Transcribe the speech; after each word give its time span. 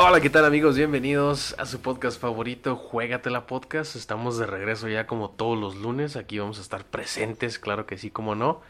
Hola, 0.00 0.20
¿qué 0.22 0.30
tal 0.30 0.44
amigos? 0.46 0.76
Bienvenidos 0.76 1.54
a 1.58 1.66
su 1.66 1.82
podcast 1.82 2.18
favorito, 2.18 2.76
Juégatela 2.76 3.46
Podcast. 3.46 3.96
Estamos 3.96 4.38
de 4.38 4.46
regreso 4.46 4.88
ya 4.88 5.06
como 5.06 5.28
todos 5.28 5.58
los 5.58 5.76
lunes. 5.76 6.16
Aquí 6.16 6.38
vamos 6.38 6.58
a 6.58 6.62
estar 6.62 6.86
presentes, 6.86 7.58
claro 7.58 7.84
que 7.84 7.98
sí, 7.98 8.10
como 8.10 8.34
no. 8.34 8.62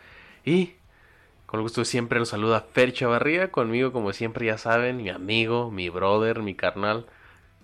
Y 0.44 0.77
con 1.48 1.60
el 1.60 1.62
gusto 1.62 1.82
siempre 1.86 2.18
los 2.18 2.28
saluda 2.28 2.66
Fer 2.74 2.92
Chavarría. 2.92 3.50
Conmigo, 3.50 3.90
como 3.90 4.12
siempre, 4.12 4.44
ya 4.44 4.58
saben, 4.58 4.98
mi 4.98 5.08
amigo, 5.08 5.70
mi 5.70 5.88
brother, 5.88 6.42
mi 6.42 6.54
carnal, 6.54 7.06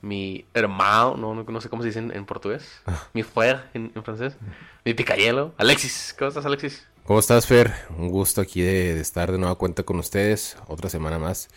mi 0.00 0.46
hermano, 0.54 1.18
no, 1.18 1.34
no, 1.34 1.60
sé 1.60 1.68
cómo 1.68 1.82
se 1.82 1.88
dice 1.88 1.98
en, 1.98 2.24
portugués. 2.24 2.80
mi 3.12 3.22
Fer 3.22 3.64
en, 3.74 3.92
francés. 4.02 4.38
Mi 4.86 4.94
picayelo, 4.94 5.52
Alexis. 5.58 6.14
¿Cómo 6.18 6.30
estás, 6.30 6.46
Alexis? 6.46 6.88
¿Cómo 7.04 7.18
estás, 7.18 7.46
Fer? 7.46 7.74
Un 7.98 8.08
gusto 8.08 8.40
aquí 8.40 8.62
de 8.62 8.98
estar 8.98 9.30
de 9.30 9.36
nueva 9.36 9.56
cuenta 9.56 9.82
con 9.82 9.98
ustedes. 9.98 10.56
Otra 10.66 10.88
semana 10.88 11.18
más. 11.18 11.50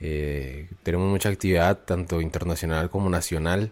Eh, 0.00 0.68
tenemos 0.82 1.08
mucha 1.08 1.28
actividad, 1.28 1.84
tanto 1.84 2.20
internacional 2.20 2.90
como 2.90 3.10
nacional. 3.10 3.70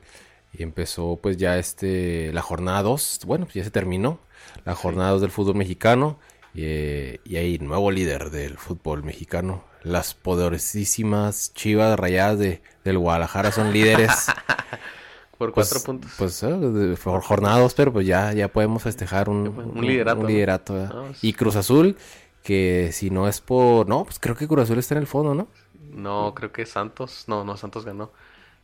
Y 0.52 0.62
empezó 0.62 1.18
pues 1.20 1.36
ya 1.36 1.58
este, 1.58 2.32
la 2.32 2.42
jornada 2.42 2.80
2, 2.84 3.22
bueno, 3.26 3.46
pues 3.46 3.56
ya 3.56 3.64
se 3.64 3.72
terminó, 3.72 4.20
la 4.64 4.76
jornada 4.76 5.10
2 5.10 5.20
del 5.20 5.32
fútbol 5.32 5.56
mexicano. 5.56 6.20
Eh, 6.54 7.20
y 7.24 7.36
hay 7.36 7.58
nuevo 7.58 7.90
líder 7.90 8.30
del 8.30 8.58
fútbol 8.58 9.02
mexicano. 9.02 9.64
Las 9.82 10.14
poderosísimas 10.14 11.52
chivas 11.54 11.98
rayadas 11.98 12.38
de, 12.38 12.62
del 12.84 12.98
Guadalajara 12.98 13.52
son 13.52 13.72
líderes. 13.72 14.10
Por 15.38 15.52
cuatro 15.52 15.74
pues, 15.74 15.84
puntos. 15.84 16.12
Pues 16.18 16.42
eh, 16.42 16.96
jornada 16.98 17.60
2, 17.60 17.74
pero 17.74 17.92
pues 17.92 18.06
ya, 18.06 18.32
ya 18.32 18.48
podemos 18.48 18.82
festejar 18.82 19.28
un, 19.28 19.46
un, 19.48 19.86
liderato. 19.86 20.74
Pues. 20.74 21.22
Y 21.22 21.32
Cruz 21.32 21.54
Azul, 21.54 21.96
que 22.42 22.90
si 22.92 23.10
no 23.10 23.28
es 23.28 23.40
por... 23.40 23.88
No, 23.88 24.04
pues 24.04 24.18
creo 24.18 24.34
que 24.34 24.48
Cruz 24.48 24.64
Azul 24.64 24.78
está 24.78 24.96
en 24.96 25.02
el 25.02 25.06
fondo, 25.06 25.36
¿no? 25.36 25.46
No, 25.92 26.34
creo 26.34 26.50
que 26.50 26.66
Santos. 26.66 27.24
No, 27.28 27.44
no, 27.44 27.56
Santos 27.56 27.84
ganó. 27.84 28.10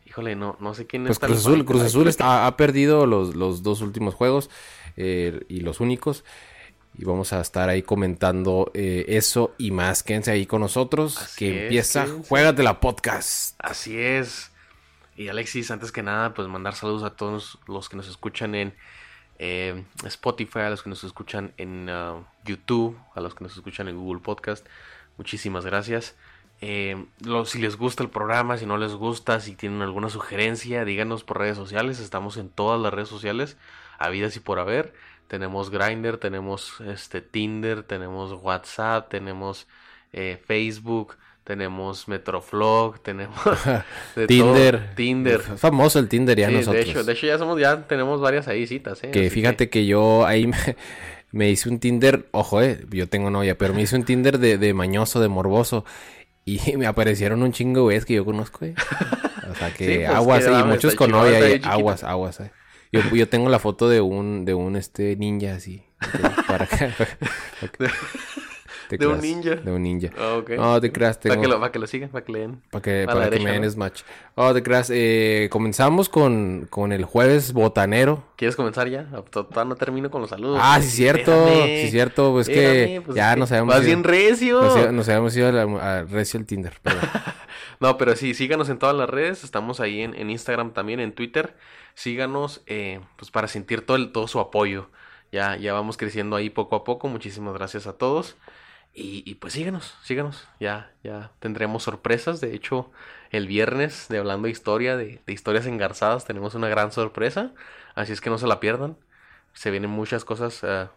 Híjole, 0.04 0.34
no, 0.34 0.56
no 0.60 0.74
sé 0.74 0.86
quién 0.86 1.04
pues 1.04 1.18
Cruz 1.18 1.38
Azul, 1.38 1.64
Cruz 1.64 1.82
Azul 1.82 2.08
está, 2.08 2.46
ha 2.46 2.56
perdido 2.56 3.06
los, 3.06 3.36
los, 3.36 3.62
dos 3.62 3.80
últimos 3.80 4.14
juegos 4.14 4.50
eh, 4.96 5.44
y 5.48 5.60
los 5.60 5.80
únicos. 5.80 6.24
Y 6.96 7.04
vamos 7.04 7.32
a 7.32 7.40
estar 7.40 7.68
ahí 7.68 7.82
comentando 7.82 8.70
eh, 8.74 9.04
eso 9.08 9.54
y 9.58 9.70
más. 9.72 10.02
Quédense 10.02 10.30
ahí 10.30 10.46
con 10.46 10.60
nosotros. 10.60 11.34
que 11.36 11.64
empieza 11.64 12.06
Juegate 12.28 12.62
la 12.62 12.80
podcast. 12.80 13.56
Así 13.58 13.98
es. 13.98 14.52
Y 15.16 15.28
Alexis, 15.28 15.70
antes 15.70 15.92
que 15.92 16.02
nada, 16.02 16.34
pues 16.34 16.48
mandar 16.48 16.74
saludos 16.74 17.02
a 17.02 17.10
todos 17.10 17.58
los 17.66 17.88
que 17.88 17.96
nos 17.96 18.08
escuchan 18.08 18.54
en 18.54 18.74
eh, 19.38 19.84
Spotify, 20.04 20.60
a 20.60 20.70
los 20.70 20.82
que 20.82 20.90
nos 20.90 21.04
escuchan 21.04 21.52
en 21.56 21.88
uh, 21.88 22.24
YouTube, 22.44 22.98
a 23.14 23.20
los 23.20 23.34
que 23.34 23.44
nos 23.44 23.56
escuchan 23.56 23.88
en 23.88 23.96
Google 23.96 24.20
Podcast. 24.20 24.66
Muchísimas 25.16 25.64
gracias. 25.64 26.16
Eh, 26.60 27.04
si 27.44 27.58
les 27.58 27.76
gusta 27.76 28.02
el 28.02 28.10
programa, 28.10 28.56
si 28.56 28.66
no 28.66 28.78
les 28.78 28.92
gusta, 28.94 29.40
si 29.40 29.54
tienen 29.54 29.82
alguna 29.82 30.08
sugerencia, 30.08 30.84
díganos 30.84 31.24
por 31.24 31.38
redes 31.38 31.56
sociales. 31.56 32.00
Estamos 32.00 32.36
en 32.36 32.48
todas 32.48 32.80
las 32.80 32.94
redes 32.94 33.08
sociales, 33.08 33.56
habidas 33.98 34.36
y 34.36 34.40
por 34.40 34.58
haber. 34.58 34.94
Tenemos 35.28 35.70
Grindr, 35.70 36.18
tenemos 36.18 36.80
este 36.80 37.20
Tinder, 37.20 37.82
tenemos 37.82 38.32
WhatsApp, 38.42 39.08
tenemos 39.08 39.66
eh, 40.12 40.38
Facebook, 40.46 41.16
tenemos 41.44 42.08
Metroflog, 42.08 43.00
tenemos 43.02 43.38
Tinder. 44.26 44.94
Tinder. 44.94 45.40
famoso 45.40 45.98
el 45.98 46.08
Tinder 46.08 46.38
ya 46.38 46.50
nosotros. 46.50 46.84
De 46.84 46.90
hecho, 46.90 47.04
de 47.04 47.12
hecho 47.12 47.26
ya 47.26 47.38
somos, 47.38 47.60
ya 47.60 47.86
tenemos 47.86 48.20
varias 48.20 48.48
ahí 48.48 48.66
citas, 48.66 49.02
¿eh? 49.04 49.10
Que 49.10 49.30
fíjate 49.30 49.70
que... 49.70 49.86
yo 49.86 50.26
ahí 50.26 50.50
me, 51.32 51.50
hice 51.50 51.68
un 51.68 51.78
Tinder, 51.78 52.26
ojo, 52.30 52.62
eh, 52.62 52.84
yo 52.90 53.08
tengo 53.08 53.30
novia, 53.30 53.56
pero 53.58 53.74
me 53.74 53.82
hice 53.82 53.96
un 53.96 54.04
Tinder 54.04 54.38
de, 54.38 54.58
de 54.58 54.74
mañoso, 54.74 55.20
de 55.20 55.28
morboso. 55.28 55.84
Y 56.44 56.60
me 56.76 56.86
aparecieron 56.86 57.42
un 57.42 57.52
chingo 57.52 57.82
güeyes 57.82 58.04
que 58.04 58.14
yo 58.14 58.24
conozco, 58.24 58.64
eh. 58.64 58.74
O 59.50 59.54
sea 59.54 59.72
que 59.72 60.04
pues, 60.06 60.08
aguas, 60.08 60.44
y 60.46 60.64
muchos 60.64 60.94
con 60.94 61.10
novia, 61.10 61.60
aguas, 61.64 62.04
aguas, 62.04 62.40
eh. 62.40 62.50
Yo, 62.94 63.16
yo 63.16 63.28
tengo 63.28 63.48
la 63.48 63.58
foto 63.58 63.88
de 63.88 64.00
un, 64.00 64.44
de 64.44 64.54
un 64.54 64.76
este 64.76 65.16
ninja 65.16 65.54
así. 65.54 65.82
Para, 66.46 66.68
de 68.90 69.06
un 69.06 69.20
ninja. 69.20 69.56
De 69.56 69.72
un 69.72 69.82
ninja. 69.82 70.10
Oh, 70.16 70.38
okay. 70.38 70.56
No, 70.56 70.80
te 70.80 70.92
creas. 70.92 71.18
Para, 71.18 71.40
que 71.40 71.48
lo, 71.48 71.58
para 71.58 71.72
que 71.72 71.78
lo 71.80 71.88
sigan, 71.88 72.10
para 72.10 72.24
que 72.24 72.32
leen. 72.32 72.62
Para 72.70 72.82
que, 72.82 73.04
para 73.06 73.30
que 73.30 73.40
me 73.40 73.50
den 73.50 73.68
Smash. 73.68 74.02
Oh, 74.36 74.54
te 74.54 74.62
creas. 74.62 74.90
Eh, 74.94 75.48
comenzamos 75.50 76.08
con, 76.08 76.68
con 76.70 76.92
el 76.92 77.04
jueves 77.04 77.52
botanero. 77.52 78.22
¿Quieres 78.36 78.54
comenzar 78.54 78.88
ya? 78.88 79.06
Todavía 79.30 79.64
no 79.64 79.74
termino 79.74 80.10
con 80.10 80.20
los 80.20 80.30
saludos. 80.30 80.60
Ah, 80.62 80.80
sí, 80.80 80.88
cierto. 80.90 81.48
sí, 81.64 81.88
cierto. 81.90 82.32
Pues 82.32 82.48
que 82.48 83.02
pues 83.04 83.16
ya 83.16 83.34
no 83.34 83.48
sabemos. 83.48 83.74
Vas 83.74 83.84
bien 83.84 84.04
recio. 84.04 84.62
Nos, 84.92 85.08
habíamos 85.08 85.36
ido 85.36 85.48
a, 85.48 86.02
recio 86.02 86.38
el 86.38 86.46
Tinder. 86.46 86.74
no, 87.84 87.98
pero 87.98 88.16
sí, 88.16 88.32
síganos 88.32 88.70
en 88.70 88.78
todas 88.78 88.96
las 88.96 89.10
redes. 89.10 89.44
Estamos 89.44 89.78
ahí 89.78 90.00
en, 90.00 90.14
en 90.14 90.30
Instagram 90.30 90.72
también, 90.72 91.00
en 91.00 91.14
Twitter. 91.14 91.54
Síganos, 91.92 92.62
eh, 92.66 93.02
pues 93.16 93.30
para 93.30 93.46
sentir 93.46 93.84
todo, 93.84 93.98
el, 93.98 94.10
todo 94.10 94.26
su 94.26 94.40
apoyo. 94.40 94.88
Ya, 95.30 95.56
ya 95.56 95.74
vamos 95.74 95.98
creciendo 95.98 96.34
ahí 96.34 96.48
poco 96.48 96.76
a 96.76 96.84
poco. 96.84 97.08
Muchísimas 97.08 97.52
gracias 97.52 97.86
a 97.86 97.98
todos. 97.98 98.36
Y, 98.94 99.34
pues 99.34 99.52
síganos, 99.52 99.98
síganos. 100.02 100.48
Ya, 100.60 100.92
ya 101.02 101.32
tendremos 101.40 101.82
sorpresas. 101.82 102.40
De 102.40 102.54
hecho, 102.54 102.90
el 103.30 103.48
viernes 103.48 104.06
de 104.08 104.16
Hablando 104.16 104.46
de 104.46 104.52
Historia, 104.52 104.96
de, 104.96 105.20
historias 105.26 105.66
engarzadas, 105.66 106.24
tenemos 106.24 106.54
una 106.54 106.68
gran 106.68 106.90
sorpresa. 106.90 107.52
Así 107.94 108.12
es 108.14 108.22
que 108.22 108.30
no 108.30 108.38
se 108.38 108.46
la 108.46 108.60
pierdan. 108.60 108.96
Se 109.52 109.70
vienen 109.70 109.90
muchas 109.90 110.24
cosas, 110.24 110.60
eh, 110.62 110.88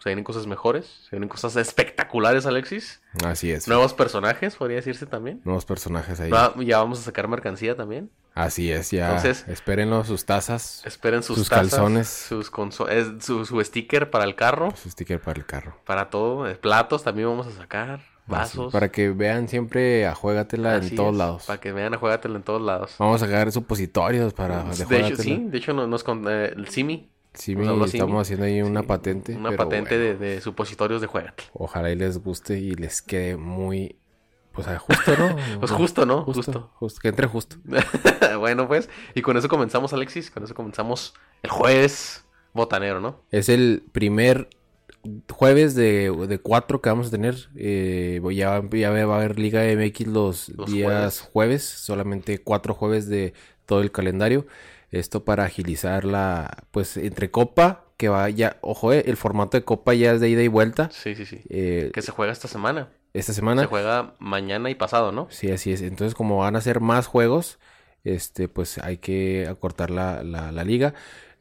se 0.00 0.08
vienen 0.08 0.24
cosas 0.24 0.46
mejores, 0.46 0.86
se 1.04 1.10
vienen 1.10 1.28
cosas 1.28 1.56
espectaculares, 1.56 2.46
Alexis. 2.46 3.02
Así 3.22 3.52
es. 3.52 3.68
Nuevos 3.68 3.92
personajes, 3.92 4.56
podría 4.56 4.76
decirse 4.76 5.04
también. 5.04 5.42
Nuevos 5.44 5.66
personajes 5.66 6.18
ahí. 6.20 6.30
ya 6.66 6.78
vamos 6.78 7.00
a 7.00 7.02
sacar 7.02 7.28
mercancía 7.28 7.76
también. 7.76 8.10
Así 8.34 8.72
es, 8.72 8.90
ya. 8.90 9.08
Entonces, 9.08 9.46
espérenlo, 9.46 10.02
sus 10.04 10.24
tazas. 10.24 10.82
Esperen 10.86 11.22
sus, 11.22 11.50
calzones. 11.50 12.08
Sus 12.08 12.50
su, 13.20 13.44
su, 13.44 13.60
sticker 13.62 14.08
para 14.08 14.24
el 14.24 14.34
carro. 14.36 14.74
Su 14.74 14.90
sticker 14.90 15.20
para 15.20 15.38
el 15.38 15.44
carro. 15.44 15.76
Para 15.84 16.08
todo. 16.08 16.48
Eh, 16.48 16.54
platos 16.54 17.02
también 17.02 17.28
vamos 17.28 17.46
a 17.46 17.52
sacar. 17.52 18.00
Vasos. 18.26 18.72
para 18.72 18.92
que 18.92 19.10
vean 19.10 19.48
siempre 19.48 20.06
a 20.06 20.14
Juegatela 20.14 20.76
en 20.76 20.94
todos 20.94 21.16
lados. 21.16 21.44
Para 21.46 21.60
que 21.60 21.72
vean 21.72 21.94
a 21.94 21.98
Juegatela 21.98 22.36
en 22.36 22.44
todos 22.44 22.62
lados. 22.62 22.94
Vamos 22.98 23.20
a 23.20 23.26
sacar 23.26 23.50
supositorios 23.50 24.32
para 24.32 24.62
de, 24.62 24.84
de 24.84 25.00
hecho, 25.00 25.16
sí. 25.16 25.46
De 25.48 25.58
hecho, 25.58 25.72
nos, 25.72 26.04
con 26.04 26.24
eh, 26.28 26.52
el 26.56 26.68
Simi. 26.68 27.10
Simi, 27.34 27.66
estamos 27.84 28.22
haciendo 28.22 28.46
ahí 28.46 28.60
una 28.62 28.82
patente. 28.82 29.36
Una 29.36 29.56
patente 29.56 29.96
de, 29.96 30.16
de, 30.16 30.40
supositorios 30.40 31.00
de 31.00 31.06
Juegatela. 31.06 31.48
Ojalá 31.52 31.90
y 31.90 31.96
les 31.96 32.18
guste 32.18 32.58
y 32.58 32.74
les 32.74 33.02
quede 33.02 33.36
muy 33.36 33.96
pues 34.52 34.66
justo, 34.78 35.16
¿no? 35.16 35.36
pues 35.60 35.70
justo, 35.70 36.06
¿no? 36.06 36.24
Justo, 36.24 36.70
justo. 36.74 37.00
que 37.00 37.08
entre 37.08 37.26
justo. 37.26 37.56
bueno, 38.38 38.66
pues, 38.66 38.88
y 39.14 39.22
con 39.22 39.36
eso 39.36 39.48
comenzamos, 39.48 39.92
Alexis. 39.92 40.30
Con 40.30 40.44
eso 40.44 40.54
comenzamos 40.54 41.14
el 41.42 41.50
jueves 41.50 42.24
botanero, 42.52 43.00
¿no? 43.00 43.22
Es 43.30 43.48
el 43.48 43.84
primer 43.92 44.48
jueves 45.30 45.74
de, 45.74 46.40
cuatro 46.42 46.80
que 46.80 46.90
vamos 46.90 47.08
a 47.08 47.10
tener. 47.10 47.48
Eh, 47.56 48.20
ya, 48.32 48.62
ya, 48.70 48.90
va 48.90 49.14
a 49.14 49.18
haber 49.18 49.38
Liga 49.38 49.62
MX 49.62 50.06
los, 50.08 50.52
días 50.66 51.20
jueves. 51.20 51.64
solamente 51.64 52.38
cuatro 52.38 52.74
jueves 52.74 53.08
de 53.08 53.34
todo 53.66 53.82
el 53.82 53.92
calendario. 53.92 54.46
Esto 54.90 55.24
para 55.24 55.44
agilizar 55.44 56.04
la, 56.04 56.64
pues, 56.70 56.96
entre 56.96 57.30
Copa, 57.30 57.84
que 57.96 58.08
va 58.08 58.28
ya, 58.30 58.56
ojo, 58.60 58.92
eh, 58.92 59.04
el 59.06 59.16
formato 59.16 59.56
de 59.56 59.64
Copa 59.64 59.94
ya 59.94 60.12
es 60.12 60.20
de 60.20 60.28
ida 60.28 60.42
y 60.42 60.48
vuelta. 60.48 60.90
Sí, 60.92 61.14
sí, 61.14 61.26
sí. 61.26 61.40
Eh, 61.48 61.90
que 61.94 62.02
se 62.02 62.12
juega 62.12 62.32
esta 62.32 62.48
semana 62.48 62.88
esta 63.12 63.32
semana. 63.32 63.62
Se 63.62 63.68
juega 63.68 64.14
mañana 64.18 64.70
y 64.70 64.74
pasado, 64.74 65.12
¿no? 65.12 65.26
Sí, 65.30 65.50
así 65.50 65.72
es. 65.72 65.82
Entonces, 65.82 66.14
como 66.14 66.38
van 66.38 66.56
a 66.56 66.60
ser 66.60 66.80
más 66.80 67.06
juegos, 67.06 67.58
este, 68.04 68.48
pues 68.48 68.78
hay 68.78 68.98
que 68.98 69.46
acortar 69.48 69.90
la, 69.90 70.22
la, 70.22 70.64
liga. 70.64 70.94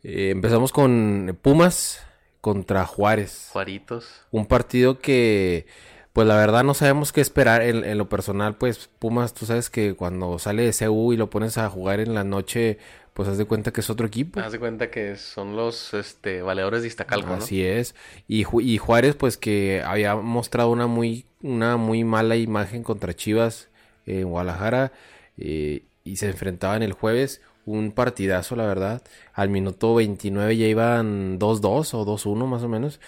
Eh, 0.04 0.30
empezamos 0.32 0.72
con 0.72 1.38
Pumas 1.42 2.04
contra 2.42 2.86
Juárez. 2.86 3.50
Juaritos. 3.52 4.26
Un 4.32 4.46
partido 4.46 5.00
que, 5.00 5.68
pues 6.14 6.28
la 6.28 6.38
verdad 6.38 6.64
no 6.64 6.74
sabemos 6.74 7.12
qué 7.12 7.22
esperar. 7.22 7.62
En, 7.62 7.84
en, 7.84 7.98
lo 7.98 8.10
personal, 8.10 8.58
pues 8.58 8.90
Pumas, 9.00 9.34
tú 9.34 9.46
sabes 9.46 9.70
que 9.70 9.94
cuando 9.94 10.40
sale 10.40 10.64
de 10.64 10.74
CU 10.74 11.14
y 11.14 11.18
lo 11.18 11.30
pones 11.30 11.58
a 11.58 11.70
jugar 11.70 12.00
en 12.00 12.16
la 12.16 12.24
noche, 12.24 12.80
pues 13.14 13.28
haz 13.28 13.38
de 13.38 13.46
cuenta 13.46 13.72
que 13.72 13.82
es 13.82 13.90
otro 13.90 14.08
equipo. 14.08 14.40
Haz 14.40 14.52
de 14.52 14.60
cuenta 14.60 14.90
que 14.90 15.16
son 15.16 15.56
los 15.56 15.94
este, 15.94 16.42
valedores 16.42 16.82
de 16.82 16.88
Iztacalco, 16.88 17.34
Así 17.34 17.64
es. 17.64 17.96
Y, 18.28 18.46
y, 18.62 18.78
Juárez, 18.78 19.16
pues 19.16 19.38
que 19.38 19.82
había 19.86 20.16
mostrado 20.16 20.70
una 20.72 20.88
muy, 20.88 21.26
una 21.42 21.78
muy 21.78 22.04
mala 22.04 22.36
imagen 22.36 22.84
contra 22.84 23.16
Chivas 23.16 23.70
en 24.06 24.30
Guadalajara 24.30 24.92
eh, 25.38 25.84
y 26.04 26.18
se 26.18 26.28
enfrentaban 26.28 26.84
el 26.84 26.94
jueves. 26.94 27.42
Un 27.66 27.92
partidazo, 27.92 28.56
la 28.56 28.66
verdad. 28.66 29.04
Al 29.34 29.50
minuto 29.50 29.94
29 29.96 30.58
ya 30.58 30.66
iban 30.66 31.40
2-2 31.40 31.94
o 31.94 32.06
2-1 32.06 32.48
más 32.48 32.64
o 32.64 32.70
menos. 32.70 33.00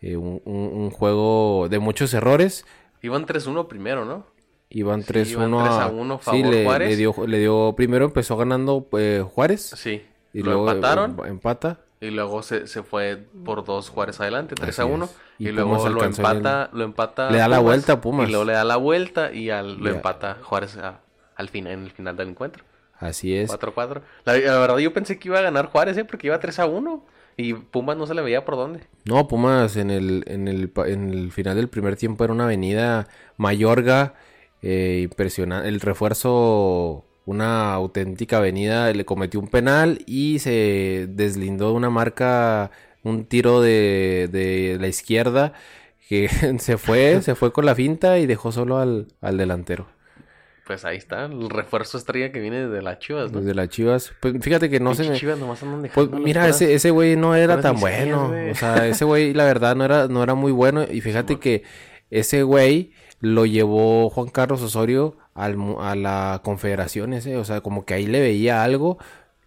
Eh, 0.00 0.16
un, 0.16 0.40
un, 0.44 0.90
juego 0.90 1.68
de 1.68 1.78
muchos 1.78 2.14
errores. 2.14 2.64
Iban 3.02 3.26
3-1 3.26 3.68
primero, 3.68 4.04
¿no? 4.04 4.26
Iban 4.70 5.02
Sí, 5.02 5.12
3-1 5.12 5.30
iban 5.30 5.64
3 5.64 5.74
a 5.78 5.86
1 5.88 6.18
favor 6.18 6.40
sí, 6.40 6.50
le, 6.50 6.64
Juárez. 6.64 6.88
le 6.90 6.96
dio, 6.96 7.14
le 7.26 7.38
dio, 7.38 7.74
primero 7.76 8.04
empezó 8.04 8.36
ganando 8.36 8.86
eh, 8.98 9.24
Juárez 9.26 9.62
Sí. 9.76 10.02
y 10.34 10.38
lo 10.42 10.52
luego 10.52 10.70
empataron 10.70 11.16
em- 11.20 11.24
empata. 11.32 11.78
y 12.00 12.10
luego 12.10 12.42
se, 12.42 12.66
se 12.66 12.82
fue 12.82 13.24
por 13.44 13.64
dos 13.64 13.88
Juárez 13.88 14.20
adelante, 14.20 14.54
3 14.54 14.78
a 14.78 14.82
Así 14.82 14.92
1. 14.92 15.04
es. 15.06 15.16
Y, 15.38 15.48
Y 15.48 15.52
luego 15.52 15.76
Pumas 15.76 15.92
lo 15.92 16.04
empata, 16.04 16.68
lo 16.72 16.84
empata. 16.84 17.30
Le 17.30 17.38
da 17.38 17.48
la 17.48 17.60
vuelta 17.60 17.94
a 17.94 18.00
Pumas. 18.00 18.28
Y 18.28 18.30
luego 18.30 18.44
le 18.44 18.52
da 18.52 18.64
la 18.64 18.76
vuelta 18.76 19.32
y 19.32 19.50
al, 19.50 19.78
lo 19.78 19.84
Ya. 19.90 19.96
empata 19.96 20.36
Juárez 20.42 20.76
a- 20.76 21.00
al 21.36 21.48
final, 21.48 21.72
en 21.72 21.84
el 21.84 21.90
final 21.90 22.16
del 22.16 22.28
encuentro. 22.28 22.64
Así 22.98 23.34
es. 23.36 23.48
4-4. 23.50 24.02
La, 24.24 24.36
la 24.36 24.58
verdad 24.58 24.78
yo 24.78 24.92
pensé 24.92 25.18
que 25.18 25.28
iba 25.28 25.38
a 25.38 25.42
ganar 25.42 25.66
Juárez, 25.66 25.96
¿eh? 25.96 26.04
Porque 26.04 26.26
iba 26.26 26.38
3 26.40 26.58
a 26.58 26.66
1. 26.66 27.04
Y 27.36 27.54
Pumas 27.54 27.96
no 27.96 28.04
se 28.08 28.14
le 28.14 28.20
veía 28.22 28.44
por 28.44 28.56
dónde. 28.56 28.80
No, 29.04 29.28
Pumas 29.28 29.76
en 29.76 29.90
el, 29.92 30.24
en 30.26 30.48
el, 30.48 30.72
en 30.86 31.10
el 31.14 31.30
final 31.30 31.54
del 31.56 31.68
primer 31.68 31.94
tiempo 31.96 32.24
era 32.24 32.32
una 32.32 32.44
avenida 32.44 33.06
Mayorga, 33.36 34.14
eh, 34.62 35.00
impresionante. 35.04 35.68
El 35.68 35.80
refuerzo, 35.80 37.04
una 37.26 37.72
auténtica 37.74 38.38
avenida, 38.38 38.92
le 38.92 39.04
cometió 39.04 39.40
un 39.40 39.48
penal 39.48 40.00
y 40.06 40.38
se 40.38 41.06
deslindó 41.10 41.70
de 41.70 41.74
una 41.74 41.90
marca, 41.90 42.70
un 43.02 43.24
tiro 43.24 43.60
de, 43.60 44.28
de 44.30 44.78
la 44.80 44.88
izquierda 44.88 45.52
que 46.08 46.28
se 46.58 46.78
fue, 46.78 47.20
se 47.22 47.34
fue 47.34 47.52
con 47.52 47.66
la 47.66 47.74
finta 47.74 48.18
y 48.18 48.26
dejó 48.26 48.50
solo 48.50 48.78
al, 48.78 49.08
al 49.20 49.36
delantero. 49.36 49.86
Pues 50.66 50.84
ahí 50.84 50.98
está, 50.98 51.24
el 51.24 51.48
refuerzo 51.48 51.96
estrella 51.96 52.30
que 52.30 52.40
viene 52.40 52.68
de 52.68 52.82
las 52.82 52.98
Chivas, 52.98 53.32
¿no? 53.32 53.40
Desde 53.40 53.54
las 53.54 53.70
Chivas. 53.70 54.12
Pues 54.20 54.34
fíjate 54.42 54.68
que 54.68 54.80
no 54.80 54.94
se 54.94 55.08
me... 55.08 55.16
Chivas 55.16 55.38
nomás 55.38 55.62
andan 55.62 55.90
Pues 55.94 56.10
mira, 56.10 56.46
ese, 56.46 56.74
ese 56.74 56.90
güey 56.90 57.16
no 57.16 57.34
era 57.34 57.62
tan 57.62 57.80
bueno. 57.80 58.30
O 58.50 58.54
sea, 58.54 58.86
ese 58.86 59.06
güey, 59.06 59.32
la 59.32 59.44
verdad, 59.44 59.76
no 59.76 59.86
era, 59.86 60.08
no 60.08 60.22
era 60.22 60.34
muy 60.34 60.52
bueno. 60.52 60.84
Y 60.90 61.00
fíjate 61.00 61.38
que 61.38 61.62
ese 62.10 62.42
güey 62.42 62.92
lo 63.20 63.46
llevó 63.46 64.10
Juan 64.10 64.28
Carlos 64.28 64.62
Osorio 64.62 65.16
al, 65.34 65.56
a 65.80 65.94
la 65.94 66.40
confederación 66.44 67.12
ese. 67.12 67.36
O 67.36 67.44
sea, 67.44 67.60
como 67.60 67.84
que 67.84 67.94
ahí 67.94 68.06
le 68.06 68.20
veía 68.20 68.62
algo. 68.62 68.98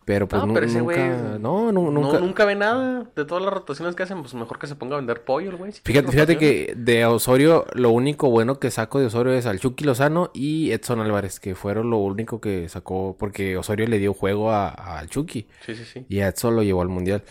Pero 0.04 0.28
pues 0.28 0.42
No, 0.42 0.48
nu- 0.48 0.54
pero 0.56 0.66
ese 0.66 0.80
nunca. 0.80 1.38
no, 1.40 1.72
nu- 1.72 1.92
No, 1.92 2.02
nunca. 2.02 2.20
nunca 2.20 2.46
ve 2.46 2.56
nada. 2.56 3.06
De 3.16 3.24
todas 3.24 3.44
las 3.44 3.54
rotaciones 3.54 3.96
que 3.96 4.02
hacen, 4.02 4.20
pues 4.22 4.34
mejor 4.34 4.58
que 4.58 4.66
se 4.66 4.76
ponga 4.76 4.96
a 4.96 4.98
vender 4.98 5.24
pollo 5.24 5.52
el 5.52 5.58
güey. 5.58 5.72
si 5.72 5.82
Fíjate, 5.86 6.12
fíjate 6.12 6.38
que 6.40 6.74
de 6.76 7.06
Osorio, 7.06 7.66
lo 7.76 7.92
único 7.92 8.28
bueno 8.30 8.60
que 8.60 8.72
saco 8.72 9.00
de 9.00 9.06
Osorio 9.06 9.32
es 9.34 9.46
al 9.46 9.60
Chucky 9.60 9.84
Lozano 9.84 10.32
y 10.34 10.72
Edson 10.72 11.02
Álvarez, 11.02 11.40
que 11.40 11.54
fueron 11.54 11.92
lo 11.92 11.98
único 11.98 12.42
que 12.42 12.68
sacó, 12.68 13.16
porque 13.18 13.58
Osorio 13.58 13.86
le 13.88 14.00
dio 14.00 14.14
juego 14.16 14.52
a- 14.52 14.70
al 14.70 15.08
Chucky. 15.08 15.48
Sí, 15.66 15.76
sí, 15.76 15.86
sí. 15.86 16.04
Y 16.10 16.22
a 16.22 16.30
Edson 16.30 16.56
lo 16.56 16.64
llevó 16.64 16.82
al 16.82 16.90
mundial. 16.90 17.24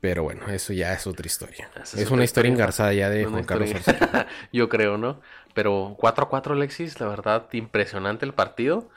Pero 0.00 0.22
bueno, 0.22 0.46
eso 0.48 0.72
ya 0.72 0.92
es 0.92 1.06
otra 1.06 1.26
historia. 1.26 1.70
Esa 1.74 1.98
Es, 1.98 2.04
es 2.04 2.10
una 2.10 2.24
historia 2.24 2.50
historia. 2.50 2.50
engarzada 2.50 2.92
ya 2.92 3.10
de 3.10 3.26
Juan 3.26 3.44
Carlos. 3.44 3.70
Yo 4.52 4.68
creo, 4.68 4.98
¿no? 4.98 5.20
Pero 5.54 5.96
4-4 5.98 6.52
Alexis, 6.52 7.00
la 7.00 7.08
verdad, 7.08 7.48
impresionante 7.52 8.24
el 8.24 8.34
partido. 8.34 8.88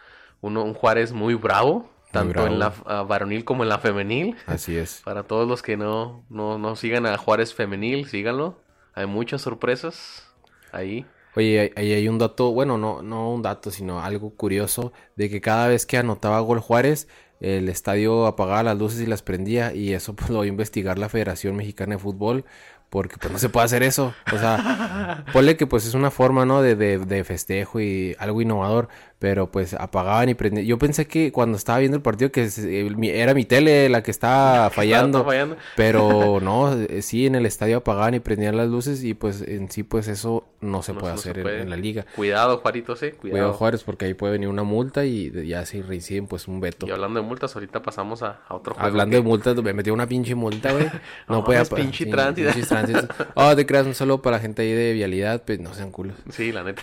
Uno, 0.41 0.63
un 0.63 0.73
Juárez 0.73 1.11
muy 1.11 1.35
bravo, 1.35 1.89
tanto 2.11 2.45
en 2.45 2.59
la 2.59 2.69
varonil 3.07 3.45
como 3.45 3.63
en 3.63 3.69
la 3.69 3.79
femenil. 3.79 4.37
Así 4.45 4.77
es. 4.77 5.01
Para 5.05 5.23
todos 5.23 5.47
los 5.47 5.61
que 5.61 5.77
no, 5.77 6.25
no, 6.29 6.57
no 6.57 6.75
sigan 6.75 7.05
a 7.05 7.17
Juárez 7.17 7.53
femenil, 7.53 8.07
síganlo. 8.07 8.59
Hay 8.93 9.05
muchas 9.07 9.41
sorpresas 9.41 10.27
ahí. 10.71 11.05
Oye, 11.35 11.71
ahí 11.77 11.93
hay 11.93 12.07
un 12.09 12.17
dato, 12.17 12.51
bueno, 12.51 12.77
no, 12.77 13.01
no 13.01 13.31
un 13.31 13.41
dato, 13.41 13.71
sino 13.71 14.01
algo 14.03 14.35
curioso, 14.35 14.91
de 15.15 15.29
que 15.29 15.39
cada 15.39 15.67
vez 15.67 15.85
que 15.85 15.97
anotaba 15.97 16.39
gol 16.41 16.59
Juárez, 16.59 17.07
el 17.41 17.67
estadio 17.69 18.27
apagaba 18.27 18.63
las 18.63 18.77
luces 18.77 19.01
y 19.01 19.05
las 19.05 19.21
prendía, 19.21 19.73
y 19.73 19.93
eso 19.93 20.13
pues 20.15 20.29
lo 20.29 20.39
va 20.39 20.43
a 20.45 20.47
investigar 20.47 20.97
la 20.97 21.09
Federación 21.09 21.55
Mexicana 21.55 21.95
de 21.95 21.99
Fútbol, 21.99 22.45
porque 22.89 23.17
pues 23.17 23.31
no 23.31 23.39
se 23.39 23.49
puede 23.49 23.65
hacer 23.65 23.83
eso. 23.83 24.13
O 24.33 24.37
sea, 24.37 25.25
ponle 25.33 25.57
que 25.57 25.65
pues 25.67 25.85
es 25.85 25.93
una 25.93 26.11
forma, 26.11 26.45
¿no? 26.45 26.61
De, 26.61 26.75
de, 26.75 26.99
de 26.99 27.23
festejo 27.23 27.79
y 27.79 28.15
algo 28.19 28.41
innovador, 28.41 28.89
pero 29.21 29.51
pues 29.51 29.75
apagaban 29.75 30.29
y 30.29 30.33
prendían. 30.33 30.65
Yo 30.65 30.79
pensé 30.79 31.05
que 31.05 31.31
cuando 31.31 31.55
estaba 31.55 31.77
viendo 31.77 31.95
el 31.95 32.01
partido 32.01 32.31
que 32.31 32.49
mi- 32.97 33.09
era 33.11 33.35
mi 33.35 33.45
tele 33.45 33.87
la 33.87 34.01
que 34.01 34.09
estaba 34.09 34.67
fallando. 34.71 35.23
Pero 35.75 36.39
no, 36.41 36.73
eh, 36.73 37.03
sí, 37.03 37.27
en 37.27 37.35
el 37.35 37.45
estadio 37.45 37.77
apagaban 37.77 38.15
y 38.15 38.19
prendían 38.19 38.57
las 38.57 38.67
luces 38.67 39.03
y 39.03 39.13
pues 39.13 39.43
en 39.43 39.69
sí 39.69 39.83
pues 39.83 40.07
eso 40.07 40.47
no 40.59 40.81
se 40.81 40.93
No- 40.93 40.99
puede 41.01 41.17
se 41.19 41.29
hacer 41.29 41.47
en- 41.47 41.69
la 41.69 41.77
liga. 41.77 42.07
Cuidado, 42.15 42.57
Juarito, 42.57 42.95
sí, 42.95 43.11
Cuidado 43.11 43.19
cuidado. 43.21 43.53
Juárez 43.53 43.83
porque 43.83 44.05
ahí 44.05 44.15
puede 44.15 44.33
venir 44.33 44.47
una 44.49 44.63
multa 44.63 45.05
y 45.05 45.31
ya 45.47 45.67
si 45.67 45.83
reinciden 45.83 46.25
pues 46.25 46.47
un 46.47 46.59
veto. 46.59 46.87
Y 46.87 46.89
hablando 46.91 47.21
de 47.21 47.27
multas, 47.27 47.53
ahorita 47.53 47.83
pasamos 47.83 48.23
a, 48.23 48.39
a 48.47 48.55
otro 48.55 48.73
juego. 48.73 48.87
Hablando 48.89 49.11
que- 49.17 49.21
de 49.21 49.27
multas, 49.29 49.55
me 49.61 49.73
metió 49.73 49.93
una 49.93 50.07
pinche 50.07 50.33
multa, 50.33 50.71
güey. 50.71 50.85
No, 51.29 51.35
No 51.35 51.43
podía 51.43 51.59
mames, 51.59 51.69
pa- 51.69 51.75
pinche 51.75 52.07
tránsito. 52.07 52.49
Oh, 53.35 53.55
te 53.55 53.67
creas 53.67 53.85
un 53.85 53.93
saludo 53.93 54.19
para 54.23 54.37
la 54.37 54.41
gente 54.41 54.63
ahí 54.63 54.71
de 54.73 54.93
vialidad, 54.93 55.43
pues 55.45 55.59
no 55.59 55.75
sean 55.75 55.91
culos. 55.91 56.15
Sí, 56.31 56.51
la 56.51 56.63
neta. 56.63 56.81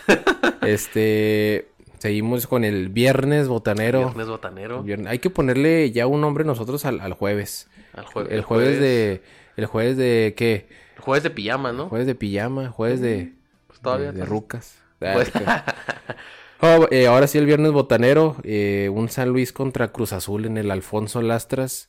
Este, 0.62 1.68
seguimos 1.98 2.46
con 2.46 2.64
el 2.64 2.88
viernes 2.88 3.48
botanero. 3.48 4.00
Viernes 4.06 4.26
botanero. 4.28 4.84
Hay 5.06 5.18
que 5.18 5.30
ponerle 5.30 5.90
ya 5.90 6.06
un 6.06 6.20
nombre 6.20 6.44
nosotros 6.44 6.84
al, 6.84 7.00
al 7.00 7.12
jueves. 7.14 7.68
Al 7.94 8.04
jue- 8.06 8.26
El 8.30 8.42
jueves 8.42 8.80
de, 8.80 9.22
el 9.56 9.66
jueves 9.66 9.96
de 9.96 10.34
qué? 10.36 10.68
El 10.96 11.02
jueves 11.02 11.22
de 11.22 11.30
pijama, 11.30 11.72
¿no? 11.72 11.88
Jueves 11.88 12.06
de 12.06 12.14
pijama, 12.14 12.68
jueves 12.70 13.00
de, 13.00 13.32
Pues 13.66 13.80
todavía. 13.80 14.12
de, 14.12 14.20
de 14.20 14.24
rucas. 14.24 14.78
Pues-. 14.98 15.30
Oh, 16.60 16.88
eh, 16.90 17.06
ahora 17.06 17.28
sí 17.28 17.38
el 17.38 17.46
viernes 17.46 17.70
botanero, 17.70 18.34
eh, 18.42 18.90
un 18.92 19.08
San 19.08 19.28
Luis 19.28 19.52
contra 19.52 19.92
Cruz 19.92 20.12
Azul 20.12 20.44
en 20.44 20.56
el 20.58 20.70
Alfonso 20.72 21.22
Lastras. 21.22 21.88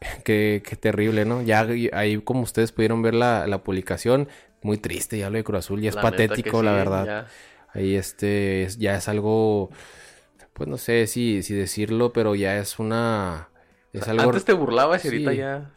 Qué, 0.24 0.62
qué 0.66 0.76
terrible, 0.76 1.24
¿no? 1.26 1.42
Ya 1.42 1.66
ahí 1.92 2.18
como 2.22 2.40
ustedes 2.40 2.72
pudieron 2.72 3.02
ver 3.02 3.14
la, 3.14 3.46
la 3.46 3.62
publicación, 3.62 4.28
muy 4.62 4.78
triste 4.78 5.18
ya 5.18 5.28
lo 5.30 5.36
de 5.36 5.44
Cruz 5.44 5.58
Azul, 5.58 5.80
ya 5.82 5.90
es 5.90 5.94
la 5.94 6.00
patético, 6.02 6.62
la 6.62 6.72
verdad. 6.72 7.06
ya. 7.06 7.26
Ahí 7.74 7.94
este 7.94 8.64
es- 8.64 8.78
ya 8.78 8.96
es 8.96 9.08
algo, 9.08 9.70
pues 10.52 10.68
no 10.68 10.76
sé 10.76 11.06
si, 11.06 11.42
si 11.42 11.54
decirlo, 11.54 12.12
pero 12.12 12.34
ya 12.34 12.58
es 12.58 12.78
una... 12.78 13.48
Es 13.92 14.06
algo, 14.08 14.22
Antes 14.24 14.44
te 14.44 14.52
burlabas 14.52 15.04
y 15.04 15.08
ahorita 15.08 15.30
Sí. 15.32 15.36
ya. 15.38 15.70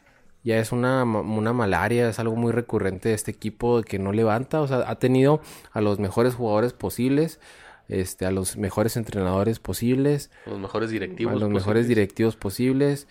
ya 0.43 0.59
es 0.59 0.71
una, 0.71 1.03
una 1.03 1.53
malaria, 1.53 2.09
es 2.09 2.19
algo 2.19 2.35
muy 2.35 2.51
recurrente 2.51 3.09
de 3.09 3.15
este 3.15 3.31
equipo 3.31 3.81
que 3.81 3.97
no 3.97 4.11
levanta, 4.11 4.61
o 4.61 4.67
sea, 4.67 4.83
ha 4.87 4.99
tenido 4.99 5.41
a 5.71 5.81
los 5.81 5.99
mejores 5.99 6.35
jugadores 6.35 6.73
posibles, 6.73 7.39
este, 7.87 8.25
a 8.25 8.31
los 8.31 8.55
mejores 8.57 8.95
entrenadores 8.97 9.59
posibles, 9.59 10.29
Los 10.45 10.59
mejores 10.59 10.89
a 10.89 10.93
directivos. 10.93 11.39
los 11.39 11.49
mejores 11.49 11.87
directivos 11.87 12.35
posibles 12.35 13.07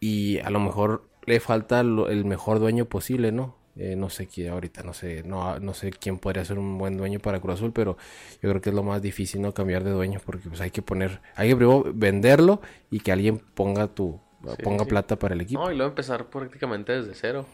y 0.00 0.38
a 0.40 0.50
lo 0.50 0.60
mejor 0.60 1.08
le 1.26 1.40
falta 1.40 1.82
lo- 1.82 2.08
el 2.08 2.24
mejor 2.24 2.58
dueño 2.60 2.84
posible, 2.86 3.32
¿no? 3.32 3.56
Eh, 3.82 3.96
no 3.96 4.10
sé 4.10 4.26
quién 4.26 4.52
ahorita, 4.52 4.82
no 4.82 4.92
sé, 4.94 5.22
no, 5.24 5.58
no 5.60 5.72
sé 5.74 5.90
quién 5.90 6.18
podría 6.18 6.44
ser 6.44 6.58
un 6.58 6.76
buen 6.78 6.96
dueño 6.98 7.18
para 7.20 7.40
Cruz 7.40 7.54
Azul, 7.54 7.72
pero 7.72 7.96
yo 8.42 8.50
creo 8.50 8.60
que 8.60 8.70
es 8.70 8.74
lo 8.76 8.82
más 8.82 9.00
difícil, 9.02 9.40
¿no? 9.42 9.54
Cambiar 9.54 9.84
de 9.84 9.90
dueño 9.92 10.20
porque 10.24 10.48
pues 10.48 10.60
hay 10.60 10.70
que 10.70 10.82
poner, 10.82 11.20
hay 11.36 11.48
que 11.50 11.56
primero 11.56 11.84
venderlo 11.94 12.60
y 12.90 13.00
que 13.00 13.12
alguien 13.12 13.38
ponga 13.38 13.88
tu, 13.88 14.20
Sí, 14.46 14.62
ponga 14.62 14.84
sí. 14.84 14.88
plata 14.88 15.18
para 15.18 15.34
el 15.34 15.40
equipo. 15.40 15.64
No, 15.64 15.70
y 15.70 15.76
luego 15.76 15.90
empezar 15.90 16.30
prácticamente 16.30 16.92
desde 16.92 17.14
cero. 17.14 17.46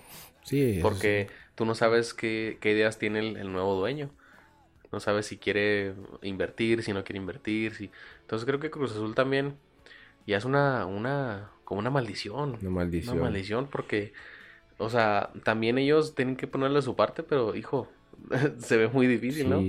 Sí, 0.44 0.80
Porque 0.80 1.30
tú 1.54 1.64
no 1.66 1.74
sabes 1.74 2.14
qué, 2.14 2.58
qué 2.60 2.72
ideas 2.72 2.98
tiene 2.98 3.20
el, 3.20 3.36
el 3.36 3.52
nuevo 3.52 3.74
dueño. 3.76 4.10
No 4.92 5.00
sabes 5.00 5.26
si 5.26 5.38
quiere 5.38 5.94
invertir, 6.22 6.82
si 6.82 6.92
no 6.92 7.04
quiere 7.04 7.18
invertir. 7.20 7.74
Si... 7.74 7.92
Entonces 8.22 8.46
creo 8.46 8.60
que 8.60 8.70
Cruz 8.70 8.92
Azul 8.92 9.14
también 9.14 9.58
ya 10.26 10.38
es 10.38 10.44
una, 10.46 10.86
una, 10.86 11.52
como 11.64 11.80
una 11.80 11.90
maldición. 11.90 12.60
Una 12.60 12.70
maldición. 12.70 13.04
Una 13.06 13.14
maldición 13.16 13.68
porque, 13.70 14.14
o 14.78 14.90
sea, 14.90 15.30
también 15.44 15.78
ellos 15.78 16.14
tienen 16.14 16.36
que 16.36 16.46
ponerle 16.46 16.82
su 16.82 16.96
parte, 16.96 17.22
pero 17.22 17.54
hijo, 17.56 17.88
se 18.58 18.76
ve 18.76 18.88
muy 18.88 19.06
difícil, 19.06 19.48
¿no? 19.50 19.68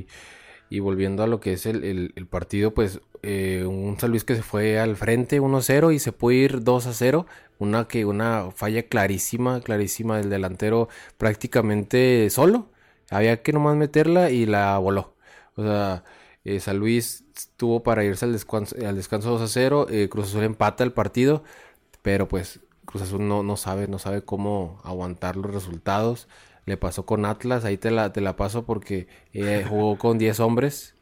Y 0.69 0.79
volviendo 0.79 1.23
a 1.23 1.27
lo 1.27 1.39
que 1.39 1.53
es 1.53 1.65
el, 1.65 1.83
el- 1.83 2.13
el 2.15 2.27
partido, 2.27 2.73
pues 2.73 2.99
eh, 3.23 3.65
un 3.67 3.99
San 3.99 4.11
Luis 4.11 4.23
que 4.25 4.35
se 4.35 4.43
fue 4.43 4.79
al 4.79 4.95
frente 4.97 5.39
1-0 5.39 5.91
y 5.93 5.99
se 5.99 6.11
puede 6.11 6.37
ir 6.37 6.63
2-0. 6.63 7.25
Una 7.59 7.87
que 7.87 8.05
una 8.05 8.51
falla 8.51 8.83
clarísima, 8.87 9.61
clarísima 9.61 10.17
del 10.17 10.29
delantero 10.29 10.89
prácticamente 11.17 12.29
solo. 12.29 12.69
Había 13.09 13.41
que 13.41 13.53
nomás 13.53 13.77
meterla 13.77 14.29
y 14.31 14.45
la 14.45 14.77
voló. 14.77 15.15
O 15.55 15.63
sea, 15.63 16.03
eh, 16.43 16.59
San 16.59 16.77
Luis 16.79 17.23
tuvo 17.57 17.81
para 17.83 18.03
irse 18.03 18.25
al 18.25 18.33
descanso, 18.33 18.75
al 18.85 18.95
descanso 18.95 19.29
2-0. 19.31 19.87
eh, 19.89 20.09
Cruz 20.09 20.27
Azul 20.29 20.43
empata 20.43 20.83
el 20.83 20.91
partido, 20.93 21.43
pero 22.01 22.27
pues 22.27 22.59
Cruz 22.87 23.03
Azul 23.03 23.27
no, 23.27 23.43
no 23.43 23.57
sabe, 23.57 23.87
no 23.87 23.99
sabe 23.99 24.23
cómo 24.23 24.81
aguantar 24.83 25.35
los 25.35 25.53
resultados. 25.53 26.27
Le 26.65 26.77
pasó 26.77 27.05
con 27.05 27.25
Atlas, 27.25 27.63
ahí 27.65 27.77
te 27.77 27.91
la, 27.91 28.11
te 28.11 28.21
la 28.21 28.35
paso 28.35 28.65
porque 28.65 29.07
eh, 29.33 29.63
jugó 29.69 29.97
con 29.99 30.17
10 30.17 30.39
hombres 30.39 30.95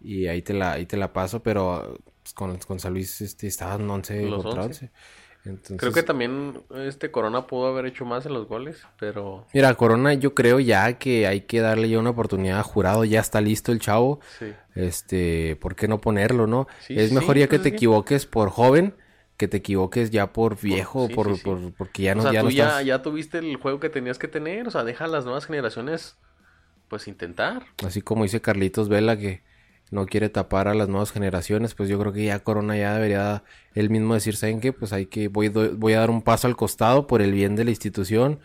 y 0.00 0.26
ahí 0.28 0.42
te 0.42 0.54
la, 0.54 0.72
ahí 0.72 0.86
te 0.86 0.96
la 0.96 1.12
paso, 1.12 1.42
pero 1.42 1.98
pues, 2.22 2.32
con, 2.34 2.56
con 2.58 2.78
San 2.80 2.94
Luis 2.94 3.20
este, 3.20 3.46
estaban 3.48 3.88
11 3.90 4.22
Los 4.28 4.42
contra 4.44 4.64
11. 4.64 4.86
11. 4.86 4.90
Entonces, 5.44 5.78
Creo 5.78 5.92
que 5.92 6.02
también 6.02 6.60
este 6.74 7.10
Corona 7.10 7.46
pudo 7.46 7.68
haber 7.68 7.86
hecho 7.86 8.04
más 8.04 8.26
en 8.26 8.34
los 8.34 8.48
goles, 8.48 8.82
pero 8.98 9.46
Mira, 9.54 9.74
Corona, 9.74 10.12
yo 10.14 10.34
creo 10.34 10.60
ya 10.60 10.98
que 10.98 11.26
hay 11.26 11.42
que 11.42 11.60
darle 11.60 11.88
ya 11.88 11.98
una 12.00 12.10
oportunidad 12.10 12.58
a 12.58 12.62
jurado, 12.64 13.04
ya 13.04 13.20
está 13.20 13.40
listo 13.40 13.72
el 13.72 13.78
chavo. 13.80 14.20
sí. 14.38 14.52
Este, 14.74 15.56
¿por 15.56 15.74
qué 15.74 15.88
no 15.88 16.00
ponerlo, 16.00 16.46
no? 16.46 16.66
Sí, 16.80 16.98
es 16.98 17.08
sí, 17.10 17.14
mejor 17.14 17.36
ya 17.38 17.46
que 17.48 17.58
te 17.58 17.68
es 17.68 17.72
que- 17.72 17.76
equivoques 17.76 18.26
por 18.26 18.50
joven 18.50 18.94
que 19.38 19.48
te 19.48 19.58
equivoques 19.58 20.10
ya 20.12 20.32
por 20.34 20.60
viejo, 20.60 21.10
sí, 21.10 21.12
por, 21.12 21.28
sí, 21.34 21.34
sí. 21.36 21.58
por- 21.60 21.74
porque 21.74 22.02
ya 22.04 22.16
no, 22.16 22.22
o 22.24 22.28
sea, 22.28 22.36
ya 22.36 22.42
tú 22.42 22.44
no 22.44 22.50
ya, 22.50 22.82
estás 22.82 22.82
ya 22.82 23.02
tuviste 23.02 23.38
el 23.38 23.56
juego 23.56 23.80
que 23.80 23.90
tenías 23.90 24.18
que 24.18 24.28
tener, 24.28 24.66
o 24.68 24.70
sea, 24.70 24.84
deja 24.84 25.04
a 25.04 25.08
las 25.08 25.24
nuevas 25.24 25.46
generaciones 25.46 26.18
pues 26.88 27.08
intentar. 27.08 27.66
así 27.84 28.02
como 28.02 28.24
dice 28.24 28.40
Carlitos 28.40 28.88
Vela 28.88 29.16
que 29.18 29.44
no 29.90 30.06
quiere 30.06 30.28
tapar 30.28 30.68
a 30.68 30.74
las 30.74 30.88
nuevas 30.88 31.12
generaciones, 31.12 31.74
pues 31.74 31.88
yo 31.88 31.98
creo 31.98 32.12
que 32.12 32.24
ya 32.26 32.40
Corona 32.40 32.76
ya 32.76 32.94
debería 32.94 33.44
él 33.74 33.88
mismo 33.90 34.12
decir, 34.14 34.36
¿saben 34.36 34.60
qué? 34.60 34.72
Pues 34.74 34.92
hay 34.92 35.06
que, 35.06 35.28
voy, 35.28 35.48
voy 35.48 35.94
a 35.94 36.00
dar 36.00 36.10
un 36.10 36.20
paso 36.22 36.46
al 36.46 36.56
costado 36.56 37.06
por 37.06 37.22
el 37.22 37.32
bien 37.32 37.56
de 37.56 37.64
la 37.64 37.70
institución 37.70 38.40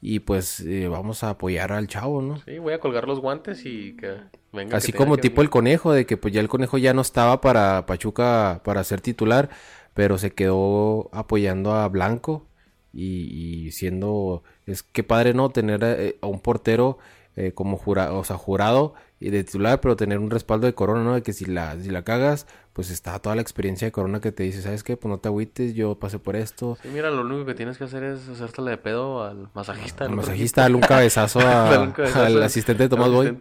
y 0.00 0.20
pues 0.20 0.60
eh, 0.60 0.88
vamos 0.88 1.24
a 1.24 1.30
apoyar 1.30 1.72
al 1.72 1.88
chavo, 1.88 2.22
¿no? 2.22 2.44
Sí, 2.44 2.58
voy 2.58 2.72
a 2.72 2.80
colgar 2.80 3.06
los 3.06 3.20
guantes 3.20 3.64
y 3.66 3.96
que 3.96 4.20
venga. 4.52 4.76
Así 4.76 4.92
como 4.92 5.18
tipo 5.18 5.42
el 5.42 5.50
conejo, 5.50 5.92
de 5.92 6.06
que 6.06 6.16
pues 6.16 6.32
ya 6.32 6.40
el 6.40 6.48
conejo 6.48 6.78
ya 6.78 6.94
no 6.94 7.00
estaba 7.02 7.40
para 7.40 7.86
Pachuca 7.86 8.60
para 8.64 8.84
ser 8.84 9.00
titular, 9.00 9.50
pero 9.94 10.18
se 10.18 10.30
quedó 10.30 11.08
apoyando 11.12 11.72
a 11.74 11.88
Blanco 11.88 12.46
y, 12.92 13.70
siendo, 13.72 14.42
es 14.66 14.82
que 14.82 15.04
padre, 15.04 15.34
¿no? 15.34 15.50
Tener 15.50 15.80
eh, 15.84 16.18
a, 16.20 16.26
un 16.26 16.40
portero 16.40 16.98
eh, 17.36 17.52
como 17.52 17.76
jurado, 17.76 18.18
o 18.18 18.24
sea, 18.24 18.36
jurado 18.36 18.94
y 19.20 19.30
de 19.30 19.44
titular, 19.44 19.80
pero 19.80 19.96
tener 19.96 20.18
un 20.18 20.30
respaldo 20.30 20.66
de 20.66 20.74
Corona, 20.74 21.04
¿no? 21.04 21.14
De 21.14 21.22
que 21.22 21.32
si 21.32 21.44
la, 21.44 21.78
si 21.78 21.90
la 21.90 22.02
cagas, 22.02 22.46
pues 22.72 22.90
está 22.90 23.18
toda 23.18 23.36
la 23.36 23.42
experiencia 23.42 23.86
de 23.86 23.92
Corona 23.92 24.20
que 24.20 24.32
te 24.32 24.42
dice, 24.44 24.62
¿sabes 24.62 24.82
qué? 24.82 24.96
Pues 24.96 25.10
no 25.10 25.18
te 25.18 25.28
agüites, 25.28 25.74
yo 25.74 25.98
pasé 25.98 26.18
por 26.18 26.36
esto. 26.36 26.78
Sí, 26.82 26.88
mira, 26.92 27.10
lo 27.10 27.20
único 27.20 27.44
que 27.44 27.54
tienes 27.54 27.76
que 27.78 27.84
hacer 27.84 28.02
es 28.02 28.28
hacértela 28.28 28.70
de 28.70 28.78
pedo 28.78 29.22
al 29.22 29.50
masajista. 29.54 30.06
Al 30.06 30.12
masajista, 30.12 30.62
darle 30.62 30.76
un 30.76 30.82
cabezazo, 30.82 31.40
al 32.14 32.42
asistente 32.42 32.84
de 32.84 32.88
Tomás 32.88 33.10
Boy. 33.10 33.36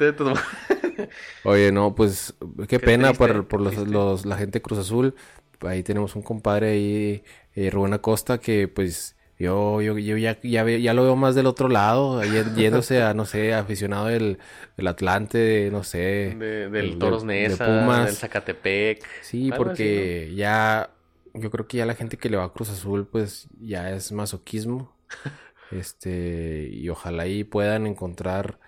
Oye, 1.43 1.71
no, 1.71 1.95
pues 1.95 2.35
qué, 2.67 2.79
pena 2.79 3.13
por, 3.13 3.47
por 3.47 3.61
los, 3.61 4.25
la 4.25 4.35
gente 4.35 4.59
de 4.59 4.61
Cruz 4.61 4.79
Azul. 4.79 5.15
Ahí 5.61 5.83
tenemos 5.83 6.15
un 6.15 6.21
compadre 6.21 6.71
ahí, 6.71 7.23
eh, 7.55 7.69
Rubén 7.69 7.93
Acosta, 7.93 8.39
que 8.39 8.67
pues 8.67 9.15
yo, 9.39 9.81
yo, 9.81 9.97
yo 9.97 10.17
ya, 10.17 10.37
ya, 10.41 10.67
ya, 10.67 10.93
lo 10.93 11.03
veo 11.03 11.15
más 11.15 11.33
del 11.33 11.45
otro 11.45 11.69
lado, 11.69 12.21
yéndose 12.57 13.01
a, 13.01 13.13
no 13.13 13.25
sé, 13.25 13.53
aficionado 13.53 14.07
del, 14.07 14.37
del 14.75 14.87
Atlante, 14.87 15.69
no 15.71 15.85
sé. 15.85 16.35
del 16.37 16.99
Toros 16.99 17.23
Nesa, 17.23 18.03
del 18.03 18.15
Zacatepec. 18.15 19.01
Sí, 19.21 19.49
porque 19.55 20.33
ya, 20.35 20.89
yo 21.33 21.49
creo 21.51 21.67
que 21.67 21.77
ya 21.77 21.85
la 21.85 21.95
gente 21.95 22.17
que 22.17 22.29
le 22.29 22.35
va 22.35 22.43
a 22.43 22.51
Cruz 22.51 22.69
Azul, 22.69 23.07
pues 23.07 23.47
ya 23.61 23.89
es 23.91 24.11
masoquismo. 24.11 24.93
este, 25.71 26.67
y 26.73 26.89
ojalá 26.89 27.23
ahí 27.23 27.45
puedan 27.45 27.87
encontrar, 27.87 28.59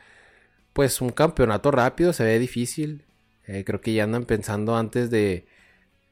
pues, 0.71 1.01
un 1.01 1.09
campeonato 1.09 1.71
rápido, 1.71 2.13
se 2.13 2.23
ve 2.23 2.39
difícil. 2.39 3.03
Eh, 3.45 3.65
creo 3.65 3.81
que 3.81 3.93
ya 3.93 4.05
andan 4.05 4.23
pensando 4.23 4.77
antes 4.77 5.09
de 5.09 5.45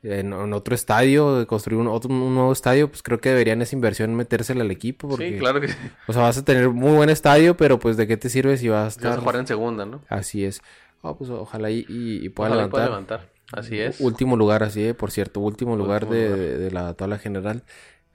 en, 0.04 0.34
otro 0.54 0.76
estadio, 0.76 1.46
construir 1.48 1.80
un, 1.80 1.88
otro, 1.88 2.10
un 2.10 2.34
nuevo 2.34 2.52
estadio, 2.52 2.90
pues 2.90 3.04
creo 3.04 3.20
que 3.20 3.30
deberían 3.30 3.62
esa 3.62 3.76
inversión 3.76 4.16
metérsela 4.16 4.64
al 4.64 4.72
equipo. 4.72 5.10
Porque, 5.10 5.34
sí, 5.34 5.40
claro 5.40 5.60
que 5.60 5.70
sí. 5.70 5.76
O 6.08 6.14
sea, 6.14 6.22
vas 6.22 6.38
a 6.38 6.46
tener 6.46 6.70
muy 6.70 6.96
buen 6.96 7.10
estadio, 7.10 7.58
pero 7.58 7.80
pues 7.80 7.98
de 7.98 8.08
qué 8.08 8.18
te 8.18 8.30
sirve 8.30 8.58
si 8.58 8.70
vas 8.70 8.86
a 8.86 8.88
estar... 8.88 9.10
Vas 9.10 9.18
a 9.18 9.22
jugar 9.22 9.36
en 9.38 9.48
segunda, 9.48 9.86
¿no? 9.86 10.02
Así 10.08 10.46
es. 10.46 10.62
Oh, 11.02 11.18
pues 11.18 11.30
ojalá 11.30 11.70
y, 11.70 11.86
y, 11.88 12.30
pueda 12.30 12.52
levantar. 12.52 12.86
levantar. 12.86 13.30
Así 13.52 13.80
es. 13.80 14.00
Último 14.00 14.38
lugar, 14.38 14.64
así 14.64 14.84
es, 14.84 14.96
por 14.96 15.12
cierto, 15.12 15.40
último, 15.40 15.76
lugar, 15.76 16.08
de, 16.08 16.58
de, 16.58 16.72
la 16.72 16.94
tabla 16.94 17.18
general. 17.18 17.64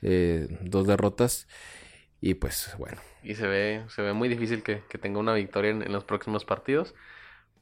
Eh, 0.02 0.48
dos 0.60 0.86
derrotas. 0.86 1.48
Y 2.20 2.34
pues 2.34 2.74
bueno. 2.78 2.98
Y 3.22 3.34
se 3.34 3.46
ve, 3.46 3.84
se 3.88 4.02
ve 4.02 4.12
muy 4.12 4.28
difícil 4.28 4.62
que, 4.62 4.82
que 4.88 4.98
tenga 4.98 5.18
una 5.18 5.34
victoria 5.34 5.70
en, 5.70 5.82
en, 5.82 5.92
los 5.92 6.04
próximos 6.04 6.44
partidos. 6.44 6.94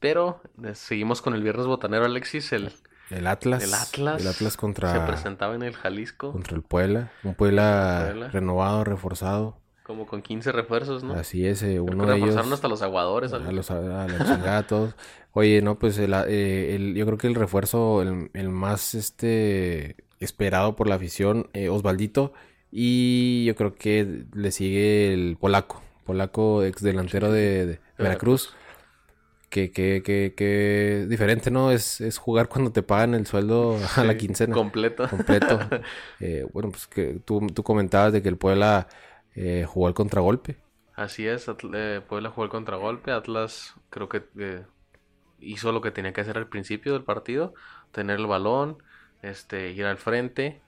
Pero 0.01 0.43
eh, 0.65 0.75
seguimos 0.75 1.23
con 1.23 1.35
el 1.35 1.43
viernes 1.43 1.67
botanero, 1.67 2.05
Alexis. 2.05 2.53
El, 2.53 2.73
el 3.13 3.27
Atlas. 3.27 3.63
El 3.63 3.75
Atlas. 3.75 4.21
El 4.21 4.29
Atlas 4.29 4.57
contra. 4.57 4.93
Se 4.93 5.01
presentaba 5.01 5.55
en 5.55 5.63
el 5.63 5.75
Jalisco. 5.75 6.33
Contra 6.33 6.57
el 6.57 6.63
Puebla. 6.63 7.13
Un 7.23 7.35
Puebla, 7.35 8.31
renovado, 8.33 8.85
reforzado. 8.85 9.57
Como 9.83 10.07
con 10.07 10.23
15 10.23 10.53
refuerzos, 10.53 11.03
¿no? 11.03 11.15
Así 11.15 11.47
es, 11.47 11.63
eh, 11.63 11.81
uno 11.81 12.07
de 12.07 12.17
ellos. 12.17 12.37
hasta 12.37 12.69
los 12.69 12.83
aguadores. 12.83 13.33
A, 13.33 13.39
los, 13.39 13.71
a 13.71 14.07
los 14.07 14.95
Oye, 15.33 15.61
no, 15.63 15.79
pues 15.79 15.99
eh, 15.99 16.75
el, 16.75 16.95
yo 16.95 17.05
creo 17.07 17.19
que 17.19 17.27
el 17.27 17.35
refuerzo, 17.35 18.03
el, 18.03 18.49
más 18.49 18.95
este 18.95 19.97
esperado 20.21 20.77
por 20.77 20.89
la 20.89 20.95
afición, 20.95 21.49
eh, 21.53 21.69
Osvaldito. 21.69 22.33
Y 22.71 23.45
yo 23.45 23.55
creo 23.55 23.75
que 23.75 24.25
le 24.33 24.51
sigue 24.53 25.13
el 25.13 25.37
Polaco. 25.39 25.83
Polaco, 26.05 26.63
ex 26.65 26.83
delantero 26.83 27.31
de, 27.31 27.81
Veracruz 27.99 28.55
que, 29.53 29.71
que, 29.71 30.03
que, 30.03 30.33
que 30.35 31.07
diferente, 31.11 31.51
¿no? 31.51 31.71
Es, 31.71 32.01
es 32.01 32.17
jugar 32.17 32.49
cuando 32.49 32.73
te 32.73 32.83
pagan 32.83 33.13
el 33.13 33.27
sueldo 33.27 33.79
a 33.97 34.03
la 34.03 34.17
quincena. 34.17 34.55
Completo. 34.55 35.09
Completo. 35.09 35.61
Eh, 36.21 36.47
bueno, 36.53 36.71
pues 36.71 36.87
que 36.87 37.21
tú, 37.25 37.47
tú 37.49 37.63
comentabas 37.63 38.13
de 38.13 38.23
que 38.23 38.29
el 38.29 38.39
Puebla 38.39 38.87
eh, 39.35 39.67
jugó 39.69 39.89
el 39.89 39.95
contragolpe. 39.95 40.57
Así 40.95 41.27
es, 41.27 41.47
eh, 41.75 42.01
Puebla 42.09 42.31
jugó 42.31 42.45
el 42.45 42.51
contragolpe. 42.51 43.11
Atlas 43.13 43.75
creo 43.91 44.09
que 44.09 44.23
hizo 45.41 45.73
lo 45.73 45.81
que 45.83 45.91
tenía 45.91 46.13
que 46.13 46.21
hacer 46.23 46.39
al 46.39 46.49
principio 46.49 46.93
del 46.95 47.03
partido, 47.03 47.55
tener 47.91 48.21
el 48.21 48.27
balón, 48.27 48.79
este, 49.21 49.73
ir 49.73 49.85
al 49.85 49.99
frente. 49.99 50.63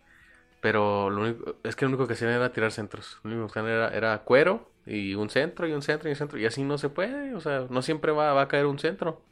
Pero 0.61 1.09
lo 1.09 1.23
único, 1.23 1.57
es 1.63 1.77
que 1.77 1.85
lo 1.85 1.91
único 1.91 2.07
que 2.07 2.15
hacían 2.15 2.33
era 2.33 2.53
tirar 2.53 2.73
centros. 2.73 3.21
Lo 3.23 3.31
único 3.31 3.47
que 3.47 3.61
hacían 3.61 3.73
era, 3.73 3.89
era 3.89 4.19
cuero 4.25 4.74
y 4.87 5.15
un 5.15 5.31
centro 5.31 5.67
y 5.67 5.73
un 5.73 5.83
centro 5.83 6.09
y 6.09 6.13
un 6.13 6.17
centro. 6.17 6.39
Y 6.39 6.47
así 6.47 6.63
no 6.63 6.79
se 6.79 6.89
puede. 6.89 7.35
O 7.35 7.41
sea, 7.41 7.67
no 7.71 7.83
siempre 7.83 8.13
va, 8.13 8.41
a 8.41 8.49
caer 8.49 8.67
un 8.67 8.79
centro. 8.79 9.23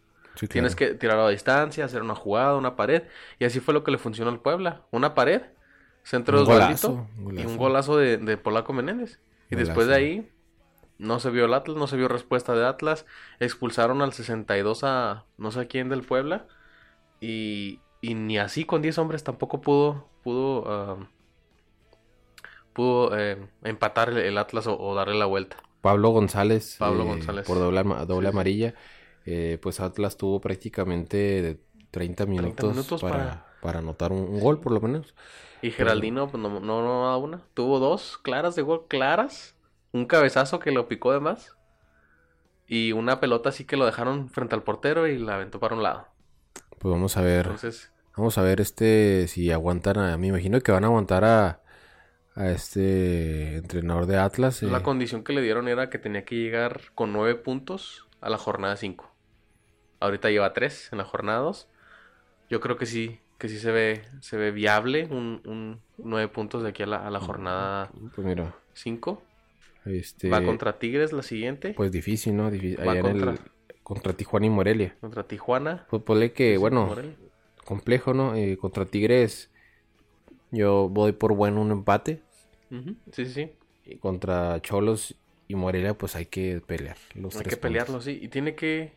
Tienes 0.48 0.74
que 0.74 0.94
tirar 0.94 1.18
a 1.18 1.28
distancia, 1.28 1.84
hacer 1.84 2.02
una 2.02 2.14
jugada, 2.14 2.56
una 2.56 2.76
pared. 2.76 3.02
Y 3.38 3.44
así 3.44 3.60
fue 3.60 3.74
lo 3.74 3.84
que 3.84 3.90
le 3.90 3.98
funcionó 3.98 4.30
al 4.30 4.40
Puebla. 4.40 4.82
Una 4.90 5.14
pared, 5.14 5.42
centro 6.02 6.38
de 6.38 6.42
Osvaldito 6.44 7.06
y 7.18 7.44
un 7.44 7.56
golazo 7.56 7.96
de, 7.96 8.16
de 8.16 8.36
Polaco 8.38 8.72
Menéndez. 8.72 9.20
Y 9.50 9.56
después 9.56 9.86
de 9.86 9.94
ahí 9.94 10.30
no 10.98 11.20
se 11.20 11.30
vio 11.30 11.44
el 11.44 11.54
Atlas, 11.54 11.76
no 11.76 11.86
se 11.86 11.96
vio 11.96 12.08
respuesta 12.08 12.54
de 12.54 12.66
Atlas. 12.66 13.04
Expulsaron 13.40 14.00
al 14.00 14.14
62 14.14 14.84
a 14.84 15.26
no 15.36 15.50
sé 15.50 15.66
quién 15.66 15.90
del 15.90 16.02
Puebla. 16.02 16.46
Y, 17.20 17.80
y 18.00 18.14
ni 18.14 18.38
así 18.38 18.64
con 18.64 18.80
10 18.80 18.98
hombres 18.98 19.22
tampoco 19.22 19.60
pudo, 19.60 20.08
pudo 20.22 20.64
ah, 20.66 21.08
pudo 22.72 23.16
eh, 23.18 23.38
empatar 23.62 24.10
el, 24.10 24.38
Atlas 24.38 24.66
o, 24.66 24.94
darle 24.94 25.18
la 25.18 25.26
vuelta. 25.26 25.56
Pablo 25.80 26.10
González. 26.10 26.76
Pablo 26.78 27.04
eh, 27.04 27.06
González. 27.06 27.46
Por 27.46 27.58
doble, 27.58 27.82
doble 28.06 28.28
amarilla. 28.28 28.74
Eh, 29.24 29.58
pues 29.60 29.80
Atlas 29.80 30.16
tuvo 30.16 30.40
prácticamente 30.40 31.60
30 31.90 32.26
minutos, 32.26 33.00
para, 33.00 33.46
para... 33.60 33.78
anotar 33.78 34.12
un, 34.12 34.40
gol, 34.40 34.60
por 34.60 34.72
lo 34.72 34.80
menos. 34.80 35.14
Y 35.60 35.70
Geraldino, 35.70 36.28
pues 36.28 36.42
no, 36.42 36.60
no, 36.60 36.82
no 36.82 37.06
da 37.06 37.16
una. 37.16 37.42
Tuvo 37.54 37.78
dos 37.78 38.18
claras 38.18 38.56
de 38.56 38.62
gol, 38.62 38.86
claras. 38.88 39.54
Un 39.92 40.06
cabezazo 40.06 40.58
que 40.58 40.72
lo 40.72 40.88
picó 40.88 41.12
de 41.12 41.20
más. 41.20 41.56
Y 42.66 42.92
una 42.92 43.20
pelota 43.20 43.50
así 43.50 43.64
que 43.64 43.76
lo 43.76 43.84
dejaron 43.84 44.28
frente 44.30 44.54
al 44.54 44.62
portero 44.62 45.06
y 45.06 45.18
la 45.18 45.34
aventó 45.34 45.60
para 45.60 45.76
un 45.76 45.82
lado. 45.82 46.06
Pues 46.78 46.90
vamos 46.90 47.16
a 47.16 47.22
ver. 47.22 47.46
Entonces, 47.46 47.92
vamos 48.16 48.38
a 48.38 48.42
ver 48.42 48.60
este 48.60 49.28
si 49.28 49.52
aguantan 49.52 49.98
a. 49.98 50.16
Me 50.16 50.28
imagino 50.28 50.60
que 50.60 50.72
van 50.72 50.84
a 50.84 50.88
aguantar 50.88 51.24
a, 51.24 51.61
a 52.34 52.50
este 52.50 53.56
entrenador 53.56 54.06
de 54.06 54.18
Atlas. 54.18 54.62
La 54.62 54.78
eh. 54.78 54.82
condición 54.82 55.24
que 55.24 55.32
le 55.32 55.42
dieron 55.42 55.68
era 55.68 55.90
que 55.90 55.98
tenía 55.98 56.24
que 56.24 56.36
llegar 56.36 56.80
con 56.94 57.12
nueve 57.12 57.34
puntos 57.34 58.06
a 58.20 58.30
la 58.30 58.38
jornada 58.38 58.76
5. 58.76 59.10
Ahorita 60.00 60.30
lleva 60.30 60.52
tres 60.52 60.88
en 60.92 60.98
la 60.98 61.04
jornada 61.04 61.40
2. 61.40 61.68
Yo 62.50 62.60
creo 62.60 62.76
que 62.76 62.86
sí, 62.86 63.20
que 63.38 63.48
sí 63.48 63.58
se 63.58 63.70
ve, 63.70 64.02
se 64.20 64.36
ve 64.36 64.50
viable 64.50 65.06
un, 65.10 65.80
nueve 65.98 66.28
puntos 66.28 66.62
de 66.62 66.70
aquí 66.70 66.82
a 66.82 66.86
la, 66.86 67.06
a 67.06 67.10
la 67.10 67.20
jornada 67.20 67.90
5. 68.74 69.22
Pues 69.84 69.96
este... 69.96 70.30
Va 70.30 70.42
contra 70.42 70.78
Tigres 70.78 71.12
la 71.12 71.22
siguiente. 71.22 71.74
Pues 71.74 71.92
difícil, 71.92 72.36
¿no? 72.36 72.50
contra... 73.02 73.34
contra 73.82 74.12
Tijuana 74.12 74.46
y 74.46 74.50
Morelia. 74.50 74.96
Contra 75.00 75.24
Tijuana. 75.24 75.86
Pues 75.90 76.02
ponle 76.02 76.32
que, 76.32 76.56
bueno, 76.56 76.94
complejo, 77.64 78.14
¿no? 78.14 78.34
Eh, 78.34 78.56
contra 78.56 78.86
Tigres 78.86 79.51
yo 80.52 80.88
voy 80.88 81.12
por 81.12 81.34
bueno 81.34 81.60
un 81.60 81.72
empate. 81.72 82.22
Sí, 82.70 82.96
sí, 83.12 83.26
sí. 83.26 83.52
Y 83.84 83.96
contra 83.96 84.60
Cholos 84.60 85.16
y 85.48 85.54
Morelia, 85.54 85.94
pues 85.94 86.14
hay 86.14 86.26
que 86.26 86.62
pelear. 86.64 86.96
Los 87.14 87.36
hay 87.36 87.44
que 87.44 87.56
pelearlo, 87.56 88.00
sí. 88.00 88.18
Y 88.22 88.28
tiene 88.28 88.54
que, 88.54 88.92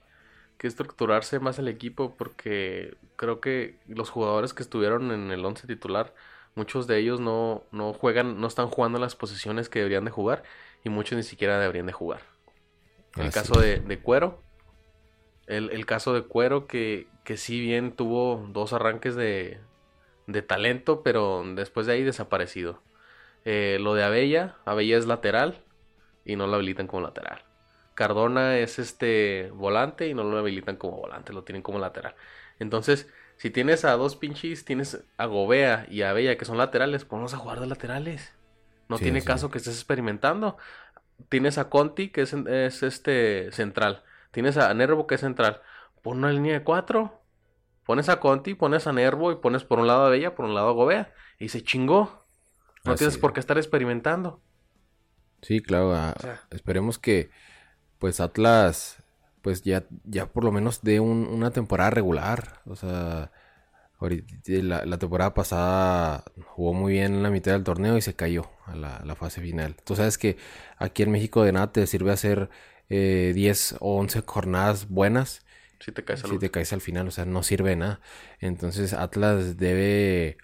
que, 0.57 0.67
estructurarse 0.67 1.39
más 1.39 1.57
el 1.57 1.67
equipo 1.67 2.15
porque 2.15 2.95
creo 3.15 3.39
que 3.39 3.77
los 3.87 4.09
jugadores 4.09 4.53
que 4.53 4.63
estuvieron 4.63 5.11
en 5.11 5.31
el 5.31 5.43
once 5.43 5.65
titular, 5.65 6.13
muchos 6.55 6.87
de 6.87 6.99
ellos 6.99 7.19
no, 7.19 7.63
no 7.71 7.93
juegan, 7.93 8.39
no 8.39 8.47
están 8.47 8.67
jugando 8.67 8.99
las 8.99 9.15
posiciones 9.15 9.69
que 9.69 9.79
deberían 9.79 10.05
de 10.05 10.11
jugar 10.11 10.43
y 10.83 10.89
muchos 10.89 11.17
ni 11.17 11.23
siquiera 11.23 11.59
deberían 11.59 11.87
de 11.87 11.93
jugar. 11.93 12.21
El 13.15 13.31
caso 13.31 13.59
de, 13.59 13.79
de, 13.79 13.99
Cuero. 13.99 14.41
El, 15.47 15.71
el, 15.71 15.85
caso 15.85 16.13
de 16.13 16.23
Cuero 16.23 16.67
que, 16.67 17.07
que 17.23 17.37
sí 17.37 17.61
bien 17.61 17.93
tuvo 17.93 18.45
dos 18.51 18.73
arranques 18.73 19.15
de, 19.15 19.59
de 20.27 20.41
talento, 20.41 21.03
pero 21.03 21.43
después 21.55 21.87
de 21.87 21.93
ahí 21.93 22.03
desaparecido. 22.03 22.81
Eh, 23.43 23.77
lo 23.79 23.93
de 23.93 24.03
Abella, 24.03 24.55
Abella 24.65 24.97
es 24.97 25.05
lateral 25.05 25.63
y 26.25 26.35
no 26.35 26.47
lo 26.47 26.55
habilitan 26.55 26.87
como 26.87 27.03
lateral. 27.03 27.43
Cardona 27.93 28.57
es 28.57 28.79
este 28.79 29.51
volante 29.53 30.07
y 30.07 30.13
no 30.13 30.23
lo 30.23 30.37
habilitan 30.37 30.75
como 30.75 30.97
volante, 30.97 31.31
lo 31.31 31.43
tienen 31.43 31.61
como 31.61 31.79
lateral. 31.79 32.15
Entonces, 32.59 33.07
si 33.37 33.49
tienes 33.51 33.85
a 33.85 33.93
dos 33.93 34.15
pinches, 34.15 34.65
tienes 34.65 35.03
a 35.17 35.25
Gobea 35.25 35.85
y 35.89 36.01
a 36.01 36.09
Abella 36.09 36.37
que 36.37 36.45
son 36.45 36.57
laterales, 36.57 37.05
ponlos 37.05 37.33
a 37.33 37.37
jugar 37.37 37.59
de 37.59 37.67
laterales. 37.67 38.33
No 38.89 38.99
tiene 38.99 39.23
caso 39.23 39.49
que 39.49 39.57
estés 39.57 39.75
experimentando. 39.75 40.57
Tienes 41.29 41.57
a 41.57 41.69
Conti 41.69 42.09
que 42.09 42.21
es, 42.21 42.33
es 42.33 42.83
este 42.83 43.51
central. 43.51 44.03
Tienes 44.31 44.57
a 44.57 44.73
Nervo 44.73 45.07
que 45.07 45.15
es 45.15 45.21
central. 45.21 45.61
Pon 46.01 46.19
una 46.19 46.31
línea 46.31 46.53
de 46.53 46.63
cuatro 46.63 47.19
Pones 47.85 48.09
a 48.09 48.19
Conti, 48.19 48.55
pones 48.55 48.87
a 48.87 48.93
Nervo 48.93 49.31
y 49.31 49.37
pones 49.37 49.63
por 49.63 49.79
un 49.79 49.87
lado 49.87 50.05
a 50.05 50.09
Bella, 50.09 50.35
por 50.35 50.45
un 50.45 50.55
lado 50.55 50.69
a 50.69 50.73
Gobea. 50.73 51.13
Y 51.39 51.49
se 51.49 51.63
chingó. 51.63 52.25
No 52.83 52.93
Así 52.93 52.99
tienes 52.99 53.15
es. 53.15 53.17
por 53.17 53.33
qué 53.33 53.39
estar 53.41 53.57
experimentando. 53.57 54.41
Sí, 55.41 55.61
claro. 55.61 55.93
ah, 55.95 56.15
O 56.15 56.19
sea. 56.19 56.41
esperemos 56.49 56.99
que 56.99 57.29
pues 57.99 58.19
Atlas 58.19 59.03
pues 59.41 59.63
ya, 59.63 59.85
ya 60.05 60.27
por 60.27 60.43
lo 60.45 60.51
menos 60.51 60.81
dé 60.83 60.99
un- 61.01 61.27
una 61.27 61.51
temporada 61.51 61.91
regular. 61.91 62.61
O 62.65 62.75
sea, 62.75 63.31
ahorita, 63.99 64.35
la, 64.63 64.85
la 64.85 64.97
temporada 64.99 65.33
pasada 65.35 66.25
jugó 66.47 66.73
muy 66.73 66.93
bien 66.93 67.15
en 67.15 67.23
la 67.23 67.29
mitad 67.31 67.53
del 67.53 67.63
torneo 67.65 67.97
y 67.97 68.01
se 68.01 68.15
cayó 68.15 68.51
a 68.65 68.75
la, 68.75 68.97
a 68.97 69.05
la 69.05 69.15
fase 69.15 69.41
final. 69.41 69.75
Tú 69.85 69.95
sabes 69.95 70.17
que 70.17 70.37
aquí 70.77 71.03
en 71.03 71.11
México 71.11 71.43
de 71.43 71.53
nada 71.53 71.71
te 71.73 71.87
sirve 71.87 72.11
hacer 72.11 72.49
eh, 72.89 73.33
10 73.35 73.77
o 73.81 73.97
11 73.99 74.23
jornadas 74.25 74.89
buenas 74.89 75.44
Si 75.79 75.91
te 75.91 76.03
caes 76.03 76.23
al 76.23 76.31
si 76.31 76.39
te 76.39 76.51
caes 76.51 76.73
al 76.73 76.81
final, 76.81 77.07
o 77.07 77.11
sea, 77.11 77.25
no 77.25 77.43
sirve 77.43 77.71
de 77.71 77.75
nada. 77.77 78.01
Entonces 78.39 78.93
Atlas 78.93 79.57
debe, 79.57 80.37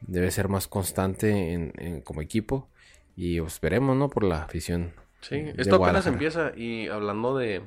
debe 0.00 0.30
ser 0.30 0.48
más 0.48 0.68
constante 0.68 1.52
en, 1.52 1.72
en- 1.78 2.00
como 2.02 2.22
equipo 2.22 2.68
y 3.16 3.40
pues, 3.40 3.54
esperemos, 3.54 3.96
¿no? 3.96 4.10
Por 4.10 4.24
la 4.24 4.42
afición. 4.44 4.94
Sí, 5.20 5.40
de 5.40 5.54
esto 5.62 5.76
apenas 5.76 6.06
empieza 6.06 6.52
y 6.56 6.88
hablando 6.88 7.36
de, 7.36 7.62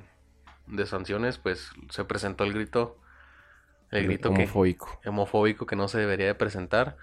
de 0.67 0.85
sanciones, 0.85 1.37
pues 1.37 1.71
se 1.89 2.05
presentó 2.05 2.43
el 2.43 2.53
grito, 2.53 2.97
el 3.91 4.05
grito 4.05 4.33
que, 4.33 4.57
homofóbico. 5.05 5.65
que 5.65 5.75
no 5.75 5.87
se 5.87 5.99
debería 5.99 6.27
de 6.27 6.35
presentar. 6.35 6.97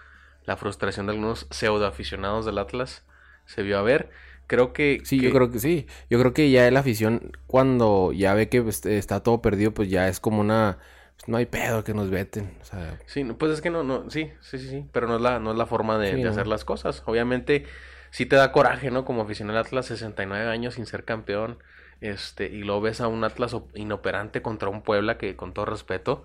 La 0.44 0.56
frustración 0.56 1.06
de 1.06 1.12
algunos 1.12 1.46
pseudo 1.50 1.86
aficionados 1.86 2.46
del 2.46 2.58
Atlas 2.58 3.04
se 3.46 3.62
vio 3.62 3.78
a 3.78 3.82
ver. 3.82 4.10
Creo 4.46 4.72
que... 4.72 5.04
Sí, 5.04 5.20
que- 5.20 5.22
yo 5.22 5.32
creo 5.32 5.50
que 5.50 5.58
sí. 5.58 5.86
Yo 6.10 6.18
creo 6.20 6.32
que 6.32 6.50
ya 6.50 6.70
la 6.70 6.80
afición, 6.80 7.32
cuando 7.46 8.12
ya 8.12 8.34
ve 8.34 8.48
que 8.48 8.62
pues, 8.62 8.84
está 8.86 9.22
todo 9.22 9.42
perdido, 9.42 9.74
pues 9.74 9.90
ya 9.90 10.08
es 10.08 10.20
como 10.20 10.40
una... 10.40 10.78
pues, 11.16 11.28
no 11.28 11.36
hay 11.38 11.46
pedo 11.46 11.82
que 11.84 11.94
nos 11.94 12.10
veten. 12.10 12.56
O 12.60 12.64
sea, 12.64 13.00
Sí, 13.06 13.24
pues 13.24 13.52
es 13.52 13.60
que 13.60 13.70
no, 13.70 13.82
no, 13.84 14.08
sí, 14.10 14.32
sí, 14.40 14.58
sí, 14.58 14.68
sí, 14.68 14.88
pero 14.92 15.06
no 15.06 15.16
es 15.16 15.22
la, 15.22 15.38
no 15.38 15.50
es 15.52 15.56
la 15.58 15.66
forma 15.66 15.98
de, 15.98 16.16
Sí, 16.16 16.18
de 16.18 16.28
no. 16.28 16.28
hacer 16.28 16.46
las 16.46 16.64
cosas. 16.64 17.02
Obviamente, 17.06 17.66
sí 18.10 18.26
te 18.26 18.36
da 18.36 18.52
coraje, 18.52 18.90
¿no? 18.90 19.04
Como 19.04 19.22
aficionado 19.22 19.58
al 19.58 19.66
Atlas, 19.66 19.86
69 19.86 20.48
años 20.50 20.74
sin 20.74 20.86
ser 20.86 21.04
campeón, 21.04 21.58
este, 22.00 22.46
y 22.46 22.62
luego 22.62 22.80
ves 22.82 23.00
a 23.00 23.08
un 23.08 23.24
Atlas 23.24 23.54
op- 23.54 23.76
inoperante 23.76 24.40
contra 24.42 24.68
un 24.70 24.82
Puebla 24.82 25.18
que, 25.18 25.36
con 25.36 25.52
todo 25.52 25.66
respeto, 25.66 26.24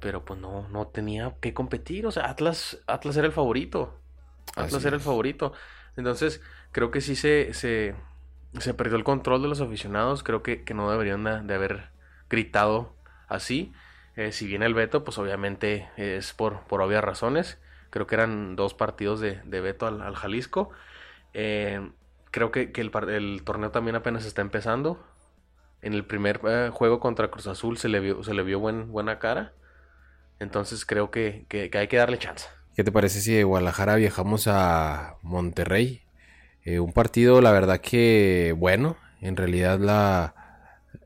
pero 0.00 0.24
pues 0.24 0.40
no, 0.40 0.68
no 0.68 0.88
tenía 0.88 1.34
que 1.40 1.54
competir, 1.54 2.06
o 2.06 2.10
sea, 2.12 2.30
Atlas, 2.30 2.78
Atlas 2.86 3.16
era 3.16 3.26
el 3.26 3.32
favorito, 3.32 4.00
Atlas 4.56 4.84
Así 4.84 4.86
era 4.86 4.96
el 4.96 5.02
favorito. 5.02 5.52
Entonces, 5.96 6.40
creo 6.72 6.90
que 6.90 7.00
sí 7.00 7.16
se, 7.16 7.54
se, 7.54 7.94
se 8.58 8.74
perdió 8.74 8.96
el 8.96 9.04
control 9.04 9.42
de 9.42 9.48
los 9.48 9.60
aficionados, 9.60 10.22
creo 10.22 10.42
que, 10.42 10.64
que 10.64 10.74
no 10.74 10.90
deberían 10.90 11.24
de, 11.46 11.54
haber 11.54 11.90
gritado 12.30 12.96
así. 13.28 13.72
Eh, 14.16 14.32
si 14.32 14.46
viene 14.46 14.66
el 14.66 14.74
veto, 14.74 15.04
pues 15.04 15.18
obviamente 15.18 15.90
es 15.96 16.32
por, 16.34 16.62
por 16.66 16.82
obvias 16.82 17.04
razones. 17.04 17.60
Creo 17.90 18.06
que 18.06 18.14
eran 18.14 18.56
dos 18.56 18.74
partidos 18.74 19.20
de, 19.20 19.40
de 19.44 19.60
veto 19.60 19.86
al, 19.86 20.02
al 20.02 20.16
Jalisco. 20.16 20.70
Eh, 21.34 21.92
creo 22.30 22.52
que, 22.52 22.72
que 22.72 22.80
el, 22.82 22.90
el 23.10 23.42
torneo 23.44 23.70
también 23.70 23.96
apenas 23.96 24.26
está 24.26 24.42
empezando. 24.42 25.04
En 25.82 25.94
el 25.94 26.06
primer 26.06 26.40
eh, 26.46 26.70
juego 26.72 27.00
contra 27.00 27.30
Cruz 27.30 27.46
Azul 27.48 27.78
se 27.78 27.88
le 27.88 28.00
vio, 28.00 28.22
se 28.24 28.34
le 28.34 28.42
vio 28.42 28.60
buen, 28.60 28.92
buena 28.92 29.18
cara. 29.18 29.54
Entonces 30.40 30.86
creo 30.86 31.10
que, 31.10 31.46
que- 31.48 31.70
que 31.70 31.78
hay 31.78 31.88
que 31.88 31.98
darle 31.98 32.18
chance. 32.18 32.48
¿qué 32.74 32.84
te 32.84 32.92
parece 32.92 33.20
si 33.20 33.32
de 33.34 33.44
Guadalajara 33.44 33.96
viajamos 33.96 34.46
a 34.48 35.16
Monterrey? 35.22 36.02
Eh, 36.64 36.80
un 36.80 36.92
partido, 36.92 37.40
la 37.40 37.52
verdad 37.52 37.80
que 37.80 38.54
bueno. 38.56 38.96
En 39.20 39.36
realidad 39.36 39.78
la, 39.78 40.34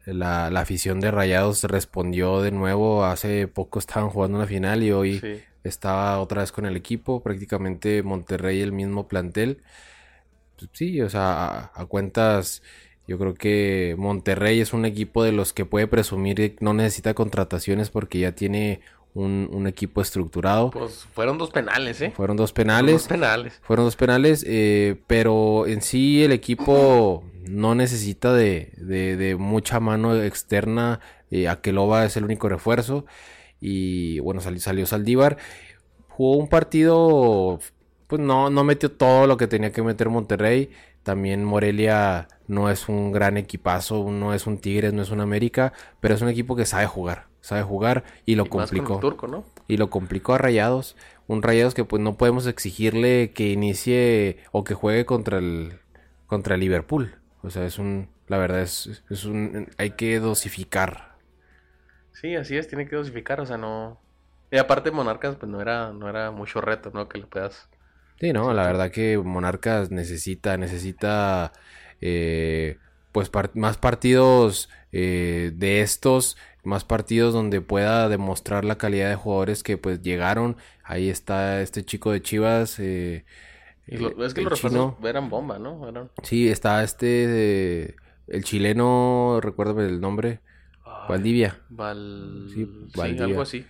la, 0.07 0.51
la 0.51 0.61
afición 0.61 1.01
de 1.01 1.11
Rayados 1.11 1.65
respondió 1.65 2.43
de 2.43 2.51
nuevo. 2.51 3.05
Hace 3.05 3.49
poco 3.49 3.79
estaban 3.79 4.11
jugando 4.11 4.39
una 4.39 4.47
final 4.47 4.83
y 4.83 4.93
hoy 4.93 5.21
Sí. 5.21 5.43
estaba 5.65 6.21
otra 6.21 6.43
vez 6.43 6.53
con 6.53 6.67
el 6.67 6.77
equipo. 6.77 7.23
Prácticamente 7.23 8.03
Monterrey 8.03 8.61
el 8.61 8.73
mismo 8.73 9.09
plantel. 9.09 9.63
Pues 10.57 10.71
sí, 10.73 11.01
o 11.03 11.11
sea, 11.11 11.49
a, 11.49 11.73
a 11.75 11.87
cuentas, 11.87 12.63
yo 13.07 13.19
creo 13.19 13.35
que 13.35 13.95
Monterrey 13.99 14.61
es 14.61 14.73
un 14.73 14.85
equipo 14.87 15.23
de 15.25 15.33
los 15.33 15.53
que 15.53 15.67
puede 15.67 15.87
presumir 15.87 16.37
que 16.37 16.57
no 16.61 16.73
necesita 16.75 17.15
contrataciones 17.15 17.91
porque 17.91 18.21
ya 18.21 18.33
tiene 18.33 18.81
un, 19.17 19.49
un 19.53 19.67
equipo 19.67 20.01
estructurado. 20.01 20.71
Pues 20.71 21.07
fueron 21.15 21.39
dos 21.39 21.51
penales, 21.51 22.01
¿eh? 22.01 22.13
Fueron 22.15 22.37
dos 22.37 22.51
Dos 22.51 22.53
penales. 22.53 23.09
penales. 23.09 23.59
Fueron 23.63 23.87
dos 23.87 23.97
penales, 23.97 24.45
eh, 24.47 24.97
pero 25.07 25.67
en 25.67 25.83
sí 25.83 26.23
el 26.23 26.33
equipo 26.33 27.25
no 27.49 27.75
necesita 27.75 28.33
de, 28.33 28.73
de- 28.77 29.17
de 29.17 29.37
mucha 29.37 29.81
mano 29.81 30.15
externa. 30.23 31.01
Eh, 31.31 31.49
Akeloba 31.49 32.05
es 32.05 32.17
el 32.17 32.25
único 32.25 32.49
refuerzo. 32.49 33.07
Y 33.61 34.19
bueno, 34.21 34.41
salió, 34.41 34.61
salió 34.61 34.87
Saldívar. 34.87 35.39
Jugó 36.09 36.37
un 36.37 36.49
partido, 36.49 37.59
pues 38.07 38.21
no, 38.21 38.51
no 38.51 38.65
metió 38.65 38.91
todo 38.93 39.27
lo 39.27 39.37
que 39.37 39.47
tenía 39.47 39.73
que 39.73 39.83
meter 39.83 40.09
Monterrey. 40.09 40.71
También 41.07 41.45
Morelia 41.45 42.29
no 42.49 42.71
es 42.71 42.89
un 42.89 43.13
gran 43.13 43.37
equipazo, 43.37 44.11
no 44.11 44.35
es 44.35 44.47
un 44.49 44.59
Tigres, 44.59 44.93
no 44.93 45.03
es 45.03 45.11
un 45.11 45.21
América, 45.21 45.73
pero 46.01 46.15
es 46.15 46.23
un 46.23 46.29
equipo 46.29 46.57
que 46.57 46.67
sabe 46.67 46.87
jugar, 46.87 47.29
sabe 47.41 47.63
jugar 47.63 48.05
y 48.27 48.35
lo 48.35 48.45
Y 48.45 48.51
más 48.51 48.73
con 48.73 48.85
el 48.85 48.95
complicó 48.95 48.99
turco, 48.99 49.27
¿no? 49.29 49.45
y 49.69 49.77
lo 49.77 49.91
complicó 49.91 50.35
a 50.35 50.39
Rayados. 50.39 50.97
Un 51.29 51.43
Rayados 51.43 51.75
que 51.75 51.85
pues 51.85 52.03
no 52.03 52.17
podemos 52.17 52.47
exigirle 52.49 53.33
que 53.33 53.51
inicie 53.53 54.39
o 54.53 54.65
que 54.65 54.75
juegue 54.75 55.07
contra 55.07 55.39
el 55.39 55.81
contra 56.27 56.55
el 56.57 56.61
Liverpool. 56.63 57.17
O 57.43 57.51
sea, 57.51 57.65
es 57.67 57.79
un 57.79 58.09
la 58.29 58.39
verdad 58.39 58.63
es, 58.63 59.05
es 59.11 59.25
un 59.27 59.69
hay 59.79 59.93
que 59.93 60.19
dosificar. 60.21 61.17
Sí, 62.13 62.35
así 62.35 62.57
es, 62.57 62.69
tiene 62.69 62.89
que 62.89 62.97
dosificar, 62.97 63.41
o 63.41 63.47
sea, 63.47 63.59
no... 63.59 64.01
Y 64.51 64.59
aparte 64.59 64.91
Monarcas, 64.91 65.37
pues 65.37 65.51
no 65.51 65.61
era, 65.61 65.93
no 65.93 66.09
era 66.09 66.31
mucho 66.31 66.61
reto, 66.61 66.91
¿no? 66.93 67.09
Que 67.09 67.19
le 67.19 67.27
puedas... 67.27 67.69
Sí, 68.19 68.33
no, 68.33 68.53
la 68.55 68.63
verdad 68.67 68.91
que 68.91 69.19
Monarcas 69.19 69.91
necesita 69.91 70.57
necesita 70.57 71.53
eh, 72.01 72.81
pues 73.13 73.29
par- 73.29 73.51
más 73.55 73.77
partidos 73.77 74.71
eh, 74.93 75.53
de 75.55 75.83
estos, 75.83 76.37
más 76.65 76.85
partidos 76.85 77.35
donde 77.35 77.61
pueda 77.61 78.09
demostrar 78.09 78.65
la 78.65 78.79
calidad 78.79 79.11
de 79.11 79.17
jugadores 79.17 79.63
que 79.63 79.77
pues 79.77 80.01
llegaron. 80.01 80.57
Ahí 80.83 81.11
está 81.11 81.61
este 81.61 81.85
chico 81.85 82.11
de 82.13 82.23
Chivas. 82.23 82.79
eh, 82.79 83.27
Y 83.91 83.99
lo- 83.99 84.09
eh, 84.09 84.25
es 84.25 84.35
que 84.35 84.43
los 84.43 84.51
refuerzos 84.53 84.85
eran 85.03 85.29
bomba, 85.31 85.59
¿no? 85.59 85.89
Eran... 85.89 86.11
Sí, 86.23 86.49
está 86.49 86.83
este, 86.83 88.01
el 88.27 88.45
chileno, 88.45 89.39
recuérdame 89.43 89.85
el 89.87 90.01
nombre, 90.01 90.41
Ay, 90.85 91.23
Valdivia. 91.23 91.61
Val... 91.69 92.01
Sí, 92.47 92.67
Sí, 92.89 92.99
Valdivia. 92.99 93.19
algo 93.21 93.43
así. 93.43 93.67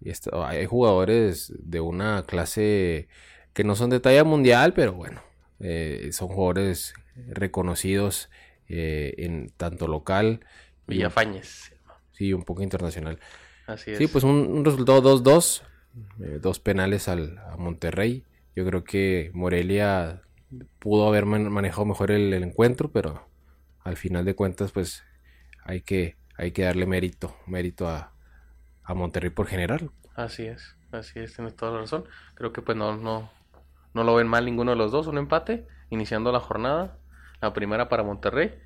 Y 0.00 0.10
está- 0.10 0.48
hay 0.48 0.66
jugadores 0.66 1.52
de 1.58 1.80
una 1.80 2.24
clase 2.26 3.08
que 3.58 3.64
no 3.64 3.76
son 3.76 3.90
de 3.90 4.00
talla 4.00 4.24
mundial, 4.24 4.74
pero 4.74 4.94
bueno, 4.94 5.22
eh, 5.60 6.10
son 6.12 6.28
jugadores 6.28 6.94
reconocidos 7.16 8.30
eh, 8.68 9.14
en 9.18 9.50
tanto 9.56 9.88
local 9.88 10.40
Villafañez. 10.86 11.70
sí, 12.12 12.32
un 12.32 12.42
poco 12.44 12.62
internacional. 12.62 13.18
Así 13.66 13.90
es. 13.92 13.98
Sí, 13.98 14.08
pues 14.08 14.24
un, 14.24 14.36
un 14.36 14.64
resultado 14.64 15.02
2-2, 15.02 15.62
eh, 16.20 16.38
dos 16.42 16.60
penales 16.60 17.08
al, 17.08 17.38
a 17.38 17.56
Monterrey. 17.58 18.24
Yo 18.56 18.66
creo 18.66 18.84
que 18.84 19.30
Morelia 19.34 20.22
pudo 20.80 21.08
haber 21.08 21.26
man- 21.26 21.50
manejado 21.52 21.86
mejor 21.86 22.12
el, 22.12 22.32
el 22.34 22.44
encuentro, 22.44 22.92
pero 22.92 23.28
al 23.84 23.96
final 23.98 24.24
de 24.26 24.34
cuentas, 24.34 24.72
pues 24.72 25.04
hay 25.64 25.82
que, 25.82 26.16
hay 26.36 26.52
que 26.52 26.64
darle 26.64 26.86
mérito, 26.86 27.36
mérito 27.46 27.88
a, 27.88 28.14
a 28.84 28.94
Monterrey 28.94 29.30
por 29.30 29.48
general. 29.48 29.90
Así 30.14 30.46
es, 30.46 30.76
así 30.92 31.20
es, 31.20 31.34
tienes 31.34 31.56
toda 31.56 31.72
la 31.72 31.78
razón. 31.80 32.04
Creo 32.34 32.52
que 32.52 32.62
pues 32.62 32.76
no, 32.76 32.96
no, 32.96 33.30
no 33.98 34.04
lo 34.04 34.14
ven 34.14 34.26
mal 34.28 34.44
ninguno 34.46 34.70
de 34.70 34.76
los 34.78 34.90
dos, 34.92 35.06
un 35.08 35.18
empate, 35.18 35.66
iniciando 35.90 36.32
la 36.32 36.40
jornada, 36.40 36.96
la 37.42 37.52
primera 37.52 37.88
para 37.88 38.02
Monterrey 38.02 38.58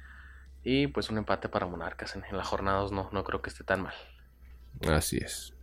y 0.62 0.86
pues 0.86 1.10
un 1.10 1.18
empate 1.18 1.48
para 1.48 1.66
Monarcas 1.66 2.14
en, 2.14 2.24
en 2.30 2.36
la 2.36 2.44
jornada 2.44 2.78
dos, 2.80 2.92
no, 2.92 3.08
no 3.12 3.24
creo 3.24 3.42
que 3.42 3.50
esté 3.50 3.64
tan 3.64 3.82
mal. 3.82 3.94
Así 4.88 5.16
es. 5.18 5.54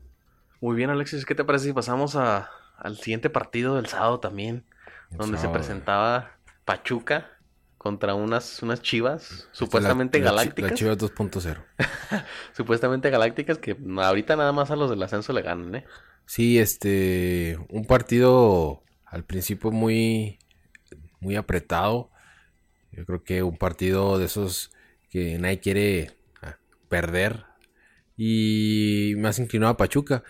Muy 0.61 0.75
bien 0.75 0.89
Alexis, 0.89 1.25
¿qué 1.25 1.35
te 1.35 1.43
parece 1.45 1.65
si 1.65 1.73
pasamos 1.73 2.15
a, 2.15 2.49
al 2.77 2.97
siguiente 2.97 3.29
partido 3.29 3.75
del 3.75 3.85
sábado 3.85 4.19
también, 4.19 4.65
El 5.11 5.17
donde 5.17 5.37
se 5.37 5.47
presentaba 5.49 6.31
Pachuca 6.65 7.31
contra 7.77 8.13
unas, 8.13 8.61
unas 8.61 8.81
chivas 8.81 9.23
Esta 9.31 9.35
es 9.45 9.49
supuestamente 9.53 10.19
la- 10.19 10.25
galácticas, 10.31 10.71
La 10.71 10.75
Chivas 10.77 10.97
2.0. 10.97 11.63
supuestamente 12.53 13.09
galácticas 13.09 13.57
que 13.57 13.77
ahorita 13.99 14.35
nada 14.35 14.51
más 14.51 14.69
a 14.71 14.75
los 14.75 14.89
del 14.89 15.01
ascenso 15.01 15.31
le 15.33 15.41
ganan, 15.41 15.73
¿eh? 15.75 15.85
Sí, 16.25 16.59
este, 16.59 17.57
un 17.69 17.85
partido 17.85 18.83
al 19.11 19.25
principio 19.25 19.71
muy, 19.71 20.39
muy 21.21 21.35
apretado. 21.35 22.11
Yo 22.91 23.05
creo 23.05 23.23
que 23.23 23.43
un 23.43 23.57
partido 23.57 24.17
de 24.19 24.25
esos 24.25 24.71
que 25.09 25.37
nadie 25.39 25.59
quiere 25.59 26.11
ah, 26.41 26.57
perder. 26.89 27.45
Y 28.17 29.15
más 29.17 29.39
inclinado 29.39 29.73
a 29.73 29.77
Pachuca. 29.77 30.23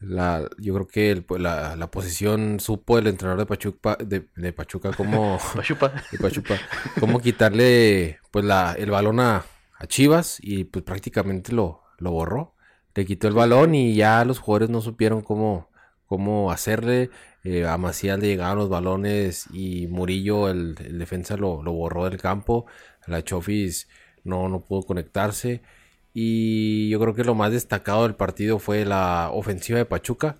La, 0.00 0.48
yo 0.58 0.74
creo 0.74 0.88
que 0.88 1.10
el- 1.12 1.26
la, 1.38 1.76
la 1.76 1.90
posición 1.90 2.60
supo 2.60 2.98
el 2.98 3.06
entrenador 3.08 3.40
de 3.40 3.46
Pachuca, 3.46 3.96
de, 4.04 4.28
de 4.36 4.52
Pachuca 4.52 4.92
cómo, 4.92 5.38
de 6.10 6.18
Pachuca, 6.18 6.62
cómo 6.98 7.20
quitarle 7.20 8.20
pues 8.30 8.44
la, 8.44 8.74
el 8.78 8.90
balón 8.90 9.20
a, 9.20 9.44
a 9.78 9.86
Chivas 9.88 10.38
y 10.42 10.64
pues 10.64 10.84
prácticamente 10.84 11.52
lo, 11.52 11.82
lo 11.98 12.12
borró. 12.12 12.54
le 12.94 13.06
quitó 13.06 13.28
el 13.28 13.34
balón 13.34 13.74
y 13.74 13.94
ya 13.96 14.24
los 14.24 14.38
jugadores 14.40 14.70
no 14.70 14.80
supieron 14.82 15.22
cómo, 15.22 15.70
cómo 16.12 16.52
hacerle. 16.52 17.08
Eh, 17.42 17.66
a 17.66 17.78
Macías 17.78 18.18
le 18.18 18.26
llegaban 18.28 18.58
los 18.58 18.68
balones 18.68 19.46
y 19.50 19.86
Murillo, 19.86 20.50
el, 20.50 20.74
defensa, 20.74 21.38
lo, 21.38 21.62
borró 21.62 22.04
del 22.04 22.20
campo. 22.20 22.66
La 23.06 23.24
Chofis 23.24 23.88
no, 24.22 24.46
no 24.50 24.60
pudo 24.60 24.82
conectarse. 24.82 25.62
Y 26.12 26.90
yo 26.90 27.00
creo 27.00 27.14
que 27.14 27.24
lo 27.24 27.34
más 27.34 27.50
destacado 27.50 28.02
del 28.02 28.14
partido 28.14 28.58
fue 28.58 28.84
la 28.84 29.30
ofensiva 29.32 29.78
de 29.78 29.86
Pachuca 29.86 30.36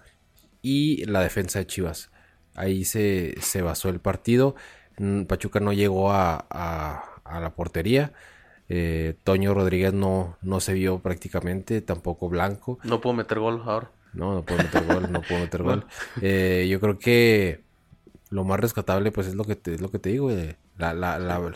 y 0.61 1.07
la 1.07 1.23
defensa 1.23 1.59
de 1.61 1.67
Chivas. 1.67 2.11
Ahí 2.55 2.85
se, 2.85 3.35
se 3.41 3.63
basó 3.63 3.89
el 3.89 4.01
partido. 4.01 4.55
Mm, 4.99 5.23
Pachuca 5.23 5.59
no 5.59 5.73
llegó 5.73 6.13
a, 6.13 6.37
a, 6.51 7.41
la 7.41 7.55
portería. 7.55 8.13
Eh, 8.69 9.15
Toño 9.25 9.55
Rodríguez 9.55 9.95
no, 9.95 10.37
no 10.43 10.61
se 10.61 10.75
vio 10.75 10.99
prácticamente, 10.99 11.81
tampoco 11.81 12.29
Blanco. 12.29 12.79
No 12.85 13.01
pudo 13.01 13.15
meter 13.15 13.39
gol 13.39 13.63
ahora. 13.65 13.91
No, 14.13 14.35
no 14.35 14.45
puedo 14.45 14.63
meter 14.63 14.85
gol, 14.85 15.13
no 15.13 15.23
puedo 15.23 15.41
meter 15.41 15.63
gol. 15.65 15.87
Eh, 16.21 16.67
yo 16.71 16.81
creo 16.81 16.99
que 16.99 17.63
lo 18.31 18.45
más 18.45 18.61
rescatable, 18.61 19.13
pues 19.13 19.27
es 19.27 19.35
lo 19.35 19.45
que 19.45 19.57
te, 19.57 19.75
es 19.75 19.81
lo 19.81 19.91
que 19.91 19.99
te 19.99 20.11
digo, 20.11 20.31
la, 20.79 20.95
la, 20.95 21.19
la, 21.19 21.53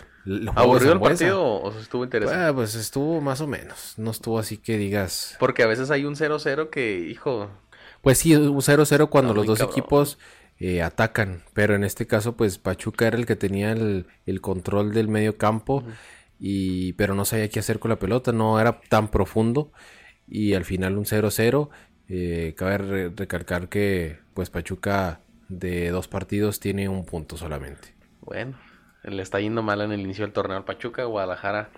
¿Aburrido 0.54 0.92
el 0.92 1.00
partido 1.00 1.42
o 1.42 1.78
estuvo 1.78 2.04
interesante? 2.04 2.52
pues 2.52 2.74
estuvo 2.74 3.20
más 3.20 3.40
o 3.40 3.46
menos. 3.46 3.94
No 3.96 4.10
estuvo 4.10 4.38
así 4.38 4.58
que 4.58 4.76
digas. 4.76 5.36
Porque 5.38 5.62
a 5.62 5.66
veces 5.66 5.90
hay 5.90 6.04
un 6.04 6.16
0-0 6.16 6.68
que, 6.68 6.98
hijo. 6.98 7.48
Pues 8.02 8.18
sí, 8.18 8.34
un 8.34 8.56
0-0 8.56 9.08
cuando 9.08 9.34
los 9.34 9.46
dos 9.46 9.60
equipos 9.60 10.18
eh, 10.58 10.82
atacan. 10.82 11.42
Pero 11.54 11.74
en 11.74 11.84
este 11.84 12.06
caso, 12.06 12.36
pues 12.36 12.58
Pachuca 12.58 13.06
era 13.06 13.16
el 13.16 13.26
que 13.26 13.36
tenía 13.36 13.72
el, 13.72 14.06
control 14.40 14.92
del 14.92 15.08
medio 15.08 15.38
campo. 15.38 15.84
y, 16.40 16.92
pero 16.94 17.14
no 17.14 17.24
sabía 17.24 17.48
qué 17.48 17.60
hacer 17.60 17.78
con 17.78 17.90
la 17.90 17.98
pelota. 17.98 18.32
No 18.32 18.60
era 18.60 18.80
tan 18.88 19.08
profundo. 19.08 19.72
Y 20.28 20.54
al 20.54 20.64
final 20.64 20.98
un 20.98 21.04
0-0. 21.04 21.68
Eh, 22.08 22.54
cabe 22.56 22.78
recalcar 23.16 23.68
que 23.68 24.18
pues 24.34 24.50
Pachuca 24.50 25.20
de 25.48 25.90
dos 25.90 26.08
partidos 26.08 26.60
tiene 26.60 26.88
un 26.88 27.04
punto 27.04 27.36
solamente. 27.36 27.94
Bueno, 28.20 28.58
le 29.02 29.22
está 29.22 29.40
yendo 29.40 29.62
mal 29.62 29.80
en 29.80 29.92
el 29.92 30.00
inicio 30.00 30.24
del 30.24 30.32
torneo 30.32 30.56
al 30.56 30.64
Pachuca. 30.64 31.04
Guadalajara, 31.04 31.70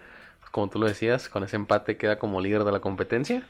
como 0.50 0.68
tú 0.68 0.78
lo 0.78 0.86
decías, 0.86 1.28
con 1.28 1.44
ese 1.44 1.56
empate 1.56 1.96
queda 1.96 2.18
como 2.18 2.40
líder 2.40 2.64
de 2.64 2.72
la 2.72 2.80
competencia. 2.80 3.46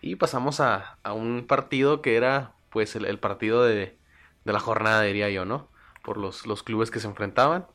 Y 0.00 0.16
pasamos 0.16 0.60
a, 0.60 0.98
un 1.14 1.46
partido 1.46 2.02
que 2.02 2.16
era 2.16 2.52
pues 2.70 2.96
el, 2.96 3.18
partido 3.18 3.64
de, 3.64 3.96
la 4.44 4.58
jornada, 4.58 5.02
diría 5.02 5.30
yo, 5.30 5.44
¿no? 5.44 5.68
Por 6.02 6.16
los, 6.16 6.46
los 6.46 6.62
clubes 6.64 6.90
que 6.90 6.98
se 6.98 7.06
enfrentaban. 7.06 7.66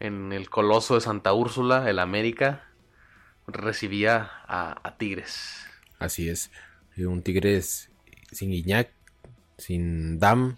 En 0.00 0.32
el 0.32 0.50
Coloso 0.50 0.96
de 0.96 1.00
Santa 1.00 1.32
Úrsula, 1.32 1.88
el 1.88 1.98
América 1.98 2.64
recibía 3.46 4.30
a, 4.46 4.94
Tigres. 4.98 5.66
Así 5.98 6.28
es. 6.28 6.50
Un 6.96 7.22
Tigres 7.22 7.90
sin 8.30 8.50
Guiñac, 8.50 8.90
sin 9.58 10.18
Dam, 10.18 10.56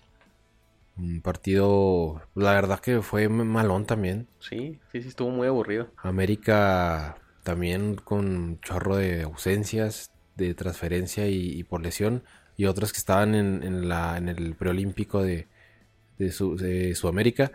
un 0.96 1.20
partido, 1.20 2.22
la 2.34 2.52
verdad 2.52 2.80
que 2.80 3.02
fue 3.02 3.28
malón 3.28 3.86
también. 3.86 4.28
Sí, 4.38 4.78
sí, 4.92 5.02
sí, 5.02 5.08
estuvo 5.08 5.30
muy 5.30 5.46
aburrido. 5.46 5.88
América 5.98 7.18
también 7.42 7.96
con 7.96 8.58
chorro 8.60 8.96
de 8.96 9.22
ausencias, 9.22 10.10
de 10.36 10.54
transferencia 10.54 11.28
y, 11.28 11.62
por 11.64 11.82
lesión. 11.82 12.22
Y 12.56 12.64
otros 12.64 12.92
que 12.92 12.98
estaban 12.98 13.34
en, 13.34 13.88
la, 13.88 14.16
en 14.16 14.28
el 14.28 14.54
preolímpico 14.54 15.22
de, 15.22 15.46
de, 16.18 16.32
su, 16.32 16.56
de 16.56 16.94
Sudamérica. 16.94 17.52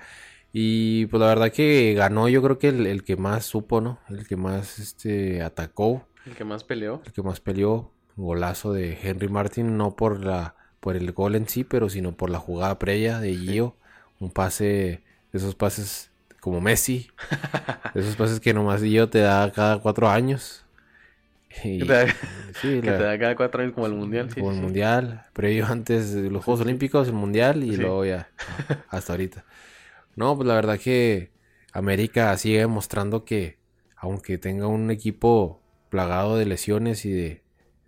Y 0.53 1.05
pues 1.07 1.19
la 1.19 1.27
verdad 1.27 1.51
que 1.51 1.93
ganó 1.95 2.27
yo 2.29 2.41
creo 2.41 2.59
que 2.59 2.69
el, 2.69 3.03
que 3.03 3.15
más 3.15 3.45
supo, 3.45 3.81
¿no? 3.81 3.99
El 4.09 4.27
que 4.27 4.35
más 4.35 4.79
este, 4.79 5.41
atacó. 5.41 6.07
El 6.25 6.35
que 6.35 6.43
más 6.43 6.63
peleó. 6.63 7.01
El 7.05 7.13
que 7.13 7.23
más 7.23 7.39
peleó. 7.39 7.91
Golazo 8.15 8.73
de 8.73 8.97
Henry 9.01 9.29
Martin, 9.29 9.77
no 9.77 9.95
por 9.95 10.23
la 10.23 10.55
por 10.81 10.97
el 10.97 11.11
gol 11.13 11.35
en 11.35 11.47
sí, 11.47 11.63
pero 11.63 11.87
sino 11.89 12.11
por 12.11 12.29
la 12.29 12.39
jugada 12.39 12.77
previa 12.77 13.19
de 13.19 13.35
Gio. 13.35 13.75
Un 14.19 14.31
pase, 14.31 15.03
esos 15.31 15.55
pases 15.55 16.11
como 16.41 16.59
Messi, 16.59 17.09
esos 17.95 18.15
pases 18.15 18.39
que 18.39 18.53
nomás 18.53 18.81
Gio 18.81 19.07
te 19.07 19.19
da 19.19 19.49
cada 19.51 19.77
cuatro 19.79 20.09
años. 20.09 20.65
Y, 21.63 21.79
que, 21.79 21.85
te 21.85 21.93
da, 21.93 22.07
sí, 22.61 22.79
te 22.81 22.91
da, 22.91 23.19
cada 23.19 23.35
cuatro 23.35 23.61
años 23.61 23.73
como 23.73 23.85
el 23.85 23.93
mundial. 23.93 24.29
Sí, 24.29 24.39
como 24.39 24.51
el 24.51 24.57
mundial, 24.57 25.23
previo 25.33 25.67
antes 25.67 26.13
de 26.13 26.31
los 26.31 26.43
Juegos 26.43 26.61
Olímpicos, 26.61 27.07
el 27.07 27.13
mundial 27.13 27.63
y 27.63 27.77
luego 27.77 28.03
ya, 28.05 28.29
hasta 28.89 29.13
ahorita. 29.13 29.45
No, 30.15 30.35
pues 30.35 30.47
la 30.47 30.55
verdad 30.55 30.79
que 30.79 31.31
América 31.73 32.35
sigue 32.37 32.59
demostrando 32.59 33.23
que, 33.23 33.57
aunque 33.95 34.37
tenga 34.37 34.67
un 34.67 34.89
equipo 34.91 35.61
plagado 35.89 36.37
de 36.37 36.45
lesiones 36.45 37.05
y 37.05 37.11
de 37.11 37.40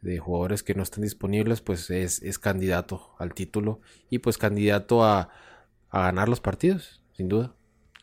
de 0.03 0.19
jugadores 0.19 0.63
que 0.63 0.75
no 0.75 0.83
están 0.83 1.03
disponibles, 1.03 1.61
pues 1.61 1.89
es, 1.89 2.21
es 2.21 2.37
candidato 2.37 3.15
al 3.17 3.33
título 3.33 3.79
y 4.09 4.19
pues 4.19 4.37
candidato 4.37 5.03
a, 5.03 5.29
a, 5.89 6.01
ganar 6.01 6.27
los 6.29 6.41
partidos, 6.41 7.01
sin 7.13 7.29
duda. 7.29 7.55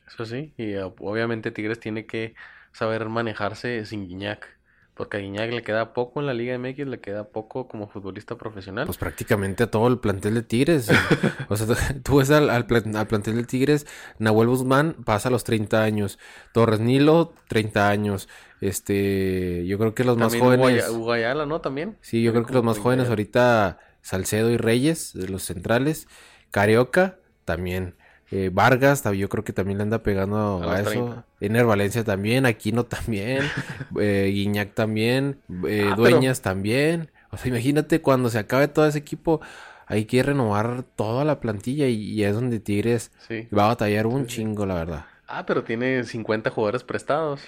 Eso 0.08 0.24
sí, 0.24 0.54
y 0.56 0.72
eh, 0.72 0.82
obviamente 0.82 1.50
Tigres 1.50 1.78
tiene 1.78 2.06
que 2.06 2.34
saber 2.72 3.08
manejarse 3.08 3.84
sin 3.84 4.08
Guiñac. 4.08 4.58
Porque 4.94 5.16
a 5.16 5.20
Guiñac 5.20 5.50
le 5.52 5.62
queda 5.62 5.94
poco 5.94 6.20
en 6.20 6.26
la 6.26 6.34
Liga 6.34 6.58
MX, 6.58 6.86
le 6.86 7.00
queda 7.00 7.24
poco 7.24 7.68
como 7.68 7.88
futbolista 7.88 8.36
profesional. 8.36 8.86
Pues 8.86 8.98
prácticamente 8.98 9.62
a 9.62 9.70
todo 9.70 9.88
el 9.88 9.98
plantel 9.98 10.34
de 10.34 10.42
Tigres. 10.42 10.90
o 11.48 11.56
sea, 11.56 11.66
tú 12.02 12.18
ves 12.18 12.30
al, 12.30 12.50
al, 12.50 12.66
plantel 12.66 13.36
de 13.36 13.44
Tigres, 13.44 13.86
Nahuel 14.18 14.48
Guzmán 14.48 14.96
pasa 15.04 15.28
a 15.28 15.32
los 15.32 15.44
30 15.44 15.82
años, 15.82 16.18
Torres 16.52 16.80
Nilo, 16.80 17.32
30 17.48 17.88
años. 17.88 18.28
Este, 18.60 19.64
yo 19.66 19.78
creo 19.78 19.94
que 19.94 20.04
los 20.04 20.18
más 20.18 20.36
jóvenes. 20.36 20.88
Guayala, 20.90 21.46
¿no? 21.46 21.60
También. 21.60 21.96
Sí, 22.02 22.22
yo 22.22 22.32
creo 22.32 22.44
que 22.44 22.52
los 22.52 22.64
más 22.64 22.78
jóvenes 22.78 23.08
ahorita, 23.08 23.78
Salcedo 24.02 24.50
y 24.50 24.56
Reyes, 24.56 25.12
de 25.14 25.28
los 25.28 25.44
centrales. 25.44 26.08
Carioca, 26.50 27.16
también. 27.44 27.94
Eh, 28.32 28.50
Vargas, 28.52 29.02
yo 29.12 29.28
creo 29.28 29.42
que 29.42 29.52
también 29.52 29.78
le 29.78 29.82
anda 29.82 30.02
pegando 30.04 30.62
a, 30.68 30.80
eso. 30.80 31.24
Ener 31.40 31.66
Valencia 31.66 32.04
también, 32.04 32.46
Aquino 32.46 32.84
también, 32.84 33.42
eh, 34.00 34.30
Guiñac 34.32 34.74
también, 34.74 35.40
eh, 35.66 35.88
ah, 35.90 35.94
Dueñas 35.96 36.40
también. 36.40 37.10
O 37.30 37.36
sea, 37.36 37.48
imagínate 37.48 38.00
cuando 38.00 38.28
se 38.28 38.38
acabe 38.38 38.68
todo 38.68 38.86
ese 38.86 38.98
equipo, 38.98 39.40
hay 39.86 40.04
que 40.04 40.22
renovar 40.22 40.84
toda 40.94 41.24
la 41.24 41.40
plantilla 41.40 41.88
y, 41.88 42.22
es 42.22 42.34
donde 42.34 42.60
Tigres 42.60 43.10
va 43.56 43.64
a 43.64 43.68
batallar 43.68 44.06
un 44.06 44.26
chingo, 44.26 44.64
la 44.64 44.74
verdad. 44.74 45.06
Ah, 45.26 45.44
pero 45.46 45.64
tiene 45.64 46.04
50 46.04 46.50
jugadores 46.50 46.84
prestados. 46.84 47.40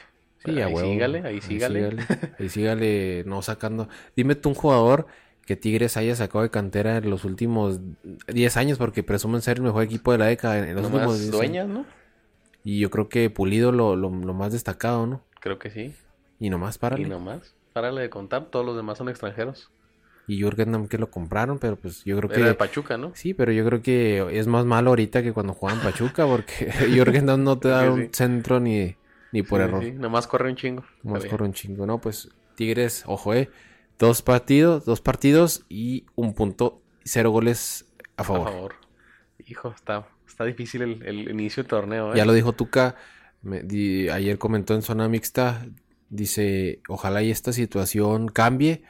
Sí, 0.44 0.60
ahí 0.60 0.76
sígale, 0.76 1.22
ahí 1.24 1.40
sígale. 1.40 1.96
Ahí 2.38 2.48
sígale, 2.48 3.22
no 3.26 3.42
sacando. 3.42 3.88
Dime 4.16 4.34
tú 4.34 4.48
un 4.48 4.54
jugador 4.56 5.06
que 5.46 5.56
Tigres 5.56 5.96
haya 5.96 6.14
sacado 6.14 6.42
de 6.42 6.50
cantera 6.50 6.98
en 6.98 7.10
los 7.10 7.24
últimos 7.24 7.80
10 8.28 8.56
años, 8.56 8.78
porque 8.78 9.02
presumen 9.02 9.42
ser 9.42 9.58
el 9.58 9.64
mejor 9.64 9.82
equipo 9.82 10.12
de 10.12 10.18
la 10.18 10.26
década 10.26 10.58
en 10.58 10.76
los 10.76 10.86
últimos 10.86 11.30
dueñas, 11.30 11.68
¿no? 11.68 11.84
Y 12.64 12.78
yo 12.78 12.90
creo 12.90 13.08
que 13.08 13.28
Pulido 13.28 13.72
lo, 13.72 13.96
lo, 13.96 14.10
más 14.10 14.52
destacado, 14.52 15.06
¿no? 15.06 15.22
Creo 15.40 15.58
que 15.58 15.70
sí. 15.70 15.94
Y 16.38 16.50
nomás, 16.50 16.78
párale. 16.78 17.02
Y 17.02 17.10
nomás, 17.10 17.54
párale 17.72 18.02
de 18.02 18.10
contar, 18.10 18.46
todos 18.46 18.64
los 18.64 18.76
demás 18.76 18.98
son 18.98 19.08
extranjeros. 19.08 19.70
Y 20.28 20.40
Jürgen 20.40 20.86
que 20.86 20.98
lo 20.98 21.10
compraron, 21.10 21.58
pero 21.58 21.74
pues 21.74 22.04
yo 22.04 22.16
creo 22.16 22.30
Era 22.30 22.38
que... 22.38 22.48
de 22.50 22.54
Pachuca, 22.54 22.96
¿no? 22.96 23.10
Sí, 23.14 23.34
pero 23.34 23.50
yo 23.50 23.64
creo 23.64 23.82
que 23.82 24.38
es 24.38 24.46
más 24.46 24.64
malo 24.64 24.90
ahorita 24.90 25.22
que 25.24 25.32
cuando 25.32 25.52
juegan 25.52 25.80
Pachuca, 25.80 26.26
porque 26.26 26.70
Jürgen 26.94 27.26
no 27.26 27.58
te 27.58 27.68
da 27.68 27.90
un 27.90 28.08
centro 28.12 28.60
ni, 28.60 28.94
ni 29.32 29.42
por 29.42 29.60
error. 29.60 29.82
Sí, 29.82 29.90
nomás 29.90 30.28
corre 30.28 30.48
un 30.48 30.56
chingo. 30.56 30.84
Nomás 31.02 31.26
corre 31.26 31.44
un 31.44 31.52
chingo, 31.52 31.86
¿no? 31.86 32.00
Pues 32.00 32.28
Tigres, 32.54 33.02
ojo, 33.06 33.34
eh. 33.34 33.50
Dos 34.02 34.20
partidos, 34.20 34.84
dos 34.84 35.00
partidos 35.00 35.64
y 35.68 36.06
un 36.16 36.34
punto, 36.34 36.82
cero 37.04 37.30
goles 37.30 37.86
a 38.16 38.24
favor. 38.24 38.48
A 38.48 38.50
favor. 38.50 38.74
Hijo, 39.46 39.72
está, 39.76 40.08
está 40.26 40.44
difícil 40.44 40.82
el, 40.82 41.30
inicio 41.30 41.62
del 41.62 41.70
torneo. 41.70 42.12
¿eh? 42.12 42.16
Ya 42.16 42.24
lo 42.24 42.32
dijo 42.32 42.52
Tuca, 42.52 42.96
ayer 43.44 44.38
comentó 44.38 44.74
en 44.74 44.82
zona 44.82 45.08
mixta, 45.08 45.68
dice, 46.08 46.80
ojalá 46.88 47.22
y 47.22 47.30
esta 47.30 47.52
situación 47.52 48.26
cambie, 48.26 48.82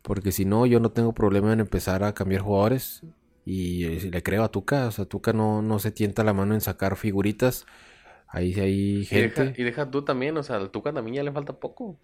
porque 0.00 0.32
si 0.32 0.46
no, 0.46 0.64
yo 0.64 0.80
no 0.80 0.92
tengo 0.92 1.12
problema 1.12 1.52
en 1.52 1.60
empezar 1.60 2.02
a 2.02 2.14
cambiar 2.14 2.40
jugadores. 2.40 3.02
Y 3.44 3.84
le 4.08 4.22
creo 4.22 4.44
a 4.44 4.50
Tuca, 4.50 4.86
o 4.86 4.92
sea, 4.92 5.04
Tuca 5.04 5.34
no, 5.34 5.60
no 5.60 5.78
se 5.78 5.90
tienta 5.90 6.24
la 6.24 6.32
mano 6.32 6.54
en 6.54 6.62
sacar 6.62 6.96
figuritas. 6.96 7.66
Ahí 8.28 8.58
hay 8.58 9.04
gente. 9.04 9.42
Y 9.42 9.44
deja, 9.44 9.60
y 9.60 9.62
deja 9.62 9.90
tú 9.90 10.06
también, 10.06 10.38
o 10.38 10.42
sea, 10.42 10.56
al 10.56 10.70
Tuca 10.70 10.90
también 10.94 11.16
ya 11.16 11.22
le 11.22 11.32
falta 11.32 11.52
poco. 11.52 11.98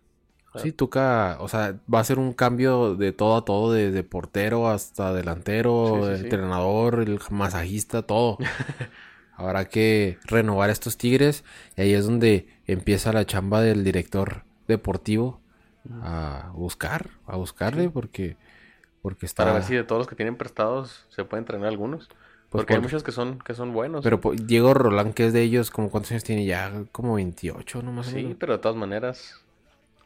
Sí, 0.57 0.73
Tuca, 0.73 1.37
o 1.41 1.49
sea, 1.49 1.79
va 1.93 2.01
a 2.01 2.05
ser 2.05 2.19
un 2.19 2.33
cambio 2.33 2.97
de 2.97 3.13
todo 3.13 3.37
a 3.37 3.45
todo, 3.45 3.73
desde 3.73 4.03
portero 4.03 4.69
hasta 4.69 5.13
delantero, 5.15 6.13
entrenador, 6.13 7.01
el 7.01 7.21
masajista, 7.31 8.03
todo. 8.03 8.39
Habrá 9.37 9.67
que 9.67 10.19
renovar 10.25 10.69
estos 10.69 10.99
Tigres 10.99 11.45
y 11.77 11.83
ahí 11.83 11.95
es 11.95 12.05
donde 12.05 12.49
empieza 12.67 13.13
la 13.13 13.25
chamba 13.25 13.63
del 13.63 13.85
director 13.85 14.43
deportivo 14.67 15.41
a 16.03 16.51
buscar, 16.55 17.11
a 17.27 17.37
buscarle 17.37 17.89
porque 17.89 18.37
porque 19.03 19.25
está 19.25 19.45
para 19.45 19.55
ver 19.55 19.63
si 19.63 19.75
de 19.75 19.85
todos 19.85 20.01
los 20.01 20.09
que 20.09 20.15
tienen 20.15 20.37
prestados 20.37 21.07
se 21.09 21.25
pueden 21.25 21.45
entrenar 21.45 21.69
algunos. 21.69 22.09
Pues 22.51 22.65
porque 22.65 22.75
hay 22.75 22.81
muchos 22.81 23.03
que 23.03 23.13
son 23.13 23.39
que 23.39 23.55
son 23.55 23.73
buenos. 23.73 24.03
Pero 24.03 24.21
Diego 24.35 24.75
Rolán, 24.75 25.13
que 25.13 25.27
es 25.27 25.33
de 25.33 25.41
ellos, 25.41 25.71
como 25.71 25.91
cuántos 25.91 26.11
años 26.11 26.25
tiene 26.25 26.45
ya, 26.45 26.85
como 26.93 27.15
28, 27.15 27.83
no 27.83 27.93
más 27.93 28.07
Sí, 28.09 28.37
pero 28.39 28.55
de 28.55 28.59
todas 28.59 28.77
maneras 28.77 29.41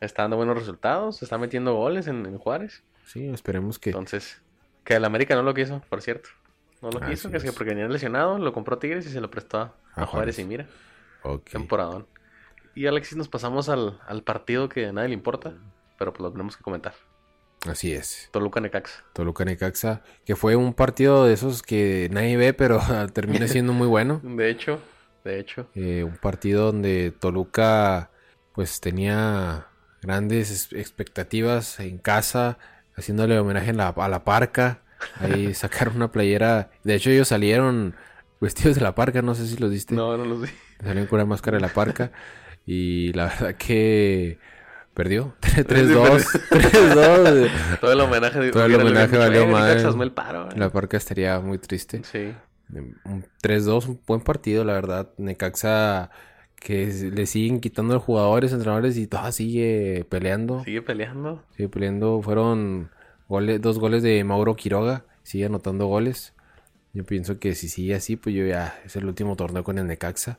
está 0.05 0.23
dando 0.23 0.37
buenos 0.37 0.57
resultados, 0.59 1.23
está 1.23 1.39
metiendo 1.39 1.75
goles 1.75 2.07
en, 2.07 2.37
Juárez. 2.39 2.83
Sí, 3.07 3.29
esperemos 3.29 3.79
que. 3.79 3.91
Entonces, 3.91 4.41
que 4.85 4.95
el 4.95 5.05
América 5.05 5.35
no 5.35 5.43
lo 5.43 5.55
quiso, 5.55 5.83
por 5.89 6.03
cierto. 6.03 6.31
No 6.83 6.91
lo 6.91 7.01
quiso, 7.01 7.29
Así 7.29 7.31
que 7.31 7.37
es 7.39 7.43
que 7.43 7.49
es. 7.51 7.55
porque 7.55 7.71
venía 7.71 7.89
lesionado, 7.89 8.39
lo 8.39 8.53
compró 8.53 8.79
Tigres 8.79 9.07
y 9.07 9.11
se 9.11 9.21
lo 9.21 9.31
prestó 9.31 9.73
a, 9.95 10.07
Juárez. 10.07 10.39
Y 10.39 10.45
mira, 10.45 10.67
Ok. 11.23 11.51
temporadón. 11.51 12.07
Y 12.75 12.87
Alexis, 12.87 13.17
nos 13.17 13.29
pasamos 13.29 13.69
al, 13.69 14.01
al 14.07 14.23
partido 14.23 14.69
que 14.69 14.87
a 14.87 14.93
nadie 14.93 15.09
le 15.09 15.15
importa, 15.15 15.55
pero 15.99 16.13
pues 16.13 16.23
lo 16.23 16.31
tenemos 16.33 16.57
que 16.57 16.63
comentar. 16.63 16.95
Así 17.69 17.93
es. 17.95 18.29
Toluca 18.33 18.61
Necaxa. 18.61 19.05
Toluca 19.15 19.45
Necaxa, 19.45 20.03
que 20.27 20.37
fue 20.37 20.55
un 20.57 20.75
partido 20.75 21.25
de 21.25 21.33
esos 21.33 21.63
que 21.63 22.09
nadie 22.13 22.37
ve, 22.37 22.53
pero 22.53 22.81
termina 23.15 23.49
siendo 23.49 23.73
muy 23.73 23.87
bueno. 23.87 24.21
De 24.23 24.51
hecho, 24.51 24.81
de 25.25 25.39
hecho. 25.41 25.67
Eh, 25.75 26.05
un 26.05 26.17
partido 26.19 26.67
donde 26.67 27.13
Toluca 27.19 28.11
pues 28.53 28.81
tenía 28.81 29.67
grandes 30.05 30.51
es- 30.51 30.73
expectativas 30.73 31.81
en 31.81 31.99
casa, 31.99 32.59
haciéndole 32.97 33.39
homenaje 33.39 33.71
en 33.71 33.77
la- 33.79 33.89
a 33.89 34.09
la 34.09 34.25
parca. 34.25 34.81
Ahí 35.21 35.55
sacaron 35.55 35.97
una 35.97 36.13
playera. 36.13 36.71
De 36.85 36.95
hecho, 36.95 37.11
ellos 37.11 37.29
salieron 37.29 37.95
vestidos 38.41 38.77
de 38.77 38.83
la 38.83 38.95
parca, 38.95 39.23
no 39.23 39.35
sé 39.35 39.47
si 39.47 39.57
los 39.57 39.71
viste. 39.71 39.95
No, 39.95 40.17
no 40.17 40.25
lo 40.25 40.45
sé. 40.45 40.53
Salieron 40.81 41.07
con 41.07 41.17
una 41.21 41.27
máscara 41.27 41.57
de 41.57 41.63
la 41.63 41.69
parca. 41.73 42.11
Y 42.67 43.13
la 43.13 43.27
verdad 43.27 43.55
que 43.57 44.39
perdió. 44.95 45.35
3-2. 45.43 46.25
3-2. 46.51 47.51
Todo 47.79 47.93
el 47.93 48.01
homenaje. 48.01 48.39
de- 48.39 48.51
Todo 48.53 48.65
el 48.65 48.75
homenaje 48.77 49.19
valió 49.19 49.43
eh. 49.43 49.47
La 50.57 50.71
parca 50.71 50.97
estaría 50.97 51.41
muy 51.41 51.59
triste. 51.59 52.01
Sí. 52.11 52.35
Un 53.05 53.27
3-2, 53.43 53.87
un 53.89 54.01
buen 54.07 54.23
partido, 54.23 54.65
la 54.65 54.73
verdad. 54.73 55.11
Necaxa 55.19 56.09
que 56.65 56.87
le 57.13 57.27
siguen 57.27 57.61
quitando 57.61 57.93
los 57.95 58.03
jugadores, 58.03 58.53
entrenadores 58.53 58.97
y 58.97 59.07
todo 59.07 59.31
sigue 59.33 60.07
peleando. 60.09 60.65
Sigue 60.65 60.81
peleando. 60.83 61.45
Sigue 61.57 61.69
peleando. 61.69 62.23
Fueron 62.23 62.91
goles, 63.29 63.61
dos 63.61 63.79
goles 63.79 64.03
de 64.03 64.25
Mauro 64.25 64.57
Quiroga. 64.57 65.05
Sigue 65.23 65.45
anotando 65.45 65.87
goles. 65.87 66.33
Yo 66.95 67.05
pienso 67.05 67.39
que 67.39 67.55
si 67.55 67.69
sigue 67.69 67.95
así, 67.95 68.17
pues 68.17 68.35
yo 68.35 68.47
ya 68.47 68.81
es 68.85 68.97
el 68.97 69.05
último 69.05 69.37
torneo 69.37 69.63
con 69.63 69.79
el 69.79 69.87
Necaxa. 69.87 70.39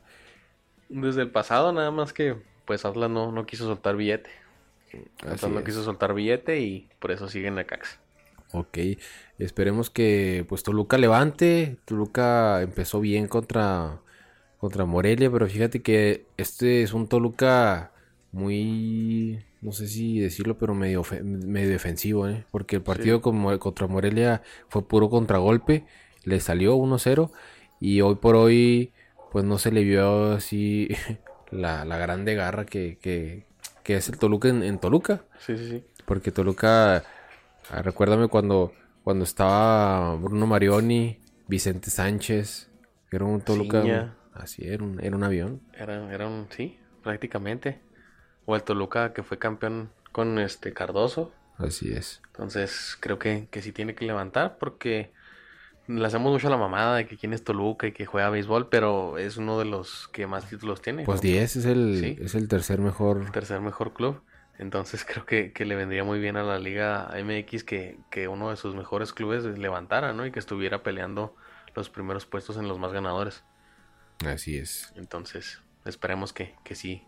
Desde 0.88 1.22
el 1.22 1.30
pasado, 1.30 1.72
nada 1.72 1.92
más 1.92 2.12
que 2.12 2.36
pues 2.64 2.84
Atlas 2.84 3.08
no, 3.10 3.30
no 3.30 3.46
quiso 3.46 3.64
soltar 3.66 3.96
billete. 3.96 4.30
Atlas 5.22 5.44
Así 5.44 5.50
no 5.50 5.60
es. 5.60 5.64
quiso 5.64 5.84
soltar 5.84 6.12
billete 6.14 6.60
y 6.60 6.88
por 6.98 7.12
eso 7.12 7.28
sigue 7.28 7.48
en 7.48 7.54
Necaxa. 7.54 8.00
Ok, 8.52 8.78
esperemos 9.38 9.90
que 9.90 10.44
pues 10.48 10.62
Toluca 10.62 10.98
levante. 10.98 11.78
Toluca 11.84 12.62
empezó 12.62 13.00
bien 13.00 13.28
contra, 13.28 14.00
contra 14.66 14.84
Morelia, 14.84 15.30
pero 15.30 15.46
fíjate 15.46 15.80
que 15.82 16.26
este 16.36 16.82
es 16.82 16.92
un 16.92 17.06
Toluca 17.08 17.92
muy, 18.32 19.38
no 19.62 19.72
sé 19.72 19.86
si 19.88 20.18
decirlo, 20.20 20.58
pero 20.58 20.74
medio, 20.74 21.02
medio 21.22 21.68
defensivo, 21.68 22.28
¿eh? 22.28 22.44
Porque 22.50 22.76
el 22.76 22.82
partido 22.82 23.16
Sí. 23.18 23.22
con 23.22 23.36
Mo- 23.38 23.58
contra 23.58 23.86
Morelia 23.86 24.42
fue 24.68 24.86
puro 24.86 25.08
contragolpe, 25.08 25.84
le 26.24 26.40
salió 26.40 26.74
1-0 26.76 27.30
y 27.80 28.00
hoy 28.00 28.16
por 28.16 28.36
hoy 28.36 28.92
pues 29.32 29.44
no 29.44 29.58
se 29.58 29.70
le 29.70 29.84
vio 29.84 30.32
así 30.32 30.88
la, 31.50 31.84
la 31.84 31.98
grande 31.98 32.34
garra 32.34 32.64
que, 32.66 32.98
que, 33.00 33.46
que 33.84 33.96
es 33.96 34.08
el 34.08 34.18
Toluca 34.18 34.48
en- 34.48 34.62
en 34.62 34.78
Toluca. 34.78 35.24
Sí, 35.38 35.56
sí, 35.56 35.68
sí. 35.70 35.84
Porque 36.04 36.30
Toluca, 36.32 37.04
ah, 37.70 37.82
recuérdame 37.82 38.28
cuando, 38.28 38.72
cuando 39.04 39.24
estaba 39.24 40.14
Bruno 40.16 40.46
Marioni, 40.46 41.18
Vicente 41.48 41.90
Sánchez, 41.90 42.68
que 43.10 43.16
era 43.16 43.24
un 43.24 43.40
Toluca. 43.40 43.82
Ciña. 43.82 44.16
Así, 44.38 44.66
era 44.68 44.84
un, 44.84 45.00
era 45.00 45.16
un 45.16 45.24
avión. 45.24 45.60
Era, 45.74 46.12
era 46.12 46.26
un, 46.26 46.46
sí, 46.50 46.78
prácticamente. 47.02 47.80
O 48.44 48.54
el 48.56 48.62
Toluca 48.62 49.12
que 49.12 49.22
fue 49.22 49.38
campeón 49.38 49.90
con 50.12 50.38
este 50.38 50.72
Cardoso. 50.72 51.32
Así 51.58 51.92
es. 51.92 52.20
Entonces 52.28 52.96
creo 53.00 53.18
que, 53.18 53.48
que 53.50 53.62
sí 53.62 53.72
tiene 53.72 53.94
que 53.94 54.04
levantar 54.04 54.58
porque 54.58 55.10
le 55.88 56.04
hacemos 56.06 56.32
mucho 56.32 56.48
a 56.48 56.50
la 56.50 56.56
mamada 56.56 56.96
de 56.96 57.06
que 57.06 57.16
quién 57.16 57.32
es 57.32 57.44
Toluca 57.44 57.86
y 57.86 57.92
que 57.92 58.06
juega 58.06 58.28
béisbol, 58.30 58.68
pero 58.68 59.18
es 59.18 59.36
uno 59.36 59.58
de 59.58 59.64
los 59.64 60.08
que 60.08 60.26
más 60.26 60.48
títulos 60.48 60.82
tiene. 60.82 61.04
Pues 61.04 61.18
¿no? 61.18 61.22
10 61.22 61.56
es 61.56 61.64
el, 61.64 61.98
Sí. 62.00 62.18
es 62.20 62.34
el 62.34 62.48
tercer 62.48 62.80
mejor. 62.80 63.30
tercer 63.30 63.60
mejor 63.60 63.94
club. 63.94 64.20
Entonces 64.58 65.04
creo 65.08 65.24
que, 65.26 65.52
que 65.52 65.64
le 65.64 65.76
vendría 65.76 66.04
muy 66.04 66.18
bien 66.18 66.36
a 66.36 66.42
la 66.42 66.58
Liga 66.58 67.08
MX 67.22 67.64
que, 67.64 67.98
que 68.10 68.28
uno 68.28 68.50
de 68.50 68.56
sus 68.56 68.74
mejores 68.74 69.12
clubes 69.12 69.44
levantara, 69.44 70.12
¿no? 70.12 70.26
Y 70.26 70.32
que 70.32 70.38
estuviera 70.38 70.82
peleando 70.82 71.34
los 71.74 71.88
primeros 71.90 72.26
puestos 72.26 72.56
en 72.56 72.68
los 72.68 72.78
más 72.78 72.92
ganadores. 72.92 73.44
Así 74.24 74.56
es. 74.56 74.92
Entonces 74.96 75.60
esperemos 75.84 76.32
que, 76.32 76.54
que 76.64 76.74
sí 76.74 77.04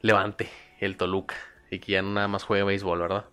levante 0.00 0.50
el 0.80 0.96
Toluca 0.96 1.36
y 1.70 1.78
que 1.78 1.92
ya 1.92 2.02
no 2.02 2.10
nada 2.10 2.28
más 2.28 2.44
juegue 2.44 2.64
béisbol, 2.64 2.98
¿verdad? 2.98 3.26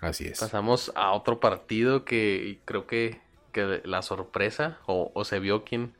Así 0.00 0.26
es. 0.26 0.38
Pasamos 0.38 0.92
a 0.94 1.12
otro 1.12 1.40
partido 1.40 2.04
que 2.04 2.60
creo 2.64 2.86
que, 2.86 3.20
que 3.52 3.80
la 3.84 4.02
sorpresa 4.02 4.78
o, 4.86 5.10
o 5.14 5.24
se 5.24 5.40
vio 5.40 5.64
quién, 5.64 5.94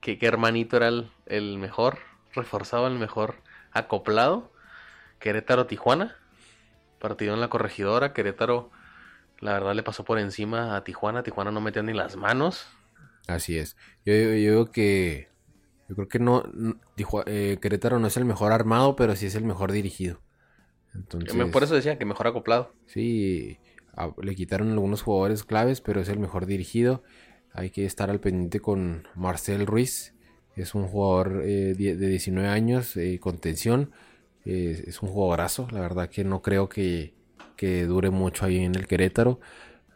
que, 0.00 0.18
qué 0.18 0.26
hermanito 0.26 0.76
era 0.76 0.88
el, 0.88 1.10
el 1.26 1.58
mejor, 1.58 1.98
reforzado, 2.34 2.86
el 2.86 2.98
mejor 2.98 3.36
acoplado. 3.72 4.52
Querétaro 5.18 5.66
Tijuana. 5.66 6.16
Partido 6.98 7.34
en 7.34 7.40
la 7.40 7.48
corregidora. 7.48 8.12
Querétaro, 8.12 8.70
la 9.40 9.52
verdad, 9.52 9.74
le 9.74 9.82
pasó 9.82 10.04
por 10.04 10.18
encima 10.18 10.76
a 10.76 10.84
Tijuana. 10.84 11.22
Tijuana 11.22 11.50
no 11.50 11.60
metió 11.60 11.82
ni 11.82 11.92
las 11.92 12.16
manos. 12.16 12.66
Así 13.26 13.58
es. 13.58 13.76
Yo 14.04 14.14
digo 14.14 14.70
que. 14.70 15.31
Yo 15.92 15.96
creo 15.96 16.08
que 16.08 16.18
no. 16.18 16.42
Tijua- 16.96 17.24
eh, 17.26 17.58
Querétaro 17.60 17.98
no 17.98 18.06
es 18.06 18.16
el 18.16 18.24
mejor 18.24 18.52
armado, 18.52 18.96
pero 18.96 19.14
sí 19.14 19.26
es 19.26 19.34
el 19.34 19.44
mejor 19.44 19.72
dirigido. 19.72 20.20
Entonces. 20.94 21.34
Me- 21.34 21.44
Por 21.46 21.62
eso 21.62 21.74
decía 21.74 21.98
que 21.98 22.06
mejor 22.06 22.26
acoplado. 22.28 22.72
Sí, 22.86 23.58
a- 23.94 24.10
le 24.22 24.34
quitaron 24.34 24.70
algunos 24.72 25.02
jugadores 25.02 25.44
claves, 25.44 25.82
pero 25.82 26.00
es 26.00 26.08
el 26.08 26.18
mejor 26.18 26.46
dirigido. 26.46 27.02
Hay 27.52 27.68
que 27.68 27.84
estar 27.84 28.08
al 28.08 28.20
pendiente 28.20 28.60
con 28.60 29.06
Marcel 29.14 29.66
Ruiz. 29.66 30.14
Es 30.56 30.74
un 30.74 30.86
jugador 30.88 31.42
eh, 31.44 31.74
de 31.76 31.94
19 32.08 32.48
años, 32.48 32.96
eh, 32.96 33.18
con 33.20 33.36
tensión. 33.38 33.90
Eh, 34.46 34.84
es 34.86 35.02
un 35.02 35.10
jugadorazo. 35.10 35.68
La 35.72 35.80
verdad 35.80 36.08
que 36.08 36.24
no 36.24 36.40
creo 36.40 36.70
que, 36.70 37.12
que 37.56 37.84
dure 37.84 38.08
mucho 38.08 38.46
ahí 38.46 38.58
en 38.64 38.74
el 38.74 38.86
Querétaro. 38.86 39.40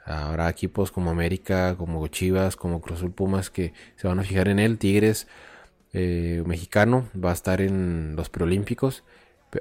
Habrá 0.05 0.49
equipos 0.51 0.93
como 0.93 1.11
América, 1.11 1.75
como 1.77 2.07
Chivas, 2.09 2.55
como 2.55 2.81
Cruz 2.81 2.99
Azul 2.99 3.13
Pumas 3.13 3.51
que 3.51 3.73
se 3.97 4.07
van 4.07 4.21
a 4.21 4.23
fijar 4.23 4.49
en 4.49 4.59
él. 4.61 4.79
Tigres 4.79 5.27
eh, 5.99 6.43
mexicano 6.45 7.09
va 7.17 7.31
a 7.31 7.33
estar 7.33 7.63
en 7.63 8.17
los 8.17 8.29
preolímpicos. 8.29 9.03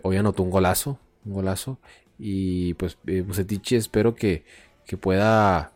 Hoy 0.03 0.17
anotó 0.17 0.43
un 0.43 0.49
golazo, 0.49 0.99
un 1.23 1.33
golazo. 1.33 1.79
Y 2.19 2.73
pues 2.73 2.97
eh, 3.07 3.25
espero 3.71 4.15
que, 4.15 4.43
que 4.85 4.97
pueda, 4.97 5.71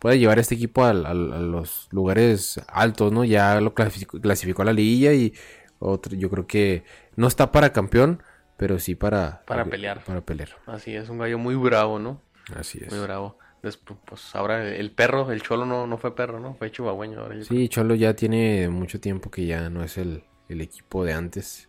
pueda 0.00 0.16
llevar 0.16 0.40
este 0.40 0.56
equipo 0.56 0.84
a, 0.84 0.92
los 0.92 1.86
lugares 1.92 2.60
altos, 2.66 3.12
¿no? 3.12 3.24
Ya 3.24 3.60
lo 3.60 3.74
clasificó, 3.74 4.20
clasificó 4.20 4.62
a 4.62 4.64
la 4.64 4.72
liguilla 4.72 5.12
y 5.12 5.32
otro, 5.78 6.16
yo 6.16 6.30
creo 6.30 6.48
que 6.48 6.82
no 7.14 7.28
está 7.28 7.52
para 7.52 7.72
campeón, 7.72 8.24
pero 8.56 8.80
sí 8.80 8.96
para, 8.96 9.44
Para 9.46 9.66
pelear. 9.66 10.02
Para 10.02 10.20
pelear. 10.20 10.48
Así 10.66 10.96
es, 10.96 11.08
un 11.10 11.18
gallo 11.18 11.38
muy 11.38 11.54
bravo, 11.54 12.00
¿no? 12.00 12.20
Así 12.56 12.80
es. 12.82 12.90
Muy 12.90 13.00
bravo. 13.04 13.38
Después, 13.62 13.98
pues 14.04 14.34
ahora 14.36 14.68
el 14.68 14.90
perro, 14.92 15.32
el 15.32 15.42
cholo 15.42 15.66
no, 15.66 15.86
no 15.86 15.98
fue 15.98 16.14
perro, 16.14 16.38
¿no? 16.40 16.54
Fue 16.54 16.70
chihuahueño 16.70 17.20
ahora. 17.20 17.42
Sí, 17.42 17.68
Cholo 17.68 17.94
ya 17.94 18.14
tiene 18.14 18.68
mucho 18.68 19.00
tiempo 19.00 19.30
que 19.30 19.46
ya 19.46 19.70
no 19.70 19.82
es 19.82 19.98
el, 19.98 20.24
el 20.48 20.60
equipo 20.60 21.04
de 21.04 21.14
antes 21.14 21.68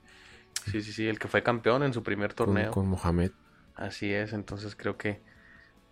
sí, 0.72 0.82
sí, 0.82 0.94
sí, 0.94 1.08
el 1.08 1.20
que 1.20 1.28
fue 1.28 1.44
campeón 1.44 1.84
en 1.84 1.94
su 1.94 2.04
primer 2.04 2.34
torneo. 2.34 2.72
con 2.72 2.88
Mohamed. 2.88 3.32
Así 3.76 4.14
es, 4.14 4.34
entonces 4.34 4.76
creo 4.76 4.98
que, 4.98 5.22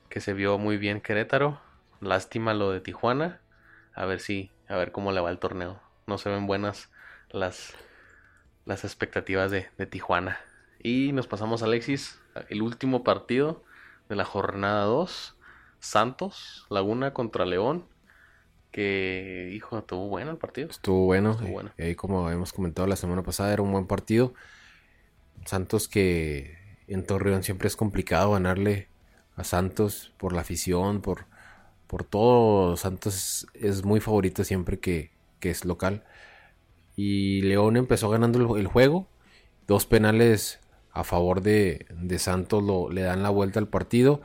que 0.10 0.20
se 0.22 0.34
vio 0.34 0.58
muy 0.58 0.78
bien 0.78 1.02
Querétaro. 1.02 1.62
Lástima 2.02 2.54
lo 2.54 2.72
de 2.72 2.82
Tijuana. 2.82 3.42
A 3.94 4.06
ver 4.06 4.20
si, 4.20 4.52
a 4.68 4.76
ver 4.76 4.92
cómo 4.92 5.12
le 5.12 5.22
va 5.22 5.32
el 5.32 5.40
torneo. 5.40 5.82
No 6.08 6.18
se 6.18 6.30
ven 6.30 6.48
buenas 6.48 6.90
las, 7.30 7.74
las 8.66 8.84
expectativas 8.84 9.52
de, 9.52 9.70
de 9.78 9.86
Tijuana. 9.86 10.40
Y 10.82 11.12
nos 11.14 11.28
pasamos, 11.28 11.64
Alexis, 11.64 12.20
el 12.50 12.62
último 12.62 13.04
partido 13.04 13.64
de 14.10 14.16
la 14.16 14.26
jornada 14.26 14.84
2. 14.84 15.36
Santos, 15.86 16.66
Laguna 16.70 17.14
contra 17.14 17.46
León. 17.46 17.86
Que, 18.72 19.52
hijo, 19.54 19.78
estuvo 19.80 20.08
bueno 20.10 20.32
el 20.32 20.38
partido. 20.38 20.70
Estuvo 20.70 21.06
bueno. 21.06 21.32
Estuvo 21.32 21.50
bueno. 21.50 21.72
eh, 21.78 21.96
como 21.96 22.30
hemos 22.30 22.54
comentado 22.54 22.88
la 22.88 22.96
semana 22.96 23.24
pasada, 23.24 23.54
era 23.54 23.62
un 23.62 23.72
buen 23.72 23.88
partido. 23.88 24.34
Santos 25.46 25.88
que 25.88 26.58
en 26.88 27.06
Torreón 27.06 27.44
siempre 27.44 27.68
es 27.68 27.76
complicado 27.76 28.32
ganarle 28.32 28.88
a 29.36 29.44
Santos 29.44 30.14
por 30.18 30.34
la 30.34 30.42
afición, 30.42 31.02
por, 31.02 31.26
por 31.88 32.04
todo. 32.04 32.78
Santos 32.78 33.48
es, 33.54 33.64
es 33.64 33.86
muy 33.86 34.00
favorito 34.00 34.44
siempre 34.44 34.80
que, 34.80 35.12
que 35.40 35.50
es 35.52 35.66
local. 35.66 36.04
Y 36.96 37.42
León 37.44 37.78
empezó 37.78 38.10
ganando 38.10 38.56
el, 38.56 38.62
el 38.62 38.68
juego. 38.68 39.08
Dos 39.68 39.86
penales 39.86 40.60
a 40.92 41.04
favor 41.04 41.42
de, 41.42 41.86
de 41.90 42.20
Santos 42.20 42.64
lo, 42.64 42.90
le 42.90 43.02
dan 43.02 43.24
la 43.24 43.30
vuelta 43.30 43.60
al 43.60 43.68
partido. 43.68 44.22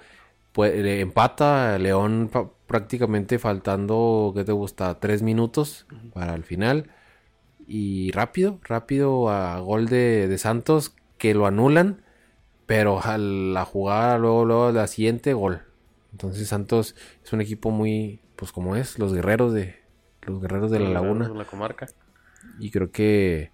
Pues, 0.52 0.74
le 0.74 1.00
empata 1.00 1.78
León 1.78 2.30
prácticamente 2.66 3.38
faltando, 3.38 4.32
¿qué 4.34 4.44
te 4.44 4.52
gusta? 4.52 4.98
Tres 5.00 5.22
minutos 5.22 5.86
para 6.12 6.34
el 6.34 6.44
final. 6.44 6.90
Y 7.66 8.10
rápido, 8.12 8.58
rápido 8.64 9.28
a 9.30 9.60
gol 9.60 9.86
de, 9.86 10.26
de 10.28 10.38
Santos 10.38 10.94
que 11.18 11.34
lo 11.34 11.46
anulan. 11.46 12.02
Pero 12.66 13.00
a 13.02 13.18
la 13.18 13.64
jugada, 13.64 14.18
luego, 14.18 14.44
luego 14.44 14.72
la 14.72 14.86
siguiente, 14.86 15.34
gol. 15.34 15.62
Entonces 16.12 16.48
Santos 16.48 16.94
es 17.24 17.32
un 17.32 17.40
equipo 17.40 17.70
muy, 17.70 18.20
pues 18.36 18.52
como 18.52 18.76
es, 18.76 18.98
los 18.98 19.12
guerreros 19.12 19.52
de 19.52 19.80
los 20.22 20.40
guerreros 20.40 20.70
de 20.70 20.80
la 20.80 20.90
laguna. 20.90 21.28
la 21.28 21.44
comarca. 21.44 21.86
Y 22.58 22.70
creo 22.70 22.90
que 22.90 23.52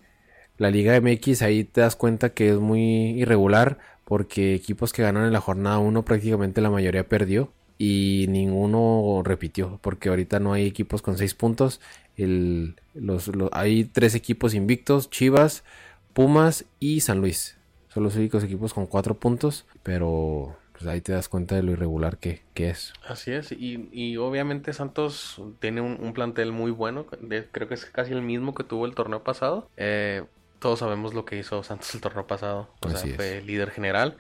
la 0.56 0.70
Liga 0.70 0.98
MX 1.00 1.42
ahí 1.42 1.64
te 1.64 1.80
das 1.80 1.96
cuenta 1.96 2.30
que 2.30 2.50
es 2.50 2.58
muy 2.58 3.10
irregular 3.20 3.78
porque 4.06 4.54
equipos 4.54 4.92
que 4.92 5.02
ganan 5.02 5.26
en 5.26 5.32
la 5.32 5.40
jornada 5.40 5.78
1 5.80 6.04
prácticamente 6.04 6.60
la 6.60 6.70
mayoría 6.70 7.08
perdió 7.08 7.50
y 7.76 8.26
ninguno 8.28 9.20
repitió 9.24 9.80
porque 9.82 10.08
ahorita 10.08 10.38
no 10.38 10.52
hay 10.52 10.64
equipos 10.64 11.02
con 11.02 11.18
6 11.18 11.34
puntos. 11.34 11.80
El, 12.16 12.76
los, 12.94 13.30
hay 13.50 13.84
tres 13.84 14.14
equipos 14.14 14.54
invictos, 14.54 15.10
Chivas, 15.10 15.64
Pumas 16.12 16.66
y 16.78 17.00
San 17.00 17.20
Luis. 17.20 17.56
Son 17.88 18.04
los 18.04 18.14
únicos 18.14 18.44
equipos 18.44 18.72
con 18.72 18.86
4 18.86 19.16
puntos, 19.16 19.66
pero 19.82 20.56
pues 20.72 20.86
ahí 20.86 21.00
te 21.00 21.12
das 21.12 21.28
cuenta 21.28 21.56
de 21.56 21.64
lo 21.64 21.72
irregular 21.72 22.18
que, 22.18 22.42
es. 22.54 22.92
Así 23.08 23.32
es, 23.32 23.50
y, 23.50 24.16
obviamente 24.18 24.72
Santos 24.72 25.42
tiene 25.58 25.80
un, 25.80 26.12
plantel 26.12 26.52
muy 26.52 26.70
bueno, 26.70 27.06
creo 27.50 27.66
que 27.66 27.74
es 27.74 27.86
casi 27.86 28.12
el 28.12 28.22
mismo 28.22 28.54
que 28.54 28.62
tuvo 28.62 28.86
el 28.86 28.94
torneo 28.94 29.24
pasado. 29.24 29.68
Eh, 29.76 30.22
todos 30.58 30.80
sabemos 30.80 31.14
lo 31.14 31.24
que 31.24 31.38
hizo 31.38 31.62
Santos 31.62 31.94
el 31.94 32.00
torneo 32.00 32.26
pasado, 32.26 32.70
o 32.80 32.90
sea, 32.90 33.14
fue 33.14 33.42
líder 33.42 33.70
general, 33.70 34.16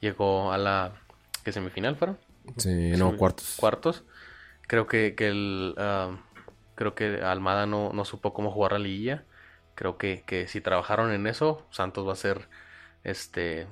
llegó 0.00 0.52
a 0.52 0.58
la 0.58 0.92
¿qué 1.44 1.52
semifinal 1.52 1.96
fueron? 1.96 2.18
Sí, 2.56 2.92
no, 2.96 3.16
cuartos. 3.16 3.56
Cuartos. 3.58 4.04
Creo 4.66 4.86
que, 4.86 5.14
que 5.14 5.28
el 5.28 5.74
ah, 5.78 6.16
creo 6.74 6.94
que 6.94 7.22
Almada 7.22 7.66
no, 7.66 7.92
no, 7.92 8.04
supo 8.04 8.32
cómo 8.32 8.50
jugar 8.50 8.72
la 8.72 8.78
liguilla. 8.78 9.24
Creo 9.74 9.98
que, 9.98 10.22
que 10.26 10.48
si 10.48 10.60
trabajaron 10.60 11.12
en 11.12 11.26
eso, 11.26 11.66
Santos 11.70 12.06
va 12.06 12.12
a 12.12 12.16
ser 12.16 12.48
este 13.04 13.66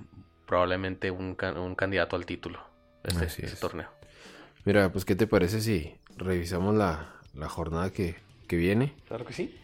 probablemente 0.47 1.11
un, 1.11 1.37
un 1.57 1.75
candidato 1.75 2.17
al 2.17 2.25
título 2.25 2.61
este, 3.05 3.47
ese 3.47 3.57
torneo. 3.57 3.89
Mira, 4.65 4.91
pues 4.91 5.05
¿qué 5.05 5.15
te 5.15 5.27
parece 5.27 5.61
si 5.61 5.97
revisamos 6.17 6.75
la, 6.75 7.15
la 7.35 7.49
jornada 7.49 7.91
que, 7.91 8.17
que, 8.47 8.57
viene? 8.57 8.95
Claro 9.07 9.25
que 9.25 9.33
sí. 9.33 9.59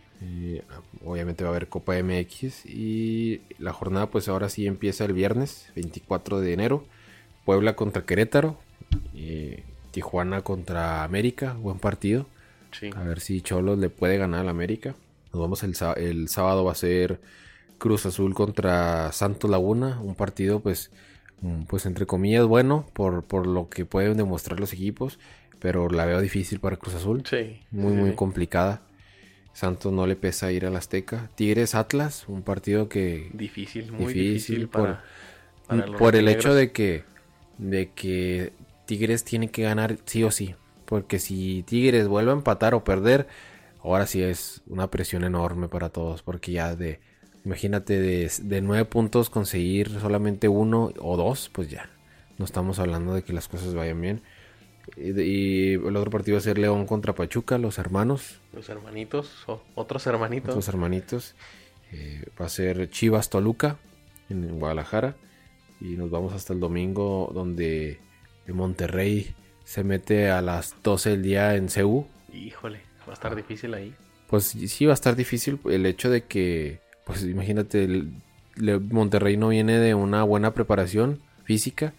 Obviamente 1.05 1.45
va 1.45 1.51
a 1.51 1.53
haber 1.53 1.69
Copa 1.69 1.95
MX 2.03 2.67
y 2.67 3.43
la 3.59 3.73
jornada 3.73 4.11
pues 4.11 4.29
ahora 4.29 4.49
sí 4.49 4.67
empieza 4.67 5.05
el 5.05 5.13
viernes 5.13 5.71
24 5.75 6.41
de 6.41 6.53
enero. 6.53 6.85
Puebla 7.45 7.77
contra 7.77 8.07
Querétaro, 8.07 8.59
y 9.13 9.57
Tijuana 9.91 10.43
contra 10.43 11.05
América, 11.05 11.55
buen 11.55 11.79
partido. 11.79 12.27
A 12.97 13.05
ver 13.05 13.21
si 13.21 13.41
Cholos 13.41 13.79
le 13.79 13.89
puede 13.89 14.19
ganar 14.19 14.41
al 14.41 14.49
América. 14.49 14.97
Nos 15.33 15.41
vamos 15.41 15.63
el, 15.63 15.77
el 15.97 16.29
sábado 16.29 16.65
va 16.65 16.73
a 16.73 16.77
ser 16.77 17.21
Cruz 17.79 18.05
Azul 18.05 18.35
contra 18.35 19.13
Santos 19.13 19.49
Laguna, 19.49 20.01
un 20.01 20.17
partido 20.17 20.59
pues, 20.59 20.91
mm, 21.41 21.65
pues 21.65 21.87
entre 21.87 22.07
comillas 22.07 22.47
bueno 22.47 22.87
por, 22.93 23.23
por 23.23 23.47
lo 23.47 23.69
que 23.69 23.85
pueden 23.85 24.17
demostrar 24.17 24.59
los 24.59 24.73
equipos, 24.73 25.21
pero 25.61 25.89
la 25.89 26.05
veo 26.05 26.21
difícil 26.21 26.59
para 26.59 26.77
Cruz 26.77 26.97
Azul. 26.97 27.23
Sí. 27.25 27.61
Muy, 27.71 27.93
muy 27.93 28.15
complicada. 28.17 28.83
Santos 29.55 29.93
no 29.93 30.07
le 30.07 30.17
pesa 30.17 30.53
ir 30.53 30.67
al 30.67 30.77
Azteca. 30.77 31.31
Tigres 31.35 31.75
Atlas, 31.75 32.25
un 32.29 32.43
partido 32.43 32.91
que... 32.91 33.31
Difícil, 33.33 33.91
muy 33.93 34.13
difícil, 34.13 34.69
por, 34.69 34.99
por 35.97 36.17
el 36.17 36.29
hecho 36.29 36.55
de 36.55 36.73
que, 36.73 37.05
de 37.57 37.91
que 37.93 38.53
Tigres 38.85 39.25
tiene 39.25 39.49
que 39.49 39.63
ganar 39.63 39.97
sí 40.05 40.23
o 40.25 40.31
sí. 40.31 40.55
Porque 40.85 41.19
si 41.19 41.63
Tigres 41.63 42.09
vuelve 42.09 42.33
a 42.33 42.35
empatar 42.35 42.75
o 42.75 42.85
perder, 42.85 43.27
ahora 43.83 44.07
sí 44.07 44.23
es 44.23 44.61
una 44.67 44.91
presión 44.91 45.25
enorme 45.25 45.69
para 45.69 45.89
todos. 45.89 46.23
Porque 46.23 46.53
ya 46.53 46.77
de 46.77 47.01
Imagínate 47.45 48.01
de, 48.01 48.61
nueve 48.63 48.87
puntos 48.87 49.29
conseguir 49.29 49.91
solamente 50.01 50.49
uno 50.49 50.93
o 50.99 51.17
dos, 51.17 51.51
pues 51.53 51.69
ya. 51.69 51.91
No 52.39 52.47
estamos 52.47 52.79
hablando 52.79 53.15
de 53.15 53.23
que 53.23 53.35
las 53.35 53.49
cosas 53.49 53.75
vayan 53.75 54.01
bien. 54.01 54.23
Y, 54.97 55.75
el 55.75 55.97
otro 55.97 56.11
partido 56.11 56.37
va 56.37 56.39
a 56.39 56.43
ser 56.43 56.59
León 56.59 56.87
contra 56.87 57.15
Pachuca, 57.15 57.59
los 57.59 57.79
hermanos. 57.79 58.41
Los 58.53 58.69
hermanitos, 58.69 59.45
o 59.47 59.63
otros 59.75 60.07
hermanitos. 60.07 60.55
Los 60.55 60.69
hermanitos. 60.69 61.35
Eh, 61.93 62.25
va 62.41 62.47
a 62.47 62.49
ser 62.49 62.91
Chivas 62.91 63.31
Toluca 63.31 63.77
en 64.29 64.59
Guadalajara. 64.59 65.17
Y 65.81 65.97
nos 65.97 66.11
vamos 66.11 66.33
hasta 66.33 66.53
el 66.53 66.61
domingo 66.61 67.31
donde 67.35 67.99
Monterrey 68.49 69.35
se 69.65 69.85
mete 69.85 70.31
a 70.31 70.41
las 70.41 70.75
12 70.83 71.11
del 71.11 71.23
día 71.23 71.57
en 71.57 71.69
CEU. 71.69 72.07
Híjole, 72.33 72.81
va 73.07 73.13
a 73.13 73.15
estar 73.15 73.35
difícil 73.35 73.75
ahí. 73.75 73.95
Pues 74.29 74.45
sí, 74.45 74.87
va 74.87 74.93
a 74.93 74.95
estar 74.95 75.17
difícil 75.17 75.59
el 75.67 75.87
hecho 75.87 76.11
de 76.11 76.25
que 76.25 76.81
pues 77.05 77.23
imagínate, 77.23 77.85
el, 77.85 78.13
Monterrey 78.91 79.37
no 79.37 79.49
viene 79.49 79.79
de 79.79 79.95
una 79.95 80.23
buena 80.23 80.55
preparación 80.55 81.21
física 81.45 81.93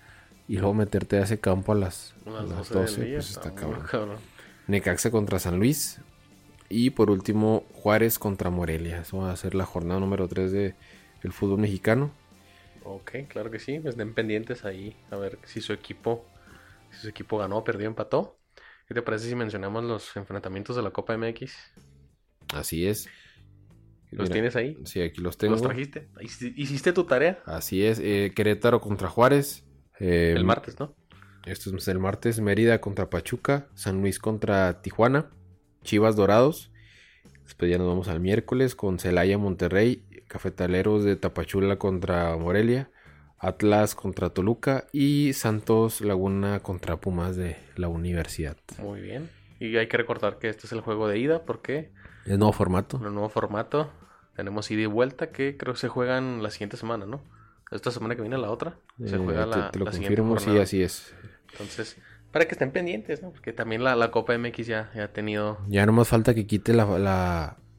y 0.47 0.57
luego 0.57 0.73
meterte 0.73 1.17
a 1.17 1.23
ese 1.23 1.39
campo 1.39 1.71
a 1.71 1.75
las, 1.75 2.13
12, 2.25 3.05
pues 3.13 3.29
está, 3.31 3.53
cabrón. 3.53 4.17
Necaxa 4.67 5.11
contra 5.11 5.39
San 5.39 5.57
Luis 5.57 6.01
y 6.69 6.91
por 6.91 7.09
último 7.09 7.65
Juárez 7.73 8.19
contra 8.19 8.49
Morelia. 8.49 9.01
Eso 9.01 9.19
va 9.19 9.31
a 9.31 9.35
ser 9.35 9.55
la 9.55 9.65
jornada 9.65 9.99
número 9.99 10.27
3 10.27 10.51
de, 10.51 10.75
del 11.21 11.31
fútbol 11.31 11.59
mexicano. 11.59 12.11
Ok, 12.83 13.11
claro 13.27 13.49
que 13.49 13.59
sí, 13.59 13.81
estén 13.83 14.13
pendientes 14.13 14.63
ahí 14.65 14.95
a 15.09 15.15
ver 15.15 15.39
si 15.43 15.61
su 15.61 15.73
equipo 15.73 16.25
si 16.91 17.01
su 17.01 17.09
equipo 17.09 17.37
ganó, 17.37 17.63
perdió, 17.63 17.87
empató. 17.87 18.39
¿Qué 18.87 18.93
te 18.93 19.01
parece 19.01 19.27
si 19.27 19.35
mencionamos 19.35 19.83
los 19.83 20.15
enfrentamientos 20.15 20.75
de 20.75 20.83
la 20.83 20.91
Copa 20.91 21.17
MX? 21.17 21.53
Así 22.53 22.87
es. 22.87 23.09
¿Los 24.11 24.29
tienes 24.29 24.55
ahí? 24.55 24.77
Sí, 24.85 25.01
aquí 25.01 25.19
los 25.19 25.37
tengo. 25.37 25.53
¿Los 25.53 25.61
trajiste? 25.61 26.07
¿Hiciste 26.21 26.93
tu 26.93 27.03
tarea? 27.03 27.41
Así 27.45 27.83
es. 27.83 27.99
Eh, 27.99 28.31
Querétaro 28.35 28.79
contra 28.79 29.09
Juárez. 29.09 29.64
Eh, 29.99 30.33
el 30.35 30.43
martes, 30.43 30.79
¿no? 30.79 30.93
Esto 31.45 31.75
es 31.75 31.87
el 31.87 31.99
martes. 31.99 32.39
Mérida 32.39 32.81
contra 32.81 33.09
Pachuca. 33.09 33.67
San 33.75 34.01
Luis 34.01 34.19
contra 34.19 34.81
Tijuana. 34.81 35.29
Chivas 35.83 36.15
Dorados. 36.15 36.71
Después 37.43 37.69
ya 37.69 37.77
nos 37.77 37.87
vamos 37.87 38.07
al 38.07 38.19
miércoles 38.19 38.75
con 38.75 38.99
Celaya 38.99 39.37
Monterrey. 39.37 40.03
Cafetaleros 40.27 41.03
de 41.03 41.15
Tapachula 41.15 41.77
contra 41.77 42.35
Morelia. 42.37 42.89
Atlas 43.37 43.93
contra 43.93 44.31
Toluca. 44.31 44.87
Y 44.91 45.33
Santos 45.33 46.01
Laguna 46.01 46.61
contra 46.61 46.97
Pumas 46.97 47.35
de 47.35 47.57
la 47.75 47.87
Universidad. 47.87 48.57
Muy 48.79 49.01
bien. 49.01 49.29
Y 49.59 49.77
hay 49.77 49.87
que 49.87 49.97
recordar 49.97 50.39
que 50.39 50.49
este 50.49 50.65
es 50.65 50.73
el 50.73 50.81
juego 50.81 51.07
de 51.07 51.19
ida 51.19 51.43
porque... 51.45 51.91
El 52.25 52.39
nuevo 52.39 52.53
formato. 52.53 52.97
El 52.97 53.13
nuevo 53.13 53.29
formato. 53.29 53.91
Tenemos 54.35 54.69
ida 54.71 54.81
y 54.81 54.87
vuelta 54.87 55.31
que 55.31 55.57
creo 55.57 55.75
que 55.75 55.79
se 55.79 55.87
juegan 55.87 56.41
la 56.41 56.49
siguiente 56.49 56.75
semana, 56.75 57.05
¿no? 57.05 57.21
Esta 57.71 57.91
semana 57.91 58.15
que 58.15 58.21
viene 58.21 58.37
la 58.37 58.51
otra. 58.51 58.77
Se 59.03 59.17
juega 59.17 59.43
eh, 59.43 59.47
la, 59.47 59.71
te, 59.71 59.79
lo 59.79 59.85
confirmo, 59.85 60.39
sí, 60.39 60.57
así 60.57 60.83
es. 60.83 61.13
Entonces, 61.51 61.97
para 62.31 62.45
que 62.45 62.53
estén 62.53 62.71
pendientes, 62.71 63.21
¿no? 63.21 63.31
Porque 63.31 63.53
también 63.53 63.83
la, 63.83 63.95
la 63.95 64.11
Copa 64.11 64.37
MX 64.37 64.67
ya, 64.67 64.91
ya, 64.95 65.05
ha 65.05 65.13
tenido... 65.13 65.59
Ya 65.67 65.85
no 65.85 65.93
más 65.93 66.07
falta 66.07 66.33
que 66.33 66.45
quite 66.45 66.73
la, 66.73 66.85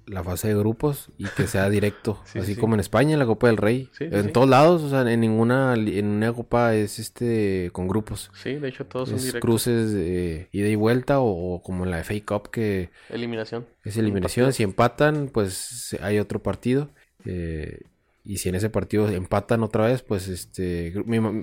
la 0.07 0.23
fase 0.23 0.49
de 0.49 0.55
grupos 0.55 1.11
y 1.19 1.25
que 1.25 1.47
sea 1.47 1.69
directo. 1.71 2.23
así 2.35 2.57
como 2.57 2.75
en 2.75 2.81
España, 2.81 3.13
en 3.13 3.19
la 3.19 3.27
Copa 3.27 3.49
del 3.49 3.57
Rey. 3.57 3.91
en 3.99 4.33
todos 4.33 4.49
lados, 4.49 4.83
o 4.83 4.89
sea, 4.89 5.11
en 5.11 5.21
ninguna 5.21 5.75
en 5.75 6.07
una 6.07 6.33
copa 6.33 6.75
es 6.75 6.99
este 6.99 7.71
con 7.73 7.89
grupos. 7.89 8.31
Sí, 8.35 8.55
de 8.55 8.69
hecho 8.69 8.87
todos 8.87 9.09
son 9.09 9.19
directos. 9.19 9.41
cruces 9.41 9.93
de 9.93 10.49
ida 10.53 10.69
y 10.69 10.77
vuelta 10.77 11.21
o, 11.21 11.61
como 11.63 11.85
en 11.85 11.91
la 11.91 12.03
FA 12.05 12.15
Cup 12.25 12.51
que... 12.51 12.91
Eliminación. 13.11 13.67
Es 13.85 13.97
eliminación. 13.97 14.53
Si 14.53 14.63
empatan, 14.63 15.29
pues 15.33 15.97
hay 16.01 16.19
otro 16.19 16.43
partido. 16.43 16.91
Eh, 17.25 17.81
y 18.27 18.39
si 18.39 18.49
en 18.49 18.57
ese 18.57 18.71
partido 18.71 19.09
empatan 19.09 19.63
otra 19.63 19.87
vez, 19.87 20.03
pues 20.03 20.27
este 20.27 20.93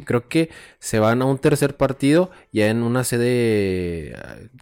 creo 0.06 0.28
que 0.28 0.50
se 0.80 1.00
van 1.00 1.22
a 1.22 1.26
un 1.26 1.38
tercer 1.38 1.78
partido 1.78 2.30
ya 2.52 2.70
en 2.70 2.84
una 2.84 3.04
sede 3.06 4.16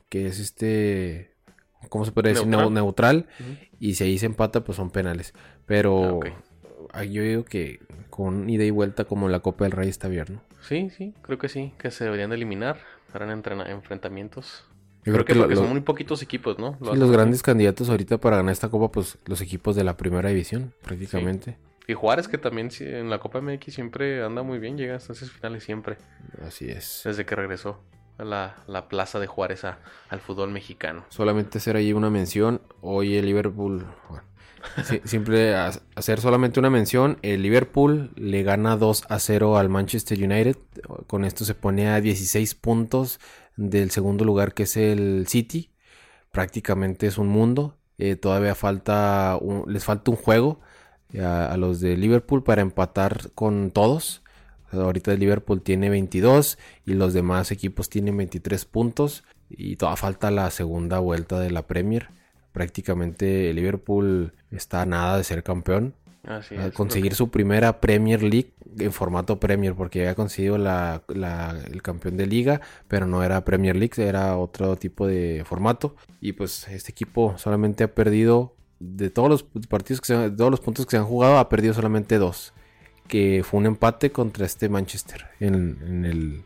que 0.10 0.27
es 0.27 0.39
este 0.39 1.31
¿cómo 1.89 2.05
se 2.05 2.12
puede 2.12 2.29
decir? 2.29 2.47
Neutral. 2.47 3.27
Y 3.79 3.95
si 3.95 4.03
ahí 4.03 4.17
se 4.17 4.27
empata, 4.27 4.63
pues 4.63 4.75
son 4.75 4.91
penales. 4.91 5.34
Pero 5.65 6.19
ah, 6.93 7.03
yo 7.03 7.23
digo 7.23 7.43
que 7.43 7.79
con 8.10 8.49
ida 8.49 8.63
y 8.63 8.69
vuelta 8.69 9.05
como 9.05 9.27
la 9.27 9.39
Copa 9.39 9.65
del 9.65 9.71
Rey 9.71 9.89
está 9.89 10.07
bien, 10.07 10.25
¿no? 10.29 10.41
Sí, 10.62 10.91
sí, 10.95 11.15
creo 11.23 11.39
que 11.39 11.49
sí, 11.49 11.73
que 11.79 11.89
se 11.89 12.03
deberían 12.03 12.29
de 12.29 12.36
eliminar. 12.36 12.80
Harán 13.13 13.43
enfrentamientos. 13.67 14.63
Yo 15.03 15.11
creo, 15.13 15.26
que, 15.26 15.55
son 15.55 15.69
muy 15.69 15.82
poquitos 15.82 16.22
equipos, 16.22 16.59
¿no? 16.59 16.78
sí, 16.80 16.95
los 16.95 17.11
grandes 17.11 17.41
candidatos 17.41 17.89
ahorita 17.89 18.19
para 18.19 18.38
ganar 18.38 18.51
esta 18.51 18.69
copa, 18.69 18.91
pues 18.91 19.17
los 19.26 19.41
equipos 19.41 19.76
de 19.76 19.84
la 19.84 19.97
primera 19.97 20.30
división, 20.30 20.74
prácticamente. 20.84 21.57
Y 21.88 21.93
Juárez, 21.93 22.27
que 22.27 22.38
también 22.38 22.69
en 22.79 23.09
la 23.09 23.19
Copa 23.19 23.41
MX 23.41 23.73
siempre 23.73 24.23
anda 24.23 24.43
muy 24.43 24.59
bien, 24.59 24.77
llega 24.77 24.95
hasta 24.95 25.13
esas 25.13 25.32
finales 25.32 25.63
siempre. 25.63 25.97
Así 26.45 26.69
es. 26.69 27.01
Desde 27.03 27.25
que 27.25 27.36
regresó 27.36 27.84
la, 28.17 28.55
la 28.67 28.88
plaza 28.88 29.19
de 29.19 29.27
Juárez 29.27 29.63
al 29.63 30.19
fútbol 30.19 30.51
mexicano. 30.51 31.05
Solamente 31.09 31.57
hacer 31.57 31.75
ahí 31.75 31.93
una 31.93 32.09
mención. 32.09 32.61
Hoy 32.82 33.15
el 33.15 33.25
Liverpool. 33.25 33.86
siempre 35.05 35.55
hacer 35.55 36.21
solamente 36.21 36.59
una 36.59 36.69
mención. 36.69 37.17
El 37.21 37.41
Liverpool 37.41 38.11
le 38.15 38.43
gana 38.43 38.77
2 38.77 39.05
a 39.09 39.19
0 39.19 39.57
al 39.57 39.69
Manchester 39.69 40.17
United. 40.17 40.57
Con 41.07 41.25
esto 41.25 41.45
se 41.45 41.55
pone 41.55 41.89
a 41.89 41.99
16 41.99 42.55
puntos 42.55 43.19
del 43.55 43.91
segundo 43.91 44.23
lugar 44.23 44.53
que 44.53 44.63
es 44.63 44.77
el 44.77 45.25
City. 45.27 45.71
Prácticamente 46.32 47.07
es 47.07 47.17
un 47.17 47.27
mundo. 47.27 47.77
Eh, 47.97 48.15
todavía 48.15 48.55
falta 48.55 49.38
les 49.67 49.84
falta 49.84 50.09
un 50.11 50.17
juego 50.17 50.61
a, 51.20 51.51
a, 51.51 51.57
los 51.57 51.80
de 51.82 51.97
Liverpool 51.97 52.43
para 52.43 52.62
empatar 52.62 53.32
con 53.36 53.72
todos. 53.72 54.22
Ahorita 54.72 55.12
el 55.12 55.20
Liverpool 55.20 55.62
tiene 55.62 55.89
22 55.89 56.57
y 56.86 56.93
los 56.93 57.14
demás 57.14 57.51
equipos 57.51 57.89
tienen 57.89 58.16
23 58.16 58.64
puntos 58.66 59.24
y 59.49 59.76
toda 59.76 59.97
falta 59.97 60.32
la 60.32 60.49
segunda 60.49 60.99
vuelta 60.99 61.39
de 61.39 61.51
la 61.51 61.68
Premier. 61.68 62.07
Prácticamente 62.53 63.49
el 63.49 63.55
Liverpool 63.55 64.34
está 64.51 64.82
a 64.82 64.86
nada 64.86 65.18
de 65.18 65.24
ser 65.24 65.41
campeón. 65.43 65.95
Así 66.24 66.55
A 66.55 66.68
es. 66.68 66.74
conseguir 66.74 67.16
su 67.16 67.32
primera 67.32 67.82
Premier 67.82 68.22
League 68.22 68.53
en 68.78 68.91
formato 68.91 69.39
Premier, 69.39 69.74
porque 69.74 70.01
había 70.01 70.14
conseguido 70.16 70.57
la, 70.59 71.01
la- 71.07 71.59
el 71.72 71.82
campeón 71.82 72.16
de 72.18 72.28
liga, 72.28 72.62
pero 72.88 73.07
no 73.07 73.24
era 73.24 73.43
Premier 73.43 73.76
League, 73.76 73.93
era 73.97 74.38
otro 74.38 74.76
tipo 74.76 75.07
de 75.07 75.43
formato. 75.45 75.95
Y 76.22 76.34
pues 76.34 76.68
este 76.68 76.91
equipo 76.91 77.34
solamente 77.38 77.84
ha 77.84 77.95
perdido, 77.95 78.53
de 78.82 79.09
todos 79.09 79.29
los 79.29 79.43
partidos 79.67 80.01
que 80.01 80.07
se, 80.07 80.15
han- 80.15 80.32
de 80.32 80.38
todos 80.38 80.51
los 80.51 80.59
puntos 80.59 80.86
que 80.86 80.91
se 80.91 80.97
han 80.97 81.05
jugado, 81.05 81.38
ha 81.38 81.47
perdido 81.49 81.73
solamente 81.73 82.17
dos. 82.17 82.53
Que 83.07 83.43
fue 83.43 83.59
un 83.59 83.65
empate 83.65 84.11
contra 84.11 84.45
este 84.45 84.69
Manchester 84.69 85.25
en, 85.39 85.77
en 85.86 86.05
el, 86.05 86.43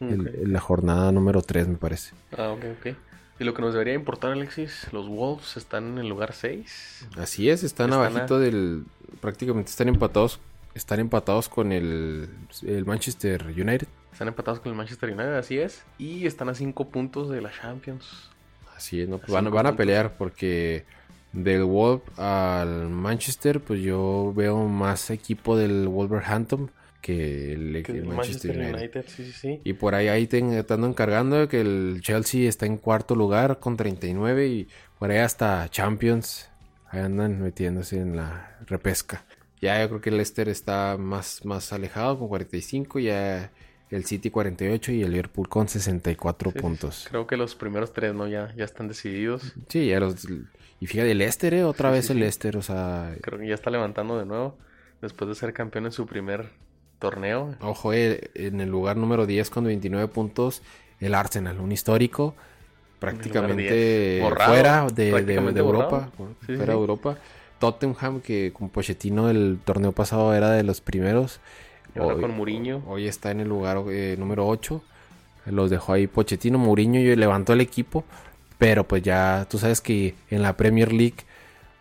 en 0.00 0.52
la 0.52 0.60
jornada 0.60 1.10
número 1.12 1.42
3, 1.42 1.66
me 1.68 1.76
parece. 1.76 2.14
Ah, 2.36 2.50
ok, 2.50 2.64
ok. 2.80 2.96
Y 3.40 3.44
lo 3.44 3.52
que 3.52 3.62
nos 3.62 3.72
debería 3.72 3.94
importar, 3.94 4.30
Alexis, 4.30 4.86
los 4.92 5.08
Wolves 5.08 5.56
están 5.56 5.88
en 5.88 5.98
el 5.98 6.08
lugar 6.08 6.32
6. 6.32 7.08
Así 7.18 7.50
es, 7.50 7.64
están, 7.64 7.90
Están 7.90 8.02
a- 8.02 8.06
abajito 8.06 8.38
del. 8.38 8.84
Prácticamente 9.20 9.70
están 9.70 9.88
empatados. 9.88 10.38
Están 10.74 11.00
empatados 11.00 11.48
con 11.48 11.70
el, 11.72 12.28
el 12.66 12.84
Manchester 12.84 13.44
United. 13.46 13.86
Están 14.12 14.28
empatados 14.28 14.60
con 14.60 14.70
el 14.70 14.76
Manchester 14.78 15.08
United, 15.10 15.34
así 15.36 15.58
es. 15.58 15.82
Y 15.98 16.26
están 16.26 16.48
a 16.48 16.54
5 16.54 16.88
puntos 16.90 17.28
de 17.30 17.40
la 17.40 17.50
Champions. 17.52 18.30
Así 18.76 19.00
es, 19.00 19.08
¿no? 19.08 19.16
A 19.16 19.32
van, 19.32 19.50
van 19.50 19.66
a 19.66 19.76
pelear 19.76 20.16
porque 20.16 20.84
del 21.34 21.64
Wolf 21.64 22.02
al 22.18 22.88
Manchester, 22.88 23.60
pues 23.60 23.80
yo 23.82 24.32
veo 24.34 24.66
más 24.68 25.10
equipo 25.10 25.56
del 25.56 25.88
Wolverhampton 25.88 26.70
que 27.02 27.52
el, 27.52 27.82
Que 27.82 27.92
el 27.92 28.04
Manchester, 28.06 28.56
United. 28.56 28.74
United, 28.78 29.04
sí, 29.08 29.24
sí, 29.26 29.32
sí. 29.32 29.60
Y 29.62 29.74
por 29.74 29.94
ahí, 29.94 30.08
ahí 30.08 30.26
ten- 30.26 30.52
estando 30.54 30.86
encargando 30.86 31.46
que 31.48 31.60
el 31.60 31.98
Chelsea 32.02 32.48
está 32.48 32.64
en 32.64 32.78
cuarto 32.78 33.14
lugar 33.14 33.58
con 33.60 33.76
39 33.76 34.46
y 34.48 34.68
por 34.98 35.10
ahí 35.10 35.18
hasta 35.18 35.68
Champions. 35.68 36.48
Ahí 36.88 37.00
andan 37.00 37.42
metiéndose 37.42 37.98
en 38.00 38.16
la 38.16 38.56
repesca. 38.66 39.24
Ya 39.60 39.82
yo 39.82 39.88
creo 39.88 40.00
que 40.00 40.10
el 40.10 40.16
Leicester 40.16 40.48
está 40.48 40.96
más, 40.98 41.44
más 41.44 41.72
alejado 41.72 42.18
con 42.18 42.28
45, 42.28 43.00
ya 43.00 43.50
el 43.90 44.04
City 44.06 44.30
48 44.30 44.92
y 44.92 45.02
el 45.02 45.10
Liverpool 45.10 45.48
con 45.48 45.68
64 45.68 46.50
Sí, 46.50 46.52
sí, 46.54 46.58
sí. 46.58 46.62
puntos. 46.62 47.06
Creo 47.10 47.26
que 47.26 47.36
los 47.36 47.54
primeros 47.54 47.92
tres, 47.92 48.14
¿no? 48.14 48.26
Ya, 48.28 48.54
ya 48.56 48.64
están 48.64 48.88
decididos. 48.88 49.52
Sí, 49.68 49.88
ya 49.88 50.00
los... 50.00 50.26
Y 50.84 50.86
fíjate, 50.86 51.12
el 51.12 51.16
Leicester, 51.18 51.54
¿eh? 51.54 51.64
Otra 51.64 51.88
Sí, 51.88 51.94
vez 51.94 52.06
sí, 52.08 52.12
el. 52.12 52.18
Leicester, 52.20 52.56
o 52.58 52.62
sea... 52.62 53.14
Creo 53.22 53.38
que 53.38 53.46
ya 53.48 53.54
está 53.54 53.70
levantando 53.70 54.18
de 54.18 54.26
nuevo. 54.26 54.58
Después 55.00 55.30
de 55.30 55.34
ser 55.34 55.54
campeón 55.54 55.86
en 55.86 55.92
su 55.92 56.04
primer 56.04 56.50
torneo. 56.98 57.54
Ojo, 57.62 57.94
eh, 57.94 58.30
en 58.34 58.60
el 58.60 58.68
lugar 58.68 58.98
número 58.98 59.24
10 59.24 59.48
con 59.48 59.64
29 59.64 60.08
puntos, 60.08 60.60
el 61.00 61.14
Arsenal, 61.14 61.58
un 61.60 61.72
histórico, 61.72 62.34
prácticamente 62.98 64.16
10. 64.16 64.22
Borrado, 64.24 64.52
fuera 64.52 64.86
de, 64.92 65.04
de- 65.06 65.10
prácticamente 65.12 65.54
de 65.54 65.60
Europa, 65.66 66.10
bueno, 66.18 66.34
Sí, 66.46 66.54
fuera 66.54 66.74
de. 66.74 66.78
Europa. 66.78 67.16
Tottenham, 67.58 68.20
que 68.20 68.52
con 68.52 68.68
Pochettino 68.68 69.30
el 69.30 69.60
torneo 69.64 69.92
pasado 69.92 70.34
era 70.34 70.50
de 70.50 70.64
los 70.64 70.82
primeros, 70.82 71.40
Y 71.94 71.98
ahora 71.98 72.16
hoy, 72.16 72.20
con 72.20 72.36
Mourinho. 72.36 72.82
hoy 72.86 73.06
está 73.06 73.30
en 73.30 73.40
el 73.40 73.48
lugar 73.48 73.78
eh, 73.88 74.16
número 74.18 74.46
8. 74.46 74.82
Los 75.46 75.70
dejó 75.70 75.94
ahí 75.94 76.06
Pochettino, 76.06 76.58
Mourinho 76.58 77.00
y 77.00 77.16
levantó 77.16 77.54
el 77.54 77.62
equipo, 77.62 78.04
pero 78.64 78.84
pues 78.88 79.02
ya 79.02 79.46
tú 79.50 79.58
sabes 79.58 79.82
que 79.82 80.14
en 80.30 80.40
la 80.40 80.56
Premier 80.56 80.90
League, 80.90 81.16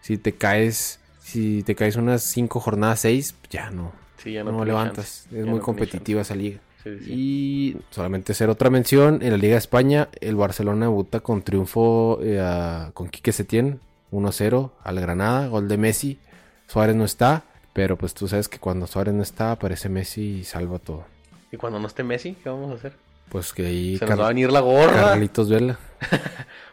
si 0.02 0.18
te 0.18 0.34
caes, 0.34 1.00
si 1.22 1.64
te 1.64 1.76
caes 1.76 1.96
unas 1.96 2.24
5 2.24 2.60
jornadas, 2.60 3.00
6, 3.00 3.36
ya 3.50 3.70
no, 3.70 3.94
Sí, 4.18 4.34
ya 4.34 4.44
no, 4.44 4.66
levantas. 4.66 5.24
chance. 5.24 5.40
Es 5.40 5.46
Ya 5.46 5.50
muy 5.50 5.60
no 5.60 5.66
competitiva 5.66 6.22
esa 6.24 6.36
liga. 6.36 6.60
chance. 6.84 7.00
Sí, 7.00 7.06
sí. 7.06 7.14
Y 7.14 7.78
solamente 7.90 8.34
hacer 8.34 8.50
otra 8.50 8.70
mención, 8.70 9.20
en 9.22 9.32
la 9.32 9.38
Liga 9.38 9.54
de 9.54 9.60
España, 9.60 10.10
el 10.20 10.36
Barcelona 10.36 10.88
debuta 10.88 11.22
con 11.22 11.42
triunfo 11.42 12.20
eh, 12.22 12.42
a- 12.42 12.92
con 12.94 13.08
Quique 13.08 13.32
Setién, 13.32 13.80
1-0 14.12 14.74
al 14.84 15.00
Granada, 15.00 15.48
gol 15.48 15.70
de 15.70 15.78
Messi. 15.78 16.20
Suárez 16.68 16.98
no 16.98 17.06
está, 17.06 17.44
pero 17.72 17.98
pues 17.98 18.14
tú 18.14 18.28
sabes 18.28 18.50
que 18.50 18.60
cuando 18.60 18.88
Suárez 18.88 19.14
no 19.14 19.24
está, 19.24 19.52
aparece 19.54 19.88
Messi 19.88 20.40
y 20.40 20.44
salva 20.44 20.80
todo. 20.80 21.06
Y 21.50 21.56
cuando 21.56 21.80
no 21.80 21.88
esté 21.88 22.04
Messi, 22.04 22.34
¿qué 22.44 22.50
vamos 22.50 22.72
a 22.72 22.76
hacer? 22.76 22.94
Pues 23.30 23.52
que 23.54 23.66
ahí 23.66 23.98
Se 23.98 24.06
nos 24.06 24.20
va 24.20 24.26
a 24.26 24.30
venir 24.30 24.52
la 24.52 24.60
gorra. 24.60 24.94
Carlitos 25.12 25.50
Vela. 25.50 25.80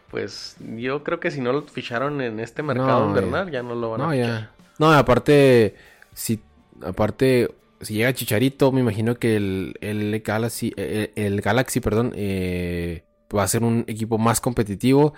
Pues 0.09 0.57
yo 0.77 1.03
creo 1.05 1.21
que 1.21 1.31
si 1.31 1.39
no 1.39 1.53
lo 1.53 1.61
ficharon 1.63 2.19
en 2.19 2.41
este 2.41 2.63
mercado 2.63 3.01
No, 3.01 3.07
invernal, 3.07 3.49
ya 3.49 3.63
no 3.63 3.75
lo 3.75 3.91
van 3.91 4.01
a 4.01 4.05
No, 4.07 4.11
fichar. 4.11 4.27
ya. 4.27 4.51
No, 4.77 4.91
aparte, 4.91 5.75
si, 6.13 6.41
aparte, 6.81 7.49
si 7.79 7.93
llega 7.93 8.13
Chicharito, 8.13 8.73
me 8.73 8.81
imagino 8.81 9.15
que 9.15 9.37
el, 9.37 9.75
el 9.79 10.19
Galaxy, 10.19 10.73
el, 10.75 11.11
el 11.15 11.39
Galaxy, 11.39 11.79
perdón, 11.79 12.11
eh, 12.15 13.05
va 13.33 13.43
a 13.43 13.47
ser 13.47 13.63
un 13.63 13.85
equipo 13.87 14.17
más 14.17 14.41
competitivo. 14.41 15.13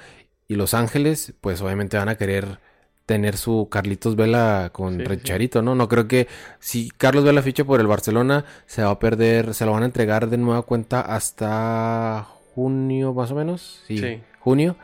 Y 0.48 0.56
Los 0.58 0.76
Ángeles, 0.76 1.34
pues 1.42 1.60
obviamente 1.62 1.98
van 1.98 2.10
a 2.10 2.16
querer 2.16 2.60
tener 3.06 3.36
su 3.38 3.68
Carlitos 3.70 4.16
Vela 4.16 4.70
con 4.72 4.98
Sí. 5.00 5.04
Chicharito, 5.18 5.62
¿no? 5.62 5.76
No 5.76 5.88
creo 5.90 6.08
que 6.08 6.28
si 6.60 6.90
Carlos 6.92 7.24
Vela 7.26 7.42
ficha 7.42 7.66
por 7.66 7.80
el 7.82 7.88
Barcelona, 7.88 8.46
se 8.66 8.84
va 8.84 8.92
a 8.92 9.00
perder, 9.00 9.54
se 9.54 9.66
lo 9.66 9.74
van 9.74 9.84
a 9.84 9.88
entregar 9.88 10.30
de 10.30 10.38
nueva 10.38 10.62
cuenta 10.62 11.02
hasta 11.02 12.26
junio, 12.56 13.14
más 13.14 13.32
o 13.32 13.36
menos. 13.36 13.84
Sí, 13.88 13.98
Sí. 13.98 14.22
junio. 14.40 14.76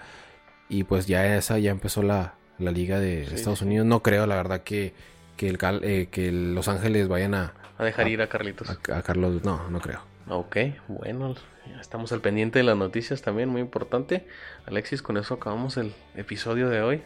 Y 0.68 0.84
pues 0.84 1.08
ya 1.08 1.36
esa 1.38 1.58
ya 1.60 1.72
empezó 1.72 2.04
la, 2.04 2.36
la 2.58 2.72
liga 2.72 3.00
de 3.00 3.26
Sí, 3.28 3.36
Estados. 3.36 3.62
Unidos. 3.62 3.86
No 3.88 4.02
creo, 4.04 4.28
la 4.28 4.36
verdad, 4.36 4.62
que, 4.64 4.94
que, 5.38 5.48
el, 5.50 5.58
Cal- 5.58 5.82
eh, 5.84 6.10
que 6.12 6.32
Los 6.32 6.68
Ángeles 6.68 7.08
vayan 7.08 7.34
a, 7.34 7.54
A 7.78 7.84
dejar 7.86 8.08
ir 8.10 8.22
a 8.22 8.28
Carlitos. 8.28 8.70
a, 8.70 8.74
a 8.74 9.02
Carlos. 9.02 9.44
No, 9.44 9.70
no 9.70 9.80
creo. 9.80 10.02
Ok, 10.28 10.58
bueno, 10.90 11.34
estamos 11.82 12.12
al 12.12 12.20
pendiente 12.22 12.60
de 12.60 12.64
las 12.64 12.78
noticias 12.78 13.22
también, 13.24 13.50
muy 13.50 13.62
importante. 13.62 14.28
Alexis, 14.68 15.02
con 15.02 15.18
eso 15.18 15.36
acabamos 15.36 15.78
el 15.78 15.94
episodio 16.16 16.70
de 16.70 16.82
hoy 16.82 17.02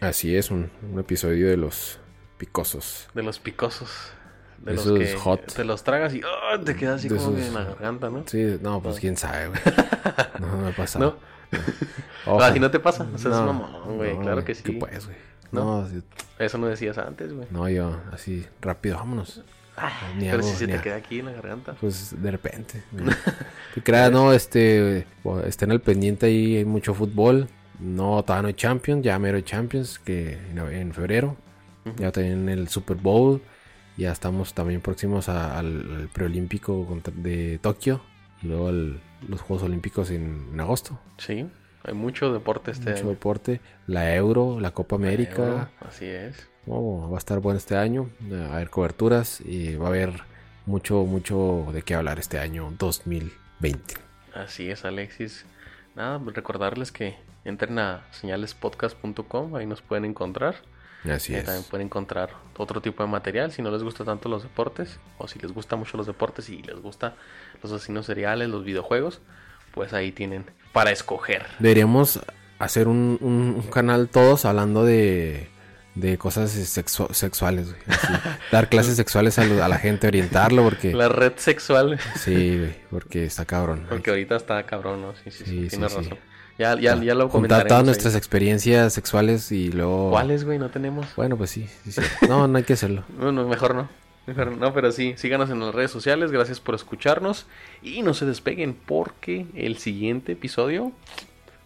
Así 0.00 0.36
es, 0.36 0.50
un, 0.50 0.70
un 0.92 0.98
episodio 1.00 1.48
de 1.48 1.56
los 1.56 1.98
picosos. 2.38 3.08
de 3.14 3.22
los 3.22 3.38
picosos. 3.38 3.90
De 4.58 4.74
Esos 4.74 4.86
los 4.86 4.98
que 4.98 5.14
hot. 5.16 5.52
te 5.54 5.64
los 5.64 5.84
tragas 5.84 6.14
y 6.14 6.22
¡ah! 6.24 6.58
te 6.64 6.74
quedas 6.74 6.96
así 7.00 7.08
De 7.08 7.16
como 7.16 7.34
que 7.34 7.42
esos- 7.42 7.48
en 7.48 7.54
la 7.54 7.64
garganta, 7.64 8.08
¿no? 8.10 8.24
Sí, 8.26 8.58
no, 8.62 8.82
pues 8.82 8.96
No. 8.96 9.00
quién 9.00 9.16
sabe, 9.16 9.48
güey. 9.48 9.60
No, 10.40 10.46
no 10.56 10.58
me 10.66 10.72
pasa. 10.72 10.98
¿No? 10.98 11.16
Ojo. 12.26 12.42
Ah, 12.42 12.52
si 12.52 12.58
no 12.60 12.70
te 12.70 12.80
pasa, 12.80 13.06
o 13.14 13.18
sea, 13.18 13.30
es 13.30 13.36
No, 13.36 13.46
mamón, 13.52 13.96
güey, 13.98 14.14
no, 14.14 14.22
claro 14.22 14.44
que 14.44 14.54
sí. 14.54 14.62
¿Qué 14.62 14.72
pues, 14.72 15.06
güey? 15.06 15.16
¿No? 15.52 15.82
No, 15.82 15.88
Eso 16.38 16.58
no 16.58 16.66
decías 16.66 16.98
antes, 16.98 17.32
güey. 17.32 17.46
no, 17.50 17.68
yo 17.68 18.00
así 18.12 18.44
rápido, 18.60 18.96
vámonos. 18.96 19.42
Ah, 19.76 19.92
Ni 20.16 20.24
pero 20.24 20.38
hago, 20.38 20.48
si 20.48 20.56
se 20.56 20.66
ni 20.66 20.72
te 20.72 20.80
queda 20.80 20.96
aquí 20.96 21.20
en 21.20 21.26
la 21.26 21.32
garganta. 21.32 21.74
Pues 21.80 22.20
de 22.20 22.30
repente. 22.30 22.82
Te 23.74 23.82
creas, 23.82 24.10
no, 24.10 24.32
este, 24.32 25.06
bueno, 25.22 25.42
estén 25.46 25.70
al 25.70 25.80
pendiente 25.82 26.26
ahí, 26.26 26.56
hay 26.56 26.64
mucho 26.64 26.94
fútbol. 26.94 27.48
No, 27.80 28.22
todavía 28.22 28.42
no 28.42 28.48
hay 28.48 28.54
Champions, 28.54 29.04
ya 29.04 29.18
mero 29.18 29.36
hay 29.36 29.42
Champions, 29.42 29.98
que 29.98 30.32
en, 30.50 30.92
febrero. 30.94 31.36
Ya 31.98 32.10
también 32.10 32.48
el 32.48 32.68
Super 32.68 32.96
Bowl. 32.96 33.40
Ya 33.96 34.12
estamos 34.12 34.52
también 34.54 34.80
próximos 34.80 35.28
a- 35.28 35.58
al, 35.58 35.66
al 35.96 36.08
preolímpico 36.08 36.86
de 37.14 37.58
Tokio. 37.62 38.00
Y 38.42 38.48
luego 38.48 38.68
el- 38.70 39.00
los 39.28 39.40
Juegos 39.40 39.64
Olímpicos 39.64 40.10
en, 40.10 40.48
en 40.52 40.60
agosto. 40.60 40.98
Sí, 41.18 41.46
hay 41.84 41.94
mucho 41.94 42.32
deporte 42.32 42.70
este 42.72 42.90
Mucho 42.90 43.02
año. 43.02 43.10
deporte. 43.10 43.60
La 43.86 44.14
Euro, 44.14 44.58
la 44.60 44.72
Copa 44.72 44.96
América. 44.96 45.42
Euro, 45.46 45.68
Así 45.80 46.04
es. 46.06 46.48
Oh, 46.66 47.08
va 47.10 47.16
a 47.16 47.18
estar 47.18 47.38
bueno 47.40 47.58
este 47.58 47.76
año. 47.76 48.10
Va 48.30 48.46
a 48.46 48.54
haber 48.56 48.70
coberturas 48.70 49.40
y 49.40 49.76
va 49.76 49.86
a 49.86 49.88
haber 49.88 50.12
mucho, 50.66 51.04
mucho 51.04 51.66
de 51.72 51.82
qué 51.82 51.94
hablar 51.94 52.18
este 52.18 52.38
año 52.38 52.72
2020. 52.78 53.94
Así 54.34 54.68
es, 54.70 54.84
Alexis. 54.84 55.46
Nada, 55.94 56.18
pues 56.18 56.34
recordarles 56.36 56.90
que 56.92 57.14
entren 57.46 57.78
a 57.78 58.02
señalespodcast.com, 58.10 59.54
ahí 59.56 59.66
nos 59.66 59.82
pueden 59.82 60.04
encontrar. 60.04 60.56
Así 61.10 61.34
es. 61.34 61.44
También 61.44 61.64
pueden 61.70 61.86
encontrar 61.86 62.30
otro 62.56 62.80
tipo 62.80 63.02
de 63.04 63.08
material 63.08 63.52
si 63.52 63.62
no 63.62 63.70
les 63.70 63.82
gusta 63.82 64.04
tanto 64.04 64.28
los 64.28 64.42
deportes 64.42 64.98
o 65.18 65.28
si 65.28 65.38
les 65.38 65.52
gusta 65.52 65.76
mucho 65.76 65.96
los 65.96 66.06
deportes 66.06 66.48
y 66.48 66.62
les 66.62 66.76
gusta 66.80 67.14
los 67.62 67.70
asesinos 67.72 68.06
seriales, 68.06 68.48
los 68.48 68.64
videojuegos, 68.64 69.20
pues 69.72 69.92
ahí 69.92 70.10
tienen 70.10 70.46
para 70.72 70.90
escoger. 70.90 71.46
Deberíamos 71.60 72.20
hacer 72.58 72.88
un, 72.88 73.18
un- 73.20 73.54
un 73.62 73.70
canal 73.70 74.08
todos 74.08 74.44
hablando 74.46 74.84
de, 74.84 75.48
de 75.94 76.18
cosas 76.18 76.56
sexu- 76.56 77.12
sexuales. 77.12 77.68
güey, 77.70 77.82
así. 77.86 78.12
Dar 78.50 78.68
clases 78.68 78.96
sexuales 78.96 79.38
a, 79.38 79.44
lo- 79.44 79.62
a 79.62 79.68
la 79.68 79.78
gente, 79.78 80.08
orientarlo, 80.08 80.64
porque... 80.64 80.92
La 80.92 81.08
red 81.08 81.34
sexual, 81.36 82.00
Sí, 82.16 82.58
güey, 82.58 82.76
porque 82.90 83.26
está 83.26 83.44
cabrón. 83.44 83.86
porque 83.88 84.10
ahorita 84.10 84.34
está 84.36 84.60
cabrón, 84.64 85.02
¿no? 85.02 85.14
Sí, 85.16 85.30
sí, 85.30 85.30
sí, 85.30 85.44
Sí, 85.44 85.62
sí, 85.64 85.68
tienes 85.68 85.92
sí. 85.92 85.98
razón. 85.98 86.18
Ya, 86.58 86.74
ya, 86.78 86.96
ya 86.96 87.14
lo 87.14 87.28
Juntar 87.28 87.30
comentaremos. 87.32 87.68
todas 87.68 87.80
ahí. 87.82 87.86
nuestras 87.86 88.14
experiencias 88.16 88.92
sexuales 88.94 89.52
y 89.52 89.70
luego... 89.70 90.10
¿Cuáles, 90.10 90.44
güey? 90.44 90.58
No 90.58 90.70
tenemos. 90.70 91.06
Bueno, 91.16 91.36
pues 91.36 91.50
sí, 91.50 91.68
sí, 91.84 91.92
sí. 91.92 92.00
No, 92.28 92.48
no 92.48 92.56
hay 92.58 92.64
que 92.64 92.72
hacerlo. 92.74 93.04
Bueno, 93.18 93.46
mejor 93.46 93.74
no. 93.74 93.88
Mejor 94.26 94.52
no, 94.56 94.72
pero 94.74 94.90
sí, 94.90 95.14
síganos 95.18 95.50
en 95.50 95.60
las 95.60 95.72
redes 95.74 95.90
sociales, 95.92 96.32
gracias 96.32 96.58
por 96.58 96.74
escucharnos 96.74 97.46
y 97.82 98.02
no 98.02 98.12
se 98.12 98.26
despeguen 98.26 98.74
porque 98.74 99.46
el 99.54 99.76
siguiente 99.78 100.32
episodio 100.32 100.90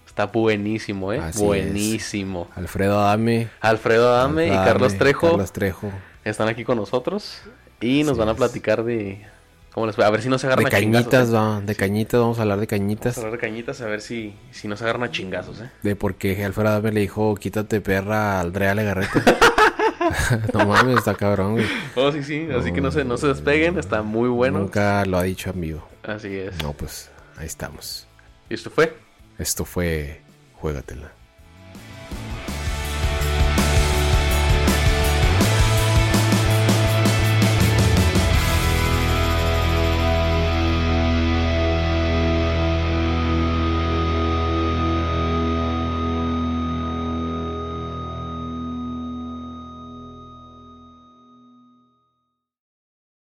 está 0.07 0.27
buenísimo, 0.27 1.11
¿eh? 1.15 1.21
Así 1.21 1.39
es. 1.39 1.45
buenísimo. 1.47 2.49
Alfredo 2.55 3.01
Adame. 3.01 3.49
Alfredo 3.61 4.13
Adame 4.15 4.49
y 4.49 4.51
Carlos 4.51 4.99
Trejo 4.99 5.31
Carlos 5.31 5.53
Trejo. 5.53 5.91
están 6.25 6.49
aquí 6.49 6.65
con 6.65 6.77
nosotros 6.77 7.41
y 7.81 8.03
nos 8.03 8.11
Así 8.13 8.19
van 8.19 8.29
a 8.29 8.33
es. 8.33 8.37
platicar 8.37 8.85
de, 8.85 9.25
¿Cómo 9.73 9.87
les 9.87 9.99
va? 9.99 10.07
A 10.07 10.11
ver 10.11 10.23
si 10.23 10.29
no 10.29 10.39
se 10.39 10.47
agarran 10.47 10.65
De 10.65 10.77
a 10.77 10.81
chingazos. 10.81 11.11
cañitas, 11.11 11.29
¿eh? 11.29 11.33
va, 11.33 11.61
de 11.61 11.75
cañitas, 11.77 12.21
vamos 12.21 12.39
a 12.39 12.43
hablar 12.43 12.61
de 12.61 12.67
cañitas. 12.67 13.17
Vamos 13.17 13.19
a 13.19 13.21
hablar 13.21 13.41
de 13.41 13.47
cañitas 13.47 13.81
a 13.81 13.87
ver 13.87 14.01
si, 14.01 14.35
si 14.51 14.67
no 14.69 14.77
se 14.77 14.85
agarran 14.85 15.05
a 15.05 15.11
chingazos, 15.11 15.61
¿eh? 15.61 15.71
De 15.83 15.95
por 15.97 16.17
qué 16.17 16.45
Alfredo 16.45 16.71
Adame 16.71 16.93
le 16.93 17.01
dijo, 17.01 17.35
quítate 17.37 17.81
perra 17.81 18.41
al 18.41 18.49
Andrea 18.49 18.75
Legarreta. 18.75 19.23
no 20.55 20.67
mames, 20.67 20.99
está 20.99 21.15
cabrón, 21.15 21.53
güey. 21.53 21.67
Oh, 21.95 22.11
sí, 22.13 22.23
sí. 22.23 22.49
Así 22.57 22.73
que 22.73 22.81
no 22.81 22.91
se, 22.91 23.05
no 23.05 23.17
se 23.17 23.29
despeguen. 23.29 23.79
Está 23.79 24.03
muy 24.03 24.29
bueno. 24.29 24.59
Nunca 24.59 25.05
lo 25.05 25.19
ha 25.19 25.23
dicho 25.23 25.51
en 25.51 25.61
vivo. 25.61 25.89
Así 26.03 26.35
es. 26.37 26.63
No, 26.63 26.73
pues 26.73 27.11
ahí 27.37 27.47
estamos. 27.47 28.07
Y 28.49 28.55
esto 28.55 28.71
fue 28.71 28.97
Esto 29.39 29.65
fue 29.65 30.21
Juégatela. 30.55 31.13